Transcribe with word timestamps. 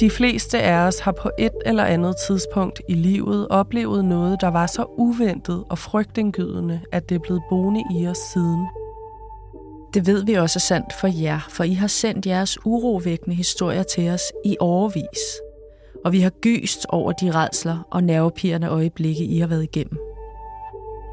De 0.00 0.10
fleste 0.10 0.58
af 0.58 0.86
os 0.86 0.98
har 0.98 1.12
på 1.12 1.30
et 1.38 1.52
eller 1.66 1.84
andet 1.84 2.14
tidspunkt 2.26 2.80
i 2.88 2.94
livet 2.94 3.48
oplevet 3.48 4.04
noget, 4.04 4.40
der 4.40 4.48
var 4.48 4.66
så 4.66 4.84
uventet 4.98 5.64
og 5.70 5.78
frygtindgydende, 5.78 6.80
at 6.92 7.08
det 7.08 7.14
er 7.14 7.18
blevet 7.18 7.42
boende 7.48 7.84
i 7.98 8.06
os 8.06 8.18
siden. 8.18 8.66
Det 9.94 10.06
ved 10.06 10.24
vi 10.24 10.34
også 10.34 10.56
er 10.56 10.60
sandt 10.60 10.92
for 11.00 11.22
jer, 11.22 11.46
for 11.48 11.64
I 11.64 11.72
har 11.72 11.86
sendt 11.86 12.26
jeres 12.26 12.58
urovækkende 12.64 13.36
historier 13.36 13.82
til 13.82 14.10
os 14.10 14.22
i 14.44 14.56
overvis. 14.60 15.40
Og 16.04 16.12
vi 16.12 16.20
har 16.20 16.30
gyst 16.30 16.86
over 16.88 17.12
de 17.12 17.30
redsler 17.30 17.86
og 17.90 18.04
nervepirrende 18.04 18.68
øjeblikke, 18.68 19.24
I 19.24 19.38
har 19.38 19.46
været 19.46 19.62
igennem. 19.62 19.98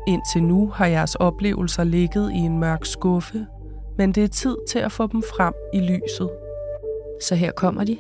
Indtil 0.08 0.44
nu 0.44 0.68
har 0.68 0.86
jeres 0.86 1.16
oplevelser 1.16 1.84
ligget 1.84 2.32
i 2.32 2.38
en 2.38 2.60
mørk 2.60 2.86
skuffe, 2.86 3.46
men 3.98 4.12
det 4.12 4.24
er 4.24 4.28
tid 4.28 4.58
til 4.70 4.80
at 4.80 4.92
få 4.92 5.08
dem 5.08 5.24
frem 5.24 5.54
i 5.74 5.80
lyset. 5.80 6.30
Så 7.22 7.36
her 7.36 7.52
kommer 7.52 7.84
de. 7.84 7.98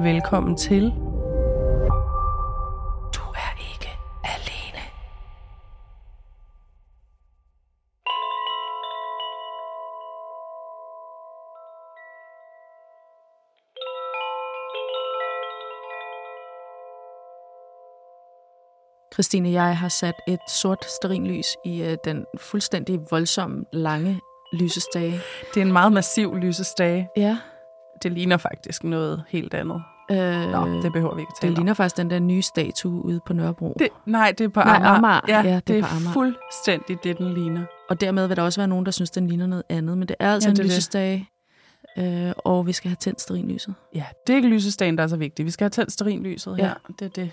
Velkommen 0.00 0.56
til. 0.56 0.82
Du 3.14 3.22
er 3.34 3.72
ikke 3.72 3.90
alene. 4.24 4.82
Christine, 19.14 19.50
jeg 19.50 19.78
har 19.78 19.88
sat 19.88 20.14
et 20.28 20.38
sort 20.48 20.84
sterinlys 20.84 21.56
i 21.64 21.82
øh, 21.82 21.96
den 22.04 22.24
fuldstændig 22.40 23.00
voldsomme, 23.10 23.64
lange 23.72 24.20
lysestage. 24.52 25.20
Det 25.54 25.60
er 25.60 25.66
en 25.66 25.72
meget 25.72 25.92
massiv 25.92 26.34
lysestage. 26.34 27.08
Ja. 27.16 27.38
Det 28.02 28.12
ligner 28.12 28.36
faktisk 28.36 28.84
noget 28.84 29.24
helt 29.28 29.54
andet. 29.54 29.82
Øh, 30.10 30.50
Nå, 30.50 30.82
det 30.82 30.92
behøver 30.92 31.14
vi 31.14 31.20
ikke 31.20 31.30
det 31.30 31.40
tale 31.40 31.54
ligner 31.54 31.74
faktisk 31.74 31.96
den 31.96 32.10
der 32.10 32.18
nye 32.18 32.42
statue 32.42 33.04
ude 33.04 33.20
på 33.26 33.32
Nørrebro. 33.32 33.76
Det, 33.78 33.88
nej, 34.06 34.34
det 34.38 34.44
er 34.44 34.48
på 34.48 34.60
Nej, 34.60 34.76
Amager. 34.76 34.90
Amager. 34.94 35.20
Ja, 35.28 35.40
Ja, 35.42 35.54
det, 35.54 35.68
det 35.68 35.78
er 35.78 35.82
er 35.82 35.86
på 35.88 35.94
Amager. 35.96 36.12
fuldstændig 36.12 37.04
det, 37.04 37.18
den 37.18 37.34
ligner. 37.34 37.62
Og 37.90 38.00
dermed 38.00 38.26
vil 38.26 38.36
der 38.36 38.42
også 38.42 38.60
være 38.60 38.68
nogen, 38.68 38.84
der 38.86 38.90
synes, 38.92 39.10
den 39.10 39.26
ligner 39.26 39.46
noget 39.46 39.62
andet. 39.68 39.98
Men 39.98 40.08
det 40.08 40.16
er 40.18 40.32
altså 40.34 40.48
Ja, 40.48 40.50
ja, 40.50 40.54
det 40.54 40.58
en 40.60 40.64
er 40.64 40.68
det. 40.68 40.76
lysestage, 40.76 41.28
øh, 42.28 42.32
og 42.44 42.66
vi 42.66 42.72
skal 42.72 42.88
have 42.88 42.96
tændt 42.96 43.20
sterinlyset. 43.20 43.74
Ja, 43.94 44.04
det 44.26 44.32
er 44.32 44.36
ikke 44.36 44.48
lysestagen, 44.48 44.96
der 44.98 45.02
er 45.04 45.08
så 45.08 45.16
vigtig. 45.16 45.44
Vi 45.46 45.50
skal 45.50 45.64
have 45.64 45.70
tændt 45.70 45.92
sterinlyset 45.92 46.58
Ja. 46.58 46.62
her. 46.66 46.74
Det 46.98 47.04
er 47.04 47.08
det. 47.08 47.30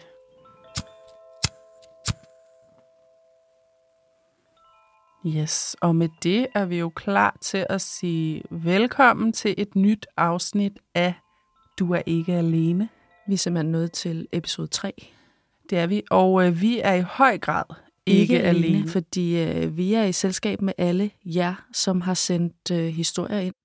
Yes, 5.28 5.76
og 5.82 5.96
med 5.96 6.10
det 6.24 6.48
er 6.56 6.66
vi 6.66 6.80
jo 6.80 6.90
klar 6.90 7.38
til 7.42 7.66
at 7.70 7.82
sige 7.82 8.44
velkommen 8.50 9.34
til 9.34 9.56
et 9.58 9.76
nyt 9.76 10.08
afsnit 10.18 10.72
af 10.96 11.14
Du 11.80 11.94
er 11.94 12.02
ikke 12.06 12.34
alene. 12.34 12.90
Vi 13.28 13.34
er 13.34 13.38
simpelthen 13.38 13.72
nået 13.72 13.92
til 13.92 14.28
episode 14.32 14.68
3. 14.68 15.12
Det 15.70 15.78
er 15.78 15.88
vi, 15.88 16.04
og 16.12 16.48
øh, 16.48 16.62
vi 16.62 16.80
er 16.84 16.94
i 16.94 17.02
høj 17.02 17.38
grad 17.38 17.64
ikke, 18.06 18.22
ikke 18.22 18.42
alene. 18.44 18.68
alene. 18.68 18.88
fordi 18.88 19.44
øh, 19.44 19.78
vi 19.78 19.94
er 19.94 20.04
i 20.04 20.12
selskab 20.12 20.62
med 20.62 20.74
alle 20.78 21.12
jer, 21.26 21.66
som 21.74 22.02
har 22.02 22.14
sendt 22.14 22.72
øh, 22.72 22.88
historier 22.88 23.40
ind. 23.40 23.56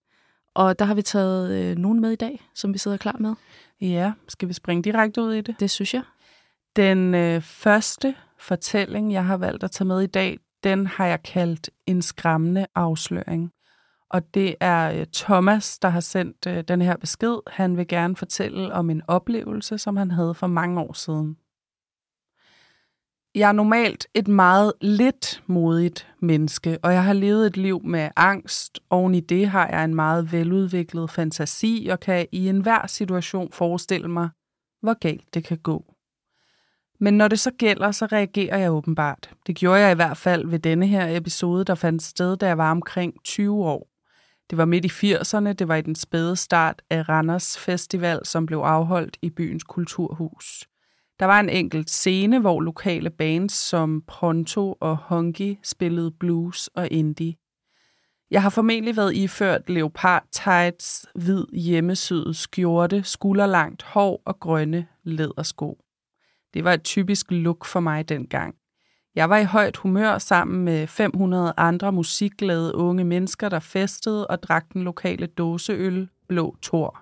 Og 0.55 0.79
der 0.79 0.85
har 0.85 0.95
vi 0.95 1.03
taget 1.03 1.51
øh, 1.53 1.77
nogen 1.77 2.01
med 2.01 2.11
i 2.11 2.17
dag, 2.17 2.43
som 2.55 2.73
vi 2.73 2.79
sidder 2.79 2.97
klar 2.97 3.17
med. 3.21 3.35
Ja, 3.81 4.13
skal 4.29 4.49
vi 4.49 4.53
springe 4.53 4.83
direkte 4.83 5.23
ud 5.23 5.33
i 5.35 5.41
det? 5.41 5.57
Det 5.61 5.71
synes 5.71 5.95
jeg. 5.95 6.03
Den 6.77 7.15
øh, 7.15 7.43
første 7.43 8.15
fortælling, 8.39 9.13
jeg 9.13 9.25
har 9.25 9.37
valgt 9.37 9.65
at 9.65 9.71
tage 9.71 9.89
med 9.89 10.01
i 10.03 10.07
dag, 10.07 10.39
den 10.65 10.87
har 10.87 11.07
jeg 11.07 11.23
kaldt 11.23 11.71
en 11.87 12.03
skræmmende 12.03 12.67
afsløring. 12.75 13.53
Og 14.11 14.35
det 14.35 14.55
er 14.61 15.01
øh, 15.01 15.07
Thomas, 15.13 15.79
der 15.79 15.89
har 15.89 16.01
sendt 16.01 16.47
øh, 16.47 16.65
den 16.69 16.83
her 16.83 16.97
besked. 16.97 17.37
Han 17.47 17.77
vil 17.77 17.89
gerne 17.89 18.17
fortælle 18.17 18.73
om 18.73 18.91
en 18.91 19.03
oplevelse, 19.09 19.79
som 19.79 19.97
han 19.97 20.11
havde 20.11 20.35
for 20.35 20.47
mange 20.47 20.81
år 20.81 20.93
siden. 20.93 21.37
Jeg 23.35 23.49
er 23.49 23.53
normalt 23.53 24.07
et 24.15 24.29
meget 24.29 24.73
lidt 24.81 25.43
modigt 25.47 26.15
menneske, 26.21 26.79
og 26.83 26.93
jeg 26.93 27.05
har 27.05 27.13
levet 27.13 27.47
et 27.47 27.57
liv 27.57 27.85
med 27.85 28.11
angst. 28.17 28.81
Oven 28.91 29.15
i 29.15 29.21
det 29.21 29.49
har 29.49 29.69
jeg 29.69 29.85
en 29.85 29.95
meget 29.95 30.33
veludviklet 30.33 31.11
fantasi, 31.11 31.89
og 31.93 32.01
kan 32.01 32.27
i 32.33 32.49
enhver 32.49 32.87
situation 32.87 33.53
forestille 33.53 34.09
mig, 34.09 34.29
hvor 34.83 34.99
galt 34.99 35.35
det 35.35 35.45
kan 35.45 35.59
gå. 35.59 35.95
Men 37.01 37.15
når 37.15 37.29
det 37.29 37.41
så 37.41 37.51
gælder, 37.51 37.91
så 37.91 38.07
reagerer 38.07 38.59
jeg 38.59 38.73
åbenbart. 38.73 39.31
Det 39.47 39.57
gjorde 39.57 39.81
jeg 39.81 39.93
i 39.93 39.95
hvert 39.95 40.17
fald 40.17 40.47
ved 40.47 40.59
denne 40.59 40.87
her 40.87 41.17
episode, 41.17 41.65
der 41.65 41.75
fandt 41.75 42.03
sted, 42.03 42.37
da 42.37 42.47
jeg 42.47 42.59
var 42.59 42.71
omkring 42.71 43.15
20 43.25 43.65
år. 43.65 43.91
Det 44.51 44.59
var 44.59 44.65
midt 44.65 44.85
i 44.85 45.15
80'erne, 45.15 45.53
det 45.53 45.69
var 45.69 45.77
i 45.77 45.83
den 45.83 45.95
spæde 45.95 46.37
start 46.37 46.83
af 46.91 47.09
Randers 47.09 47.59
Festival, 47.59 48.21
som 48.25 48.47
blev 48.47 48.59
afholdt 48.59 49.17
i 49.23 49.31
byens 49.31 49.65
kulturhus. 49.65 50.69
Der 51.21 51.27
var 51.27 51.41
en 51.41 51.49
enkelt 51.49 51.91
scene, 51.91 52.41
hvor 52.41 52.61
lokale 52.61 53.11
bands 53.11 53.53
som 53.53 54.03
Pronto 54.07 54.77
og 54.81 54.97
Honky 54.97 55.59
spillede 55.63 56.11
blues 56.11 56.67
og 56.67 56.89
indie. 56.91 57.35
Jeg 58.31 58.43
har 58.43 58.51
formentlig 58.51 58.97
været 58.97 59.15
iført 59.15 59.71
leopard 59.71 60.25
tights, 60.33 61.07
hvid 61.15 61.45
hjemmesyet 61.53 62.37
skjorte, 62.37 63.03
skulderlangt 63.03 63.83
hår 63.83 64.23
og 64.25 64.41
grønne 64.41 64.87
lædersko. 65.05 65.79
Det 66.55 66.65
var 66.65 66.73
et 66.73 66.83
typisk 66.83 67.27
look 67.31 67.65
for 67.65 67.81
mig 67.81 68.09
dengang. 68.09 68.55
Jeg 69.15 69.31
var 69.31 69.39
i 69.39 69.45
højt 69.45 69.77
humør 69.77 70.19
sammen 70.19 70.65
med 70.65 70.87
500 70.87 71.53
andre 71.57 71.93
musikglade 71.93 72.75
unge 72.75 73.05
mennesker, 73.05 73.49
der 73.49 73.59
festede 73.59 74.27
og 74.27 74.43
drak 74.43 74.73
den 74.73 74.83
lokale 74.83 75.27
dåseøl, 75.27 76.09
Blå 76.29 76.57
Tor. 76.63 77.01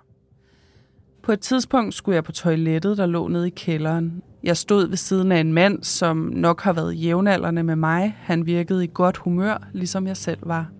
På 1.23 1.31
et 1.31 1.39
tidspunkt 1.39 1.93
skulle 1.93 2.15
jeg 2.15 2.23
på 2.23 2.31
toilettet, 2.31 2.97
der 2.97 3.05
lå 3.05 3.27
nede 3.27 3.47
i 3.47 3.53
kælderen. 3.55 4.21
Jeg 4.43 4.57
stod 4.57 4.87
ved 4.87 4.97
siden 4.97 5.31
af 5.31 5.39
en 5.39 5.53
mand, 5.53 5.83
som 5.83 6.17
nok 6.17 6.61
har 6.61 6.73
været 6.73 7.03
jævnaldrende 7.03 7.63
med 7.63 7.75
mig. 7.75 8.17
Han 8.19 8.45
virkede 8.45 8.83
i 8.83 8.89
godt 8.93 9.17
humør, 9.17 9.67
ligesom 9.73 10.07
jeg 10.07 10.17
selv 10.17 10.39
var. 10.47 10.71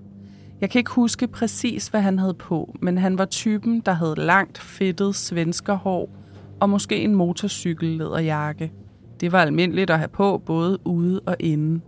Jeg 0.61 0.69
kan 0.69 0.79
ikke 0.79 0.91
huske 0.91 1.27
præcis, 1.27 1.87
hvad 1.87 2.01
han 2.01 2.19
havde 2.19 2.33
på, 2.33 2.75
men 2.81 2.97
han 2.97 3.17
var 3.17 3.25
typen, 3.25 3.79
der 3.79 3.91
havde 3.91 4.15
langt, 4.15 4.57
fedtet 4.57 5.15
svenskerhår 5.15 6.18
og 6.59 6.69
måske 6.69 7.03
en 7.03 7.15
motorcykellederjakke. 7.15 8.71
Det 9.19 9.31
var 9.31 9.41
almindeligt 9.41 9.89
at 9.89 9.97
have 9.97 10.07
på, 10.07 10.41
både 10.45 10.87
ude 10.87 11.19
og 11.25 11.35
inde. 11.39 11.81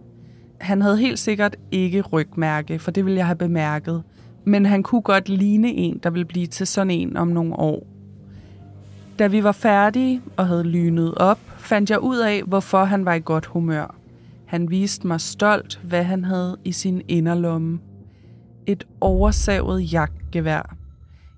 Han 0.60 0.82
havde 0.82 0.98
helt 0.98 1.20
sikkert 1.20 1.56
ikke 1.72 2.02
rygmærke, 2.02 2.80
for 2.80 2.92
det 2.92 3.06
ville 3.06 3.18
jeg 3.18 3.26
have 3.26 3.36
bemærket. 3.36 4.04
Men 4.46 4.66
han 4.66 4.84
kunne 4.84 5.02
godt 5.02 5.30
ligne 5.30 5.72
en, 5.74 6.00
der 6.04 6.10
ville 6.10 6.26
blive 6.26 6.48
til 6.48 6.68
sådan 6.68 6.92
en 6.92 7.18
om 7.18 7.28
nogle 7.28 7.56
år. 7.56 7.88
Da 9.20 9.28
vi 9.28 9.44
var 9.44 9.52
færdige 9.52 10.22
og 10.38 10.48
havde 10.48 10.64
lynet 10.64 11.16
op, 11.16 11.40
fandt 11.58 11.90
jeg 11.90 12.00
ud 12.00 12.18
af, 12.18 12.44
hvorfor 12.44 12.84
han 12.84 13.06
var 13.06 13.14
i 13.14 13.20
godt 13.20 13.46
humør. 13.46 13.96
Han 14.46 14.70
viste 14.70 15.08
mig 15.08 15.22
stolt, 15.22 15.80
hvad 15.84 16.04
han 16.04 16.26
havde 16.26 16.58
i 16.66 16.72
sin 16.72 17.02
inderlomme. 17.08 17.80
Et 18.66 18.88
oversavet 19.02 19.94
jagtgevær. 19.94 20.81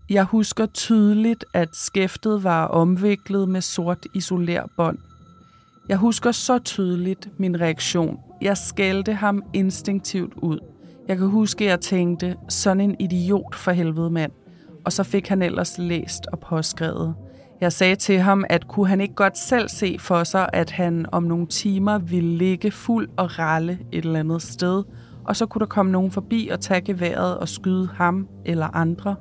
Jeg 0.09 0.23
husker 0.23 0.65
tydeligt, 0.65 1.45
at 1.53 1.69
skæftet 1.75 2.43
var 2.43 2.65
omviklet 2.65 3.49
med 3.49 3.61
sort 3.61 4.05
isolerbånd. 4.13 4.97
Jeg 5.89 5.97
husker 5.97 6.31
så 6.31 6.59
tydeligt 6.59 7.29
min 7.39 7.61
reaktion. 7.61 8.19
Jeg 8.41 8.57
skældte 8.57 9.13
ham 9.13 9.43
instinktivt 9.53 10.33
ud. 10.37 10.59
Jeg 11.07 11.17
kan 11.17 11.27
huske, 11.27 11.65
at 11.65 11.69
jeg 11.69 11.79
tænkte, 11.79 12.35
sådan 12.49 12.81
en 12.81 12.95
idiot 12.99 13.55
for 13.55 13.71
helvede 13.71 14.09
mand. 14.09 14.31
Og 14.85 14.93
så 14.93 15.03
fik 15.03 15.27
han 15.27 15.41
ellers 15.41 15.77
læst 15.77 16.27
og 16.31 16.39
påskrevet. 16.39 17.15
Jeg 17.61 17.73
sagde 17.73 17.95
til 17.95 18.19
ham, 18.19 18.45
at 18.49 18.67
kunne 18.67 18.87
han 18.87 19.01
ikke 19.01 19.15
godt 19.15 19.37
selv 19.37 19.69
se 19.69 19.97
for 19.99 20.23
sig, 20.23 20.49
at 20.53 20.71
han 20.71 21.05
om 21.11 21.23
nogle 21.23 21.47
timer 21.47 21.97
ville 21.97 22.37
ligge 22.37 22.71
fuld 22.71 23.09
og 23.17 23.39
ralle 23.39 23.79
et 23.91 24.05
eller 24.05 24.19
andet 24.19 24.41
sted, 24.41 24.83
og 25.25 25.35
så 25.35 25.45
kunne 25.45 25.59
der 25.59 25.65
komme 25.65 25.91
nogen 25.91 26.11
forbi 26.11 26.49
og 26.51 26.59
tage 26.59 26.81
geværet 26.81 27.37
og 27.37 27.49
skyde 27.49 27.89
ham 27.93 28.27
eller 28.45 28.75
andre. 28.75 29.15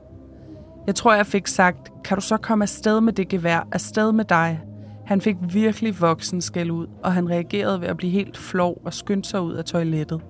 Jeg 0.87 0.95
tror, 0.95 1.15
jeg 1.15 1.27
fik 1.27 1.47
sagt, 1.47 2.03
kan 2.05 2.17
du 2.17 2.21
så 2.21 2.37
komme 2.37 2.65
afsted 2.65 3.01
med 3.01 3.13
det 3.13 3.29
gevær, 3.29 3.69
afsted 3.73 4.13
med 4.13 4.25
dig? 4.25 4.61
Han 5.07 5.21
fik 5.21 5.37
virkelig 5.53 6.01
voksen 6.01 6.41
skæld 6.41 6.71
ud, 6.71 6.87
og 7.03 7.13
han 7.13 7.31
reagerede 7.31 7.81
ved 7.81 7.89
at 7.89 7.97
blive 7.97 8.13
helt 8.13 8.37
flov 8.37 8.81
og 8.85 8.95
skyndte 8.95 9.29
sig 9.29 9.41
ud 9.41 9.53
af 9.53 9.65
toilettet. 9.65 10.21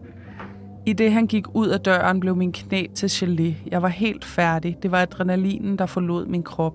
I 0.87 0.93
det 0.93 1.13
han 1.13 1.27
gik 1.27 1.55
ud 1.55 1.69
af 1.69 1.81
døren, 1.81 2.21
blev 2.21 2.37
min 2.37 2.53
knæ 2.53 2.87
til 2.95 3.07
gelé. 3.07 3.69
Jeg 3.71 3.83
var 3.83 3.89
helt 3.89 4.25
færdig. 4.25 4.79
Det 4.83 4.91
var 4.91 5.03
adrenalinen, 5.03 5.79
der 5.79 5.87
forlod 5.87 6.27
min 6.27 6.43
krop. 6.43 6.75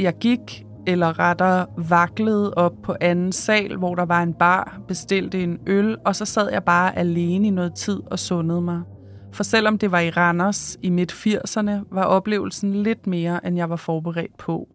Jeg 0.00 0.14
gik, 0.18 0.66
eller 0.86 1.18
rettere 1.18 1.66
vaklede 1.76 2.54
op 2.54 2.72
på 2.82 2.94
anden 3.00 3.32
sal, 3.32 3.76
hvor 3.76 3.94
der 3.94 4.04
var 4.04 4.22
en 4.22 4.34
bar, 4.34 4.80
bestilte 4.88 5.42
en 5.42 5.58
øl, 5.66 5.96
og 6.04 6.16
så 6.16 6.24
sad 6.24 6.50
jeg 6.52 6.64
bare 6.64 6.98
alene 6.98 7.46
i 7.46 7.50
noget 7.50 7.74
tid 7.74 8.00
og 8.06 8.18
sundede 8.18 8.60
mig. 8.60 8.82
For 9.32 9.42
selvom 9.42 9.78
det 9.78 9.92
var 9.92 10.00
i 10.00 10.10
Randers 10.10 10.76
i 10.82 10.90
midt 10.90 11.12
80'erne, 11.12 11.70
var 11.90 12.04
oplevelsen 12.04 12.82
lidt 12.82 13.06
mere, 13.06 13.46
end 13.46 13.56
jeg 13.56 13.70
var 13.70 13.76
forberedt 13.76 14.36
på. 14.38 14.68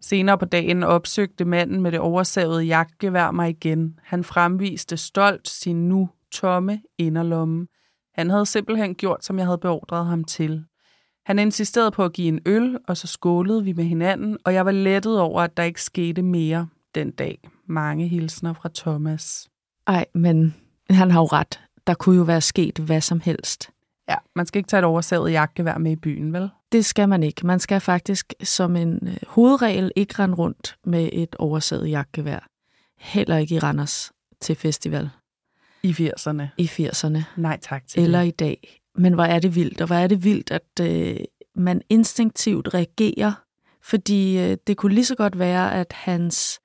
Senere 0.00 0.38
på 0.38 0.44
dagen 0.44 0.82
opsøgte 0.82 1.44
manden 1.44 1.80
med 1.80 1.92
det 1.92 2.00
oversavede 2.00 2.62
jagtgevær 2.62 3.30
mig 3.30 3.50
igen. 3.50 3.98
Han 4.02 4.24
fremviste 4.24 4.96
stolt 4.96 5.48
sin 5.48 5.88
nu 5.88 6.08
tomme 6.32 6.82
inderlomme. 6.98 7.66
Han 8.14 8.30
havde 8.30 8.46
simpelthen 8.46 8.94
gjort, 8.94 9.24
som 9.24 9.38
jeg 9.38 9.46
havde 9.46 9.58
beordret 9.58 10.06
ham 10.06 10.24
til. 10.24 10.64
Han 11.26 11.38
insisterede 11.38 11.90
på 11.90 12.04
at 12.04 12.12
give 12.12 12.28
en 12.28 12.40
øl, 12.46 12.78
og 12.88 12.96
så 12.96 13.06
skålede 13.06 13.64
vi 13.64 13.72
med 13.72 13.84
hinanden, 13.84 14.38
og 14.44 14.54
jeg 14.54 14.64
var 14.64 14.70
lettet 14.70 15.20
over, 15.20 15.42
at 15.42 15.56
der 15.56 15.62
ikke 15.62 15.82
skete 15.82 16.22
mere 16.22 16.68
den 16.94 17.10
dag. 17.10 17.48
Mange 17.66 18.08
hilsner 18.08 18.52
fra 18.52 18.70
Thomas. 18.74 19.48
Ej, 19.86 20.04
men 20.14 20.54
han 20.90 21.10
har 21.10 21.20
jo 21.20 21.26
ret. 21.26 21.60
Der 21.86 21.94
kunne 21.94 22.16
jo 22.16 22.22
være 22.22 22.40
sket 22.40 22.78
hvad 22.78 23.00
som 23.00 23.20
helst. 23.20 23.70
Ja, 24.08 24.16
man 24.36 24.46
skal 24.46 24.58
ikke 24.58 24.68
tage 24.68 24.78
et 24.78 24.84
oversaget 24.84 25.32
jakkevær 25.32 25.78
med 25.78 25.92
i 25.92 25.96
byen, 25.96 26.32
vel? 26.32 26.48
Det 26.72 26.84
skal 26.84 27.08
man 27.08 27.22
ikke. 27.22 27.46
Man 27.46 27.60
skal 27.60 27.80
faktisk 27.80 28.34
som 28.42 28.76
en 28.76 29.08
øh, 29.08 29.16
hovedregel 29.26 29.92
ikke 29.96 30.14
rende 30.18 30.34
rundt 30.34 30.76
med 30.84 31.08
et 31.12 31.36
oversaget 31.38 31.90
jakkevær. 31.90 32.48
Heller 32.98 33.36
ikke 33.36 33.54
i 33.54 33.58
Randers 33.58 34.12
til 34.40 34.56
festival. 34.56 35.10
I 35.82 35.90
80'erne. 35.92 36.42
I 36.58 36.64
80'erne. 36.66 37.18
Nej 37.36 37.58
tak 37.62 37.86
til 37.86 38.02
Eller 38.02 38.20
det. 38.20 38.26
i 38.26 38.30
dag. 38.30 38.80
Men 38.94 39.14
hvor 39.14 39.24
er 39.24 39.38
det 39.38 39.54
vildt, 39.54 39.80
og 39.80 39.86
hvor 39.86 39.96
er 39.96 40.06
det 40.06 40.24
vildt, 40.24 40.50
at 40.50 40.80
øh, 40.80 41.16
man 41.54 41.82
instinktivt 41.88 42.74
reagerer, 42.74 43.32
fordi 43.82 44.38
øh, 44.38 44.56
det 44.66 44.76
kunne 44.76 44.94
lige 44.94 45.04
så 45.04 45.14
godt 45.14 45.38
være, 45.38 45.74
at 45.74 45.92
hans 45.92 46.60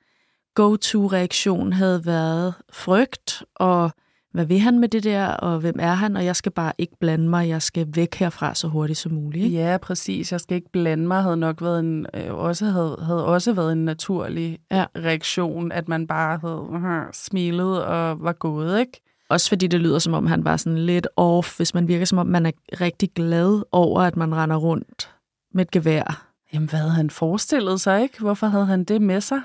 go-to-reaktion 0.55 1.73
havde 1.73 2.05
været 2.05 2.53
frygt, 2.73 3.43
og 3.55 3.91
hvad 4.31 4.45
vil 4.45 4.59
han 4.59 4.79
med 4.79 4.89
det 4.89 5.03
der, 5.03 5.27
og 5.27 5.59
hvem 5.59 5.75
er 5.79 5.93
han, 5.93 6.15
og 6.17 6.25
jeg 6.25 6.35
skal 6.35 6.51
bare 6.51 6.73
ikke 6.77 6.93
blande 6.99 7.29
mig, 7.29 7.47
jeg 7.49 7.61
skal 7.61 7.87
væk 7.95 8.15
herfra 8.15 8.55
så 8.55 8.67
hurtigt 8.67 8.99
som 8.99 9.11
muligt. 9.11 9.45
Ikke? 9.45 9.57
Ja, 9.57 9.77
præcis. 9.77 10.31
Jeg 10.31 10.39
skal 10.41 10.55
ikke 10.55 10.71
blande 10.71 11.07
mig, 11.07 11.23
havde 11.23 11.37
nok 11.37 11.61
været 11.61 11.79
en, 11.79 12.05
øh, 12.13 12.33
også, 12.33 12.65
havde, 12.65 12.97
havde 13.03 13.25
også 13.25 13.53
været 13.53 13.71
en 13.71 13.85
naturlig 13.85 14.59
Ja. 14.71 14.85
reaktion, 14.97 15.71
at 15.71 15.87
man 15.87 16.07
bare 16.07 16.39
havde 16.41 16.61
uh, 16.61 17.13
smilet 17.13 17.83
og 17.85 18.23
var 18.23 18.33
gået, 18.33 18.79
ikke? 18.79 19.01
Også 19.29 19.49
fordi 19.49 19.67
det 19.67 19.79
lyder 19.79 19.99
som 19.99 20.13
om, 20.13 20.27
han 20.27 20.45
var 20.45 20.57
sådan 20.57 20.77
lidt 20.79 21.07
off, 21.15 21.57
hvis 21.57 21.73
man 21.73 21.87
virker 21.87 22.05
som 22.05 22.17
om, 22.17 22.27
man 22.27 22.45
er 22.45 22.51
rigtig 22.81 23.09
glad 23.15 23.63
over, 23.71 24.01
at 24.01 24.15
man 24.17 24.35
render 24.35 24.55
rundt 24.55 25.11
med 25.53 25.65
et 25.65 25.71
gevær. 25.71 26.25
Jamen, 26.53 26.69
hvad 26.69 26.79
havde 26.79 26.91
han 26.93 27.09
forestillet 27.09 27.81
sig, 27.81 28.01
ikke? 28.01 28.19
Hvorfor 28.19 28.47
havde 28.47 28.65
han 28.65 28.83
det 28.83 29.01
med 29.01 29.21
sig? 29.21 29.41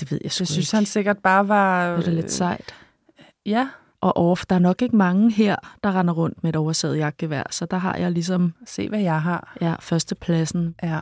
Det 0.00 0.10
ved 0.10 0.18
jeg 0.24 0.32
sgu 0.32 0.42
Det 0.42 0.48
synes 0.48 0.68
ikke. 0.72 0.76
han 0.76 0.86
sikkert 0.86 1.18
bare 1.18 1.48
var... 1.48 1.90
det 1.90 1.98
er 1.98 2.02
da 2.04 2.10
lidt 2.10 2.32
sejt. 2.32 2.74
Ja, 3.46 3.68
Og 4.00 4.16
off, 4.16 4.46
der 4.46 4.56
er 4.56 4.60
nok 4.60 4.82
ikke 4.82 4.96
mange 4.96 5.32
her, 5.32 5.56
der 5.84 5.98
render 5.98 6.14
rundt 6.14 6.42
med 6.42 6.50
et 6.50 6.56
oversaget 6.56 6.98
jakkevær, 6.98 7.42
så 7.50 7.66
der 7.66 7.76
har 7.76 7.96
jeg 7.96 8.12
ligesom 8.12 8.54
se 8.66 8.88
hvad 8.88 9.00
jeg 9.00 9.22
har. 9.22 9.56
ja, 9.60 9.74
førstepladsen. 9.80 10.74
Ja. 10.82 11.00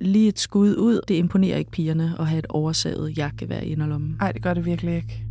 Lige 0.00 0.28
et 0.28 0.38
skud 0.38 0.76
ud, 0.76 1.00
det 1.08 1.14
imponerer 1.14 1.56
ikke 1.56 1.70
pigerne 1.70 2.16
at 2.18 2.26
have 2.26 2.38
et 2.38 2.46
oversaget 2.48 3.18
jakkevær 3.18 3.60
i 3.60 3.66
inderlommen. 3.66 4.16
Ej, 4.20 4.32
det 4.32 4.42
gør 4.42 4.54
det 4.54 4.64
virkelig 4.64 4.96
ikke. 4.96 5.24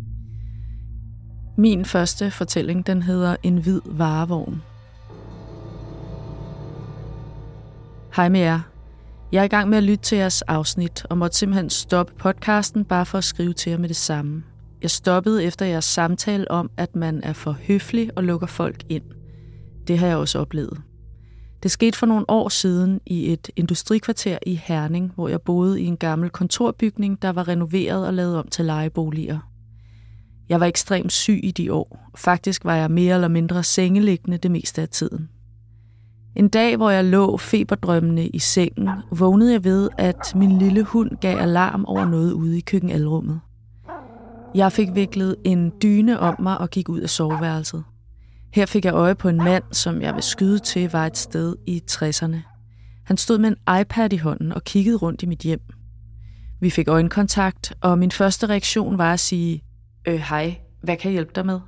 Min 1.57 1.85
første 1.85 2.31
fortælling, 2.31 2.87
den 2.87 3.03
hedder 3.03 3.35
En 3.43 3.57
hvid 3.57 3.81
varevogn. 3.85 4.61
Hej 8.15 8.29
med 8.29 8.39
jer. 8.39 8.59
Jeg 9.31 9.39
er 9.39 9.43
i 9.43 9.47
gang 9.47 9.69
med 9.69 9.77
at 9.77 9.83
lytte 9.83 10.03
til 10.03 10.17
jeres 10.17 10.41
afsnit, 10.41 11.05
og 11.09 11.17
måtte 11.17 11.37
simpelthen 11.37 11.69
stoppe 11.69 12.13
podcasten 12.19 12.85
bare 12.85 13.05
for 13.05 13.17
at 13.17 13.23
skrive 13.23 13.53
til 13.53 13.69
jer 13.69 13.77
med 13.77 13.89
det 13.89 13.95
samme. 13.95 14.43
Jeg 14.81 14.89
stoppede 14.89 15.43
efter 15.43 15.65
jeres 15.65 15.85
samtale 15.85 16.51
om, 16.51 16.69
at 16.77 16.95
man 16.95 17.23
er 17.23 17.33
for 17.33 17.51
høflig 17.51 18.09
og 18.15 18.23
lukker 18.23 18.47
folk 18.47 18.83
ind. 18.89 19.03
Det 19.87 19.97
har 19.97 20.07
jeg 20.07 20.17
også 20.17 20.39
oplevet. 20.39 20.81
Det 21.63 21.71
skete 21.71 21.97
for 21.97 22.05
nogle 22.05 22.25
år 22.27 22.49
siden 22.49 23.01
i 23.05 23.33
et 23.33 23.49
industrikvarter 23.55 24.37
i 24.45 24.55
Herning, 24.63 25.11
hvor 25.15 25.27
jeg 25.27 25.41
boede 25.41 25.81
i 25.81 25.85
en 25.85 25.97
gammel 25.97 26.29
kontorbygning, 26.29 27.21
der 27.21 27.29
var 27.29 27.47
renoveret 27.47 28.07
og 28.07 28.13
lavet 28.13 28.37
om 28.37 28.47
til 28.47 28.65
lejeboliger. 28.65 29.39
Jeg 30.49 30.59
var 30.59 30.65
ekstremt 30.65 31.11
syg 31.11 31.39
i 31.43 31.51
de 31.51 31.73
år. 31.73 32.09
Faktisk 32.15 32.65
var 32.65 32.75
jeg 32.75 32.91
mere 32.91 33.15
eller 33.15 33.27
mindre 33.27 33.63
sengeliggende 33.63 34.37
det 34.37 34.51
meste 34.51 34.81
af 34.81 34.89
tiden. 34.89 35.29
En 36.35 36.49
dag, 36.49 36.77
hvor 36.77 36.89
jeg 36.89 37.05
lå 37.05 37.37
feberdrømmende 37.37 38.27
i 38.27 38.39
sengen, 38.39 38.89
vågnede 39.11 39.51
jeg 39.51 39.63
ved, 39.63 39.89
at 39.97 40.35
min 40.35 40.59
lille 40.59 40.83
hund 40.83 41.11
gav 41.21 41.37
alarm 41.37 41.85
over 41.85 42.05
noget 42.05 42.31
ude 42.31 42.57
i 42.57 42.61
køkkenalrummet. 42.61 43.39
Jeg 44.57 44.71
fik 44.71 44.87
viklet 44.95 45.35
en 45.43 45.71
dyne 45.81 46.19
om 46.19 46.35
mig 46.39 46.57
og 46.57 46.69
gik 46.69 46.89
ud 46.89 46.99
af 46.99 47.09
soveværelset. 47.09 47.83
Her 48.53 48.65
fik 48.65 48.85
jeg 48.85 48.93
øje 48.93 49.15
på 49.15 49.29
en 49.29 49.37
mand, 49.37 49.63
som 49.71 50.01
jeg 50.01 50.15
vil 50.15 50.23
skyde 50.23 50.59
til 50.59 50.91
var 50.91 51.05
et 51.05 51.17
sted 51.17 51.55
i 51.67 51.83
60'erne. 51.91 52.37
Han 53.05 53.17
stod 53.17 53.37
med 53.37 53.49
en 53.49 53.79
iPad 53.81 54.13
i 54.13 54.17
hånden 54.17 54.51
og 54.51 54.63
kiggede 54.63 54.97
rundt 54.97 55.23
i 55.23 55.25
mit 55.25 55.39
hjem. 55.39 55.61
Vi 56.61 56.69
fik 56.69 56.87
øjenkontakt, 56.87 57.73
og 57.81 57.99
min 57.99 58.11
første 58.11 58.49
reaktion 58.49 58.97
var 58.97 59.13
at 59.13 59.19
sige, 59.19 59.63
Øh, 60.07 60.19
hej, 60.19 60.57
hvad 60.83 60.97
kan 60.97 61.09
jeg 61.09 61.13
hjælpe 61.13 61.31
dig 61.35 61.45
med? 61.45 61.59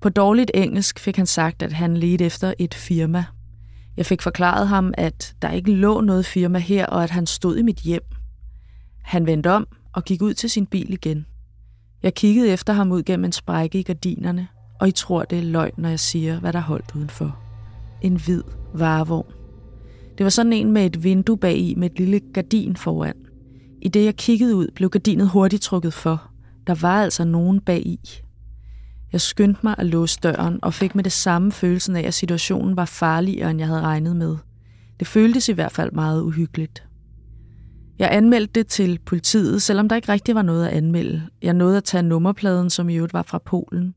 På 0.00 0.08
dårligt 0.08 0.50
engelsk 0.54 0.98
fik 0.98 1.16
han 1.16 1.26
sagt, 1.26 1.62
at 1.62 1.72
han 1.72 1.96
ledte 1.96 2.24
efter 2.24 2.54
et 2.58 2.74
firma. 2.74 3.24
Jeg 3.96 4.06
fik 4.06 4.22
forklaret 4.22 4.68
ham, 4.68 4.94
at 4.98 5.34
der 5.42 5.50
ikke 5.50 5.72
lå 5.72 6.00
noget 6.00 6.26
firma 6.26 6.58
her, 6.58 6.86
og 6.86 7.04
at 7.04 7.10
han 7.10 7.26
stod 7.26 7.56
i 7.56 7.62
mit 7.62 7.78
hjem. 7.78 8.04
Han 9.02 9.26
vendte 9.26 9.50
om 9.50 9.66
og 9.92 10.04
gik 10.04 10.22
ud 10.22 10.34
til 10.34 10.50
sin 10.50 10.66
bil 10.66 10.92
igen. 10.92 11.26
Jeg 12.02 12.14
kiggede 12.14 12.48
efter 12.48 12.72
ham 12.72 12.92
ud 12.92 13.02
gennem 13.02 13.24
en 13.24 13.32
sprække 13.32 13.78
i 13.78 13.82
gardinerne, 13.82 14.48
og 14.80 14.88
I 14.88 14.90
tror, 14.90 15.24
det 15.24 15.38
er 15.38 15.42
løgn, 15.42 15.72
når 15.76 15.88
jeg 15.88 16.00
siger, 16.00 16.40
hvad 16.40 16.52
der 16.52 16.60
holdt 16.60 16.94
udenfor. 16.94 17.38
En 18.00 18.16
hvid 18.16 18.42
varevogn. 18.74 19.32
Det 20.18 20.24
var 20.24 20.30
sådan 20.30 20.52
en 20.52 20.72
med 20.72 20.86
et 20.86 21.04
vindue 21.04 21.38
bag 21.38 21.56
i 21.56 21.74
med 21.74 21.90
et 21.90 21.98
lille 21.98 22.20
gardin 22.34 22.76
foran. 22.76 23.14
I 23.82 23.88
det 23.88 24.04
jeg 24.04 24.16
kiggede 24.16 24.56
ud, 24.56 24.68
blev 24.74 24.90
gardinet 24.90 25.28
hurtigt 25.28 25.62
trukket 25.62 25.94
for. 25.94 26.30
Der 26.66 26.74
var 26.74 27.02
altså 27.02 27.24
nogen 27.24 27.60
bag 27.60 27.80
i. 27.86 28.00
Jeg 29.12 29.20
skyndte 29.20 29.60
mig 29.62 29.74
at 29.78 29.86
låse 29.86 30.18
døren 30.22 30.58
og 30.62 30.74
fik 30.74 30.94
med 30.94 31.04
det 31.04 31.12
samme 31.12 31.52
følelsen 31.52 31.96
af, 31.96 32.02
at 32.02 32.14
situationen 32.14 32.76
var 32.76 32.84
farligere, 32.84 33.50
end 33.50 33.58
jeg 33.58 33.68
havde 33.68 33.80
regnet 33.80 34.16
med. 34.16 34.36
Det 34.98 35.06
føltes 35.06 35.48
i 35.48 35.52
hvert 35.52 35.72
fald 35.72 35.92
meget 35.92 36.22
uhyggeligt. 36.22 36.84
Jeg 38.02 38.12
anmeldte 38.12 38.52
det 38.52 38.66
til 38.66 38.98
politiet, 39.06 39.62
selvom 39.62 39.88
der 39.88 39.96
ikke 39.96 40.12
rigtig 40.12 40.34
var 40.34 40.42
noget 40.42 40.66
at 40.66 40.72
anmelde. 40.72 41.22
Jeg 41.42 41.54
nåede 41.54 41.76
at 41.76 41.84
tage 41.84 42.02
nummerpladen, 42.02 42.70
som 42.70 42.88
i 42.88 42.94
øvrigt 42.94 43.14
var 43.14 43.22
fra 43.22 43.38
Polen. 43.38 43.94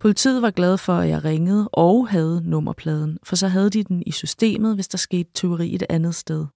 Politiet 0.00 0.42
var 0.42 0.50
glad 0.50 0.78
for, 0.78 0.92
at 0.92 1.08
jeg 1.08 1.24
ringede 1.24 1.68
og 1.72 2.08
havde 2.08 2.42
nummerpladen, 2.44 3.18
for 3.24 3.36
så 3.36 3.48
havde 3.48 3.70
de 3.70 3.82
den 3.82 4.02
i 4.06 4.10
systemet, 4.10 4.74
hvis 4.74 4.88
der 4.88 4.98
skete 4.98 5.30
tyveri 5.34 5.74
et 5.74 5.82
andet 5.88 6.14
sted. 6.14 6.46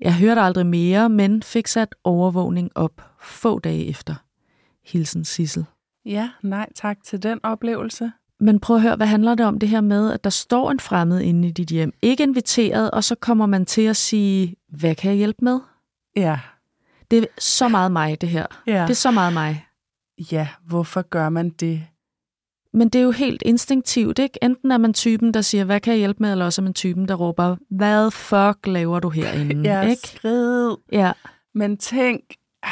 Jeg 0.00 0.16
hørte 0.16 0.40
aldrig 0.40 0.66
mere, 0.66 1.08
men 1.08 1.42
fik 1.42 1.66
sat 1.66 1.94
overvågning 2.04 2.70
op 2.74 3.02
få 3.22 3.58
dage 3.58 3.86
efter. 3.86 4.14
Hilsen 4.86 5.24
Sissel. 5.24 5.64
Ja, 6.04 6.30
nej 6.42 6.68
tak 6.74 6.96
til 7.04 7.22
den 7.22 7.40
oplevelse. 7.42 8.12
Men 8.40 8.60
prøv 8.60 8.76
at 8.76 8.82
høre, 8.82 8.96
hvad 8.96 9.06
handler 9.06 9.34
det 9.34 9.46
om 9.46 9.58
det 9.58 9.68
her 9.68 9.80
med, 9.80 10.12
at 10.12 10.24
der 10.24 10.30
står 10.30 10.70
en 10.70 10.80
fremmed 10.80 11.20
inde 11.20 11.48
i 11.48 11.50
dit 11.50 11.68
hjem, 11.68 11.92
ikke 12.02 12.22
inviteret, 12.22 12.90
og 12.90 13.04
så 13.04 13.14
kommer 13.14 13.46
man 13.46 13.66
til 13.66 13.82
at 13.82 13.96
sige, 13.96 14.56
hvad 14.68 14.94
kan 14.94 15.10
jeg 15.10 15.18
hjælpe 15.18 15.44
med? 15.44 15.60
Ja. 16.16 16.38
Det 17.10 17.18
er 17.18 17.24
så 17.38 17.68
meget 17.68 17.92
mig, 17.92 18.20
det 18.20 18.28
her. 18.28 18.46
Ja. 18.66 18.82
Det 18.82 18.90
er 18.90 18.94
så 18.94 19.10
meget 19.10 19.32
mig. 19.32 19.66
Ja, 20.32 20.48
hvorfor 20.66 21.02
gør 21.02 21.28
man 21.28 21.48
det? 21.50 21.86
Men 22.72 22.88
det 22.88 22.98
er 22.98 23.02
jo 23.02 23.10
helt 23.10 23.42
instinktivt, 23.42 24.18
ikke? 24.18 24.38
Enten 24.44 24.70
er 24.72 24.78
man 24.78 24.94
typen, 24.94 25.34
der 25.34 25.40
siger, 25.40 25.64
hvad 25.64 25.80
kan 25.80 25.90
jeg 25.92 25.98
hjælpe 25.98 26.22
med, 26.22 26.32
eller 26.32 26.44
også 26.44 26.60
er 26.60 26.62
man 26.62 26.74
typen, 26.74 27.08
der 27.08 27.14
råber, 27.14 27.56
hvad 27.70 28.10
fuck 28.10 28.66
laver 28.66 29.00
du 29.00 29.08
herinde? 29.08 29.62
Ja, 29.70 29.80
ikke? 29.82 30.08
skrid. 30.08 30.76
Ja, 30.92 31.12
Men 31.54 31.76
tænk, 31.76 32.20
ej, 32.62 32.70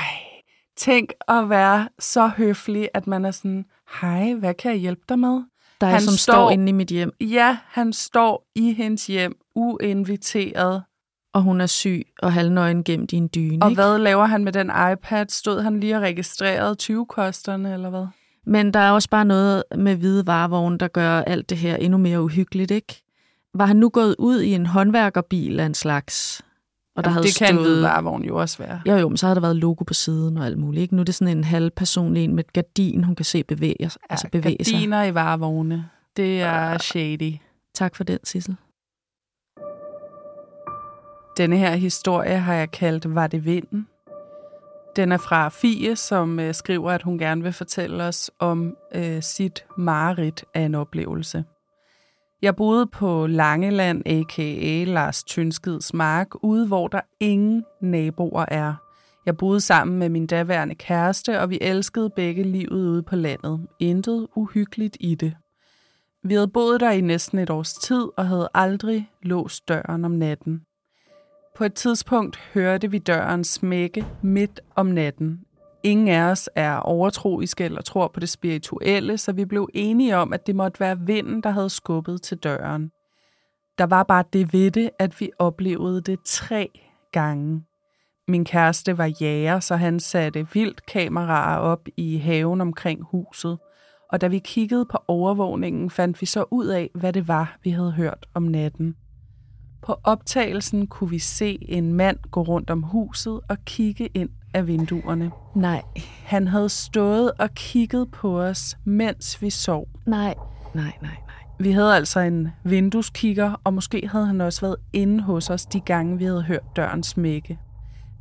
tænk 0.76 1.11
at 1.28 1.49
være 1.50 1.88
så 1.99 2.28
høflig, 2.28 2.88
at 2.94 3.06
man 3.06 3.25
er 3.25 3.30
sådan, 3.30 3.64
hej, 4.00 4.34
hvad 4.34 4.54
kan 4.54 4.70
jeg 4.70 4.78
hjælpe 4.80 5.02
dig 5.08 5.18
med? 5.18 5.42
der 5.80 5.87
er 5.87 5.90
Han 5.90 6.00
som 6.02 6.12
står, 6.14 6.32
står- 6.32 6.32
står 6.32 6.50
inde 6.50 6.68
i 6.68 6.72
mit 6.72 6.88
hjem, 6.88 7.12
Ja, 7.20 7.58
han 7.66 7.92
står 7.92 8.46
i 8.54 8.72
hendes 8.72 9.06
hjem, 9.06 9.34
uinviteret. 9.54 10.82
Og 11.33 11.43
hun 11.43 11.61
er 11.61 11.67
syg 11.67 12.07
og 12.19 12.33
halvnøgen 12.33 12.85
gemt 12.85 13.12
i 13.12 13.17
en 13.17 13.31
dyne. 13.35 13.65
Og 13.65 13.71
ikke? 13.71 13.83
hvad 13.83 13.99
laver 13.99 14.27
han 14.27 14.45
med 14.45 14.53
den 14.53 14.71
iPad? 14.93 15.27
Stod 15.29 15.62
han 15.62 15.81
lige 15.81 15.97
og 15.97 16.03
registrerede 16.03 16.77
20-kosterne, 16.83 17.73
eller 17.73 17.91
hvad? 17.91 18.07
Men 18.47 18.75
der 18.75 18.81
er 18.81 18.91
også 18.91 19.11
bare 19.11 19.25
noget 19.25 19.65
med 19.77 19.97
hvide 19.97 20.27
varevogne, 20.27 20.79
der 20.79 20.89
gør 20.89 21.21
alt 21.21 21.51
det 21.51 21.59
her 21.59 21.77
endnu 21.77 21.99
mere 21.99 22.23
uhyggeligt, 22.23 22.71
ikke? 22.71 23.03
Var 23.55 23.67
han 23.67 23.77
nu 23.77 23.89
gået 23.89 24.17
ud 24.19 24.41
i 24.41 24.55
en 24.55 24.67
håndværkerbil 24.67 25.61
af 25.61 25.67
en 25.67 25.75
slags? 25.75 26.43
Og 26.97 27.05
der 27.05 27.11
Jamen, 27.11 27.15
havde 27.15 27.27
det 27.27 27.39
kan 27.39 27.49
en 27.49 27.55
stået... 27.57 27.69
hvid 27.69 27.81
varevogn 27.81 28.25
jo 28.25 28.37
også 28.37 28.59
være. 28.59 28.81
Jo, 28.87 28.97
jo, 28.97 29.09
men 29.09 29.17
så 29.17 29.27
har 29.27 29.35
der 29.35 29.41
været 29.41 29.57
logo 29.57 29.85
på 29.85 29.95
siden 29.95 30.37
og 30.37 30.47
alt 30.47 30.59
muligt. 30.59 30.83
Ikke? 30.83 30.95
Nu 30.97 31.01
er 31.01 31.05
det 31.05 31.15
sådan 31.15 31.37
en 31.37 31.45
halvpersonlig 31.45 32.25
en 32.25 32.35
med 32.35 32.45
et 32.45 32.53
gardin, 32.53 33.05
hun 33.05 33.15
kan 33.15 33.25
se 33.25 33.45
bevæge, 33.45 33.77
ja, 33.81 33.89
altså 34.11 34.29
bevæge 34.33 34.65
sig. 34.65 34.75
Gardiner 34.75 35.05
i 35.05 35.15
varevogne. 35.15 35.89
Det 36.17 36.41
er 36.41 36.79
shady. 36.79 37.33
Tak 37.75 37.97
for 37.97 38.05
den, 38.05 38.19
Sissel. 38.25 38.57
Denne 41.37 41.57
her 41.57 41.75
historie 41.75 42.39
har 42.39 42.55
jeg 42.55 42.71
kaldt 42.71 43.15
Var 43.15 43.27
det 43.27 43.45
vinden? 43.45 43.87
Den 44.97 45.12
er 45.12 45.17
fra 45.17 45.49
Fie, 45.49 45.97
som 45.97 46.41
øh, 46.41 46.55
skriver, 46.55 46.91
at 46.91 47.03
hun 47.03 47.19
gerne 47.19 47.43
vil 47.43 47.53
fortælle 47.53 48.05
os 48.05 48.31
om 48.39 48.77
øh, 48.95 49.23
sit 49.23 49.65
mareridt 49.79 50.45
af 50.55 50.61
en 50.61 50.75
oplevelse. 50.75 51.45
Jeg 52.43 52.57
boede 52.57 52.87
på 52.87 53.27
Langeland, 53.27 54.03
a.k.a. 54.07 54.85
Lars 54.85 55.25
Tynskids 55.25 55.95
mark, 55.95 56.29
ude 56.43 56.67
hvor 56.67 56.89
der 56.89 57.01
ingen 57.21 57.65
naboer 57.81 58.45
er. 58.49 58.75
Jeg 59.27 59.37
boede 59.37 59.61
sammen 59.61 59.99
med 59.99 60.09
min 60.09 60.27
daværende 60.27 60.75
kæreste, 60.75 61.41
og 61.41 61.51
vi 61.51 61.59
elskede 61.61 62.11
begge 62.11 62.43
livet 62.43 62.71
ude 62.71 63.03
på 63.03 63.17
landet. 63.17 63.67
Intet 63.79 64.27
uhyggeligt 64.37 64.97
i 65.01 65.15
det. 65.15 65.35
Vi 66.25 66.35
havde 66.35 66.49
boet 66.49 66.81
der 66.81 66.91
i 66.91 67.01
næsten 67.01 67.39
et 67.39 67.51
års 67.51 67.75
tid 67.75 68.09
og 68.17 68.29
havde 68.29 68.49
aldrig 68.55 69.11
låst 69.23 69.69
døren 69.69 70.05
om 70.05 70.11
natten. 70.11 70.62
På 71.54 71.64
et 71.64 71.75
tidspunkt 71.75 72.37
hørte 72.54 72.90
vi 72.90 72.99
døren 72.99 73.44
smække 73.44 74.06
midt 74.23 74.61
om 74.76 74.87
natten. 74.87 75.40
Ingen 75.82 76.09
af 76.09 76.23
os 76.23 76.50
er 76.54 76.76
overtroiske 76.76 77.64
eller 77.64 77.82
tror 77.82 78.09
på 78.09 78.21
det 78.21 78.28
spirituelle, 78.28 79.18
så 79.18 79.32
vi 79.32 79.44
blev 79.44 79.68
enige 79.75 80.16
om, 80.16 80.32
at 80.32 80.47
det 80.47 80.56
måtte 80.56 80.80
være 80.80 81.00
vinden, 81.00 81.42
der 81.42 81.50
havde 81.50 81.71
skubbet 81.71 82.23
til 82.23 82.38
døren. 82.38 82.90
Der 83.78 83.87
var 83.87 84.02
bare 84.02 84.25
det 84.32 84.52
ved 84.52 84.71
det, 84.71 84.90
at 84.99 85.21
vi 85.21 85.30
oplevede 85.38 86.00
det 86.00 86.18
tre 86.25 86.68
gange. 87.12 87.64
Min 88.28 88.44
kæreste 88.44 88.99
var 88.99 89.12
jæger, 89.21 89.61
så 89.61 89.76
han 89.76 90.00
satte 90.00 90.47
vildt 90.52 90.87
kameraer 90.87 91.59
op 91.59 91.88
i 91.97 92.16
haven 92.16 92.61
omkring 92.61 93.02
huset. 93.02 93.59
Og 94.12 94.21
da 94.21 94.26
vi 94.26 94.38
kiggede 94.38 94.87
på 94.87 94.99
overvågningen, 95.09 95.90
fandt 95.90 96.21
vi 96.21 96.26
så 96.26 96.44
ud 96.50 96.66
af, 96.66 96.90
hvad 96.94 97.12
det 97.12 97.28
var, 97.28 97.59
vi 97.62 97.71
havde 97.71 97.92
hørt 97.92 98.26
om 98.35 98.42
natten. 98.42 98.97
På 99.83 99.97
optagelsen 100.05 100.87
kunne 100.87 101.11
vi 101.11 101.19
se 101.19 101.59
en 101.69 101.93
mand 101.93 102.17
gå 102.31 102.43
rundt 102.43 102.71
om 102.71 102.83
huset 102.83 103.41
og 103.49 103.57
kigge 103.65 104.07
ind 104.07 104.31
af 104.55 104.67
vinduerne. 104.67 105.31
Nej, 105.55 105.83
Han 106.25 106.49
havde 106.49 106.69
stået 106.69 107.33
og 107.39 107.51
kigget 107.55 108.11
på 108.11 108.41
os, 108.41 108.79
mens 108.85 109.43
vi 109.43 109.51
sov. 109.51 109.89
nej, 110.07 110.35
nej, 110.75 110.85
nej, 110.85 110.93
nej. 111.03 111.11
Vi 111.59 111.71
havde 111.73 111.97
altså 111.97 112.21
en 112.21 112.49
vindueskigger, 112.65 113.61
og 113.65 113.75
måske 113.75 114.09
havde 114.12 114.27
han 114.27 114.41
også 114.41 114.61
været 114.61 114.77
inde 114.93 115.23
hos 115.23 115.51
os 115.51 115.67
de 115.67 115.81
gange, 115.81 116.19
vi 116.19 116.25
havde 116.25 116.43
hørt 116.43 116.77
døren 116.77 117.03
smække. 117.03 117.59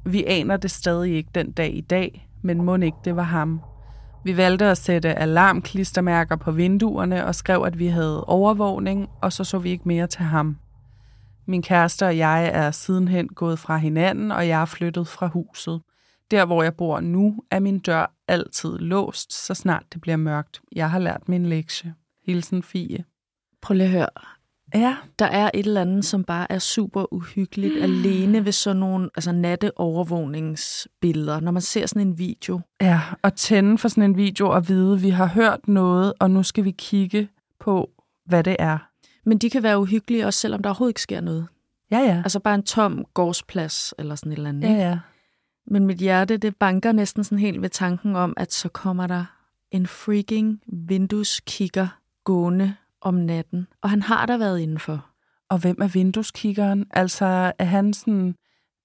Vi 0.06 0.24
aner 0.28 0.58
det 0.58 0.72
stadig 0.72 1.16
ikke 1.16 1.30
den 1.36 1.52
dag 1.52 1.76
i 1.76 1.82
dag, 1.82 2.30
men 2.42 2.62
må 2.62 2.76
ikke 2.76 2.98
det 3.06 3.16
var 3.16 3.24
ham. 3.24 3.62
Vi 4.24 4.38
valgte 4.38 4.66
at 4.66 4.78
sætte 4.78 5.16
alarmklistermærker 5.16 6.36
på 6.36 6.52
vinduerne 6.52 7.26
og 7.26 7.36
skrev, 7.36 7.64
at 7.66 7.80
vi 7.80 7.88
havde 7.88 8.24
overvågning, 8.24 9.10
og 9.22 9.34
så 9.34 9.44
så 9.44 9.58
vi 9.60 9.70
ikke 9.70 9.88
mere 9.88 10.08
til 10.08 10.22
ham. 10.22 10.58
Min 11.46 11.62
kæreste 11.62 12.06
og 12.06 12.18
jeg 12.18 12.52
er 12.54 12.72
sidenhen 12.72 13.28
gået 13.28 13.60
fra 13.60 13.78
hinanden, 13.78 14.32
og 14.32 14.48
jeg 14.48 14.62
er 14.62 14.66
flyttet 14.66 15.08
fra 15.08 15.28
huset. 15.28 15.82
Der, 16.32 16.46
hvor 16.46 16.64
jeg 16.64 16.76
bor 16.76 17.00
nu, 17.00 17.44
er 17.52 17.60
min 17.60 17.80
dør 17.80 18.16
altid 18.28 18.78
låst, 18.78 19.46
så 19.46 19.54
snart 19.54 19.84
det 19.94 20.02
bliver 20.02 20.18
mørkt. 20.18 20.62
Jeg 20.72 20.92
har 20.92 21.00
lært 21.00 21.30
min 21.30 21.46
lektie. 21.46 21.94
Hilsen 22.26 22.64
Fie. 22.64 23.04
Prøv 23.62 23.76
lige 23.76 23.86
at 23.86 23.92
høre. 23.92 24.08
Ja, 24.76 24.98
Der 25.20 25.26
er 25.26 25.52
et 25.54 25.66
eller 25.66 25.82
andet, 25.82 26.06
som 26.06 26.24
bare 26.24 26.52
er 26.52 26.60
super 26.60 27.14
uhyggeligt 27.14 27.76
mm. 27.76 27.84
alene 27.84 28.46
ved 28.46 28.52
sådan 28.52 28.80
nogle 28.80 29.10
altså 29.16 29.32
natteovervågningsbilleder. 29.32 31.40
Når 31.40 31.52
man 31.52 31.62
ser 31.62 31.86
sådan 31.86 32.08
en 32.08 32.18
video. 32.18 32.62
Ja, 32.82 33.02
og 33.22 33.36
tænde 33.36 33.78
for 33.78 33.88
sådan 33.88 34.04
en 34.04 34.18
video 34.18 34.50
og 34.50 34.70
vide, 34.70 34.94
at 34.94 35.04
vi 35.04 35.10
har 35.10 35.26
hørt 35.26 35.68
noget, 35.68 36.14
og 36.20 36.32
nu 36.32 36.44
skal 36.44 36.64
vi 36.64 36.72
kigge 36.72 37.30
på, 37.60 37.90
hvad 38.26 38.44
det 38.44 38.56
er. 38.60 38.91
Men 39.24 39.38
de 39.38 39.50
kan 39.50 39.64
være 39.64 39.80
uhyggelige, 39.80 40.26
også 40.26 40.40
selvom 40.40 40.62
der 40.62 40.70
overhovedet 40.70 40.92
ikke 40.92 41.02
sker 41.02 41.22
noget. 41.22 41.48
Ja, 41.92 42.00
ja. 42.00 42.16
Altså 42.24 42.40
bare 42.40 42.56
en 42.56 42.64
tom 42.64 43.06
gårdsplads 43.14 43.94
eller 43.98 44.16
sådan 44.16 44.32
et 44.32 44.36
eller 44.36 44.50
andet. 44.50 44.70
Ja, 44.70 44.74
ja. 44.74 45.00
Men 45.68 45.86
mit 45.86 45.98
hjerte, 45.98 46.38
det 46.38 46.56
banker 46.56 46.92
næsten 46.92 47.24
sådan 47.24 47.40
helt 47.40 47.62
ved 47.62 47.70
tanken 47.70 48.16
om, 48.16 48.34
at 48.38 48.54
så 48.54 48.70
kommer 48.70 49.08
der 49.08 49.26
en 49.72 49.88
freaking 49.88 50.62
vindueskigger 50.68 51.88
gående 52.24 52.76
om 53.02 53.14
natten. 53.14 53.68
Og 53.82 53.90
han 53.90 54.02
har 54.02 54.26
der 54.26 54.38
været 54.38 54.60
indenfor. 54.60 55.06
Og 55.50 55.58
hvem 55.58 55.78
er 55.82 55.88
vindueskiggeren? 55.88 56.86
Altså, 56.92 57.52
er 57.60 57.66
han 57.66 57.94
sådan, 57.94 58.36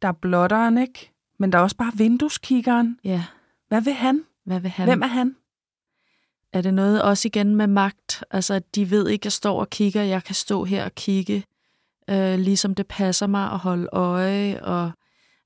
der 0.03 0.09
er 0.09 0.13
blotteren, 0.13 0.79
ikke? 0.79 1.13
Men 1.39 1.53
der 1.53 1.59
er 1.59 1.63
også 1.63 1.77
bare 1.77 1.93
vindueskiggeren. 1.97 2.99
Ja, 3.05 3.25
Hvad 3.69 3.81
vil 3.81 3.93
han? 3.93 4.25
hvad 4.45 4.61
vil 4.61 4.71
han? 4.71 4.87
Hvem 4.89 5.03
er 5.03 5.07
han? 5.07 5.37
Er 6.57 6.61
det 6.63 6.75
noget 6.75 7.03
også 7.03 7.29
igen 7.29 7.57
med 7.57 7.67
magt? 7.67 8.25
Altså, 8.31 8.55
at 8.55 8.75
de 8.75 8.91
ved 8.91 9.09
ikke, 9.09 9.23
at 9.23 9.25
jeg 9.25 9.33
står 9.33 9.61
og 9.61 9.71
kigger. 9.71 10.03
Jeg 10.03 10.25
kan 10.25 10.35
stå 10.35 10.65
her 10.65 10.85
og 10.85 10.95
kigge, 10.95 11.45
øh, 12.11 12.39
ligesom 12.39 12.75
det 12.75 12.87
passer 12.87 13.27
mig 13.27 13.53
at 13.53 13.59
holde 13.59 13.89
øje. 13.93 14.61
Og, 14.63 14.91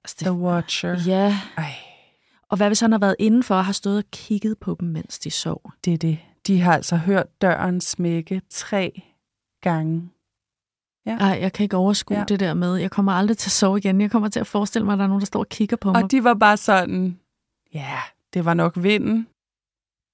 altså, 0.05 0.17
The 0.21 0.33
Watcher. 0.33 0.97
ja, 1.07 1.38
Ej, 1.57 1.75
og 2.49 2.57
hvad 2.57 2.69
hvis 2.69 2.81
han 2.81 2.93
har 2.93 2.99
været 2.99 3.17
indenfor 3.19 3.55
og 3.55 3.64
har 3.64 3.73
stået 3.73 3.99
og 3.99 4.05
kigget 4.12 4.59
på 4.59 4.76
dem, 4.81 4.88
mens 4.88 5.19
de 5.19 5.31
sov? 5.31 5.73
det 5.85 5.95
er 5.95 5.99
det. 5.99 6.19
De 6.47 6.61
har 6.61 6.75
altså 6.75 6.97
hørt 6.97 7.26
døren 7.43 7.81
smække 7.81 8.43
tre 8.50 9.02
gange. 9.62 10.11
Ej, 11.07 11.38
jeg 11.40 11.52
kan 11.52 11.64
ikke 11.64 11.76
overskue 11.76 12.14
Ja. 12.14 12.21
ja. 12.21 12.25
det 12.25 12.40
der 12.40 12.55
med. 12.55 12.76
Jeg 12.76 12.90
kommer 12.90 13.12
aldrig 13.12 13.38
til 13.38 13.49
at 13.49 13.52
sove 13.52 13.79
igen. 13.79 14.00
Jeg 14.00 14.11
kommer 14.11 14.29
til 14.29 14.40
at 14.40 14.47
forestille 14.47 14.85
mig, 14.85 14.93
at 14.93 14.99
der 14.99 15.05
er 15.05 15.09
nogen, 15.09 15.21
der 15.21 15.26
står 15.26 15.40
og 15.40 15.49
kigger 15.49 15.76
på 15.76 15.93
mig. 15.93 16.05
Og 16.05 16.11
de 16.11 16.25
var 16.25 16.35
bare 16.35 16.57
sådan, 16.57 17.21
ja, 17.75 17.99
det 18.35 18.45
var 18.45 18.55
nok 18.55 18.73
vinden. 18.76 19.26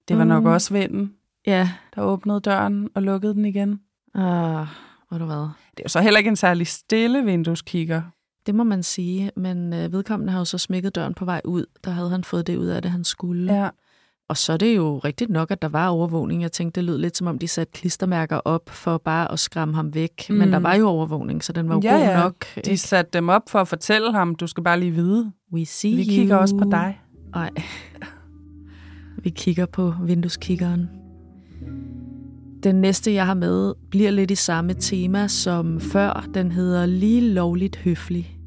Det 0.08 0.18
var 0.18 0.24
Mm. 0.24 0.28
nok 0.28 0.44
også 0.44 0.74
vinden, 0.74 1.12
Ja, 1.46 1.70
der 1.94 2.02
åbnede 2.02 2.40
døren 2.40 2.88
og 2.94 3.02
lukkede 3.02 3.34
den 3.34 3.44
igen. 3.44 3.80
ah, 4.14 4.66
ved 5.10 5.18
du 5.18 5.24
hvad? 5.24 5.36
Det 5.36 5.78
er 5.78 5.82
jo 5.84 5.88
så 5.88 6.00
heller 6.00 6.18
ikke 6.18 6.28
en 6.28 6.36
særlig 6.36 6.66
stille 6.66 7.24
vindueskigger. 7.24 8.02
Det 8.46 8.54
må 8.54 8.64
man 8.64 8.82
sige, 8.82 9.30
men 9.36 9.72
øh, 9.72 9.92
vedkommende 9.92 10.32
har 10.32 10.40
jo 10.40 10.44
så 10.44 10.58
smækket 10.58 10.94
døren 10.94 11.14
på 11.14 11.24
vej 11.24 11.40
ud. 11.44 11.64
Der 11.84 11.90
havde 11.90 12.10
han 12.10 12.24
fået 12.24 12.46
det 12.46 12.56
ud 12.56 12.66
af 12.66 12.82
det, 12.82 12.90
han 12.90 13.04
skulle. 13.04 13.54
Ja. 13.54 13.68
Og 14.28 14.36
så 14.36 14.52
er 14.52 14.56
det 14.56 14.76
jo 14.76 14.98
rigtigt 14.98 15.30
nok, 15.30 15.50
at 15.50 15.62
der 15.62 15.68
var 15.68 15.88
overvågning. 15.88 16.42
Jeg 16.42 16.52
tænkte, 16.52 16.80
det 16.80 16.84
lød 16.84 16.98
lidt 16.98 17.16
som 17.16 17.26
om, 17.26 17.38
de 17.38 17.48
satte 17.48 17.72
klistermærker 17.72 18.36
op 18.44 18.68
for 18.70 18.98
bare 18.98 19.32
at 19.32 19.38
skræmme 19.38 19.74
ham 19.74 19.94
væk. 19.94 20.26
Mm. 20.30 20.34
Men 20.36 20.48
Mm. 20.48 20.52
der 20.52 20.58
var 20.58 20.74
jo 20.74 20.88
overvågning, 20.88 21.44
så 21.44 21.52
den 21.52 21.68
var 21.68 21.74
jo 21.74 21.80
Ja, 21.84 21.92
god 21.92 22.00
ja. 22.00 22.20
nok. 22.22 22.34
De 22.54 22.60
ikke? 22.60 22.76
satte 22.76 23.10
dem 23.12 23.28
op 23.28 23.48
for 23.48 23.58
at 23.60 23.68
fortælle 23.68 24.12
ham, 24.12 24.34
du 24.34 24.46
skal 24.46 24.62
bare 24.64 24.80
lige 24.80 24.92
vide. 24.92 25.32
We 25.52 25.64
see 25.64 25.96
Vi 25.96 26.04
kigger 26.04 26.36
you. 26.36 26.40
også 26.40 26.56
på 26.56 26.64
dig. 26.70 27.00
Nej. 27.34 27.50
Vi 29.26 29.30
kigger 29.30 29.66
på 29.66 29.94
vindueskiggeren. 30.02 30.90
Den 32.62 32.74
næste, 32.74 33.12
jeg 33.12 33.26
har 33.26 33.34
med, 33.34 33.74
bliver 33.90 34.10
lidt 34.10 34.30
i 34.30 34.34
samme 34.34 34.74
tema 34.74 35.28
som 35.28 35.80
før. 35.80 36.28
Den 36.34 36.52
hedder 36.52 36.86
Lige 36.86 37.20
lovligt 37.20 37.76
høflig. 37.76 38.38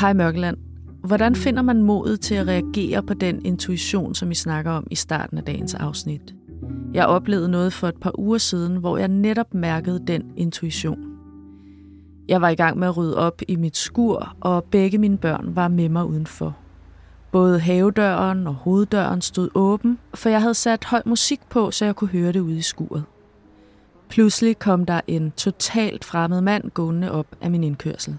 Hej 0.00 0.12
Mørkeland. 0.12 0.56
Hvordan 1.04 1.34
finder 1.34 1.62
man 1.62 1.82
modet 1.82 2.20
til 2.20 2.34
at 2.34 2.46
reagere 2.46 3.02
på 3.02 3.14
den 3.14 3.44
intuition, 3.44 4.14
som 4.14 4.30
I 4.30 4.34
snakker 4.34 4.70
om 4.70 4.86
i 4.90 4.94
starten 4.94 5.38
af 5.38 5.44
dagens 5.44 5.74
afsnit? 5.74 6.34
Jeg 6.92 7.06
oplevede 7.06 7.48
noget 7.48 7.72
for 7.72 7.88
et 7.88 7.96
par 8.00 8.18
uger 8.18 8.38
siden, 8.38 8.76
hvor 8.76 8.98
jeg 8.98 9.08
netop 9.08 9.54
mærkede 9.54 10.04
den 10.06 10.22
intuition. 10.36 10.98
Jeg 12.28 12.40
var 12.40 12.48
i 12.48 12.54
gang 12.54 12.78
med 12.78 12.88
at 12.88 12.96
rydde 12.96 13.16
op 13.16 13.42
i 13.48 13.56
mit 13.56 13.76
skur, 13.76 14.36
og 14.40 14.64
begge 14.64 14.98
mine 14.98 15.18
børn 15.18 15.56
var 15.56 15.68
med 15.68 15.88
mig 15.88 16.06
udenfor. 16.06 16.56
Både 17.34 17.60
havedøren 17.60 18.46
og 18.46 18.54
hoveddøren 18.54 19.20
stod 19.20 19.48
åben, 19.54 19.98
for 20.14 20.28
jeg 20.28 20.40
havde 20.40 20.54
sat 20.54 20.84
høj 20.84 21.02
musik 21.04 21.40
på, 21.50 21.70
så 21.70 21.84
jeg 21.84 21.96
kunne 21.96 22.08
høre 22.10 22.32
det 22.32 22.40
ude 22.40 22.58
i 22.58 22.62
skuret. 22.62 23.04
Pludselig 24.08 24.58
kom 24.58 24.86
der 24.86 25.00
en 25.06 25.30
totalt 25.30 26.04
fremmed 26.04 26.40
mand 26.40 26.70
gående 26.70 27.12
op 27.12 27.26
af 27.40 27.50
min 27.50 27.64
indkørsel. 27.64 28.18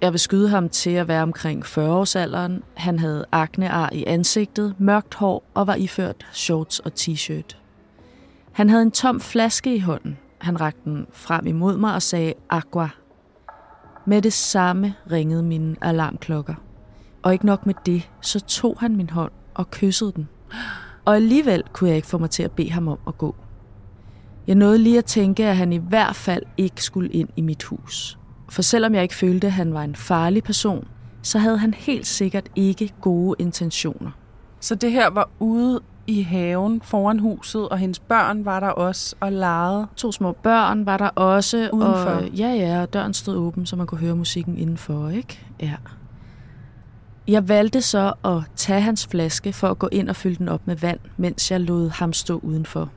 Jeg 0.00 0.12
vil 0.12 0.20
skyde 0.20 0.48
ham 0.48 0.68
til 0.68 0.90
at 0.90 1.08
være 1.08 1.22
omkring 1.22 1.64
40-årsalderen. 1.64 2.62
Han 2.74 2.98
havde 2.98 3.24
aknear 3.32 3.90
i 3.92 4.04
ansigtet, 4.04 4.74
mørkt 4.78 5.14
hår 5.14 5.44
og 5.54 5.66
var 5.66 5.74
iført 5.74 6.26
shorts 6.32 6.78
og 6.78 6.92
t-shirt. 7.00 7.56
Han 8.52 8.70
havde 8.70 8.82
en 8.82 8.90
tom 8.90 9.20
flaske 9.20 9.74
i 9.74 9.78
hånden. 9.78 10.18
Han 10.38 10.60
rakte 10.60 10.80
den 10.84 11.06
frem 11.12 11.46
imod 11.46 11.76
mig 11.76 11.94
og 11.94 12.02
sagde 12.02 12.34
aqua. 12.50 12.88
Med 14.06 14.22
det 14.22 14.32
samme 14.32 14.94
ringede 15.10 15.42
mine 15.42 15.76
alarmklokker. 15.80 16.54
Og 17.24 17.32
ikke 17.32 17.46
nok 17.46 17.66
med 17.66 17.74
det, 17.86 18.10
så 18.20 18.40
tog 18.40 18.76
han 18.80 18.96
min 18.96 19.10
hånd 19.10 19.32
og 19.54 19.70
kyssede 19.70 20.12
den. 20.12 20.28
Og 21.04 21.16
alligevel 21.16 21.62
kunne 21.72 21.88
jeg 21.88 21.96
ikke 21.96 22.08
få 22.08 22.18
mig 22.18 22.30
til 22.30 22.42
at 22.42 22.50
bede 22.50 22.70
ham 22.70 22.88
om 22.88 22.98
at 23.06 23.18
gå. 23.18 23.34
Jeg 24.46 24.54
nåede 24.54 24.78
lige 24.78 24.98
at 24.98 25.04
tænke, 25.04 25.46
at 25.46 25.56
han 25.56 25.72
i 25.72 25.76
hvert 25.76 26.16
fald 26.16 26.42
ikke 26.56 26.84
skulle 26.84 27.10
ind 27.10 27.28
i 27.36 27.40
mit 27.40 27.62
hus. 27.62 28.18
For 28.48 28.62
selvom 28.62 28.94
jeg 28.94 29.02
ikke 29.02 29.14
følte, 29.14 29.46
at 29.46 29.52
han 29.52 29.74
var 29.74 29.82
en 29.82 29.96
farlig 29.96 30.44
person, 30.44 30.88
så 31.22 31.38
havde 31.38 31.58
han 31.58 31.74
helt 31.74 32.06
sikkert 32.06 32.48
ikke 32.56 32.92
gode 33.00 33.36
intentioner. 33.38 34.10
Så 34.60 34.74
det 34.74 34.92
her 34.92 35.10
var 35.10 35.28
ude 35.38 35.80
i 36.06 36.22
haven 36.22 36.80
foran 36.84 37.18
huset, 37.18 37.68
og 37.68 37.78
hendes 37.78 37.98
børn 37.98 38.44
var 38.44 38.60
der 38.60 38.68
også 38.68 39.16
og 39.20 39.32
legede. 39.32 39.86
To 39.96 40.12
små 40.12 40.32
børn 40.32 40.86
var 40.86 40.96
der 40.96 41.08
også. 41.08 41.70
Udenfor? 41.72 42.10
Og, 42.10 42.28
ja, 42.28 42.48
ja, 42.48 42.82
og 42.82 42.92
døren 42.92 43.14
stod 43.14 43.36
åben, 43.36 43.66
så 43.66 43.76
man 43.76 43.86
kunne 43.86 43.98
høre 43.98 44.16
musikken 44.16 44.58
indenfor, 44.58 45.08
ikke? 45.08 45.46
Ja. 45.60 45.74
Jeg 47.28 47.48
valgte 47.48 47.82
så 47.82 48.12
at 48.24 48.42
tage 48.56 48.80
hans 48.80 49.06
flaske 49.06 49.52
for 49.52 49.68
at 49.68 49.78
gå 49.78 49.88
ind 49.92 50.08
og 50.08 50.16
fylde 50.16 50.36
den 50.36 50.48
op 50.48 50.66
med 50.66 50.76
vand, 50.76 51.00
mens 51.16 51.50
jeg 51.50 51.60
lod 51.60 51.88
ham 51.90 52.12
stå 52.12 52.38
udenfor. 52.38 52.90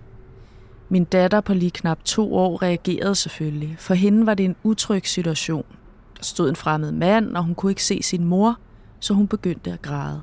Min 0.90 1.04
datter 1.04 1.42
på 1.42 1.54
lige 1.54 1.72
knap 1.72 2.04
to 2.04 2.36
år 2.36 2.62
reagerede 2.62 3.16
selvfølgelig. 3.16 3.76
For 3.80 3.94
hende 3.94 4.26
var 4.26 4.34
det 4.34 4.46
en 4.46 4.56
utryg 4.64 5.08
situation. 5.08 5.66
Der 6.18 6.24
stod 6.24 6.50
en 6.50 6.56
fremmed 6.56 6.92
mand, 6.92 7.38
og 7.38 7.44
hun 7.44 7.56
kunne 7.56 7.72
ikke 7.72 7.84
se 7.84 8.04
sin 8.04 8.24
mor, 8.24 8.60
så 9.00 9.14
hun 9.14 9.28
begyndte 9.28 9.72
at 9.72 9.82
græde. 9.82 10.22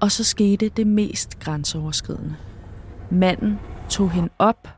Og 0.00 0.12
så 0.12 0.24
skete 0.24 0.68
det 0.68 0.86
mest 0.86 1.38
grænseoverskridende. 1.38 2.36
Manden 3.10 3.58
tog 3.90 4.10
hende 4.10 4.28
op 4.38 4.68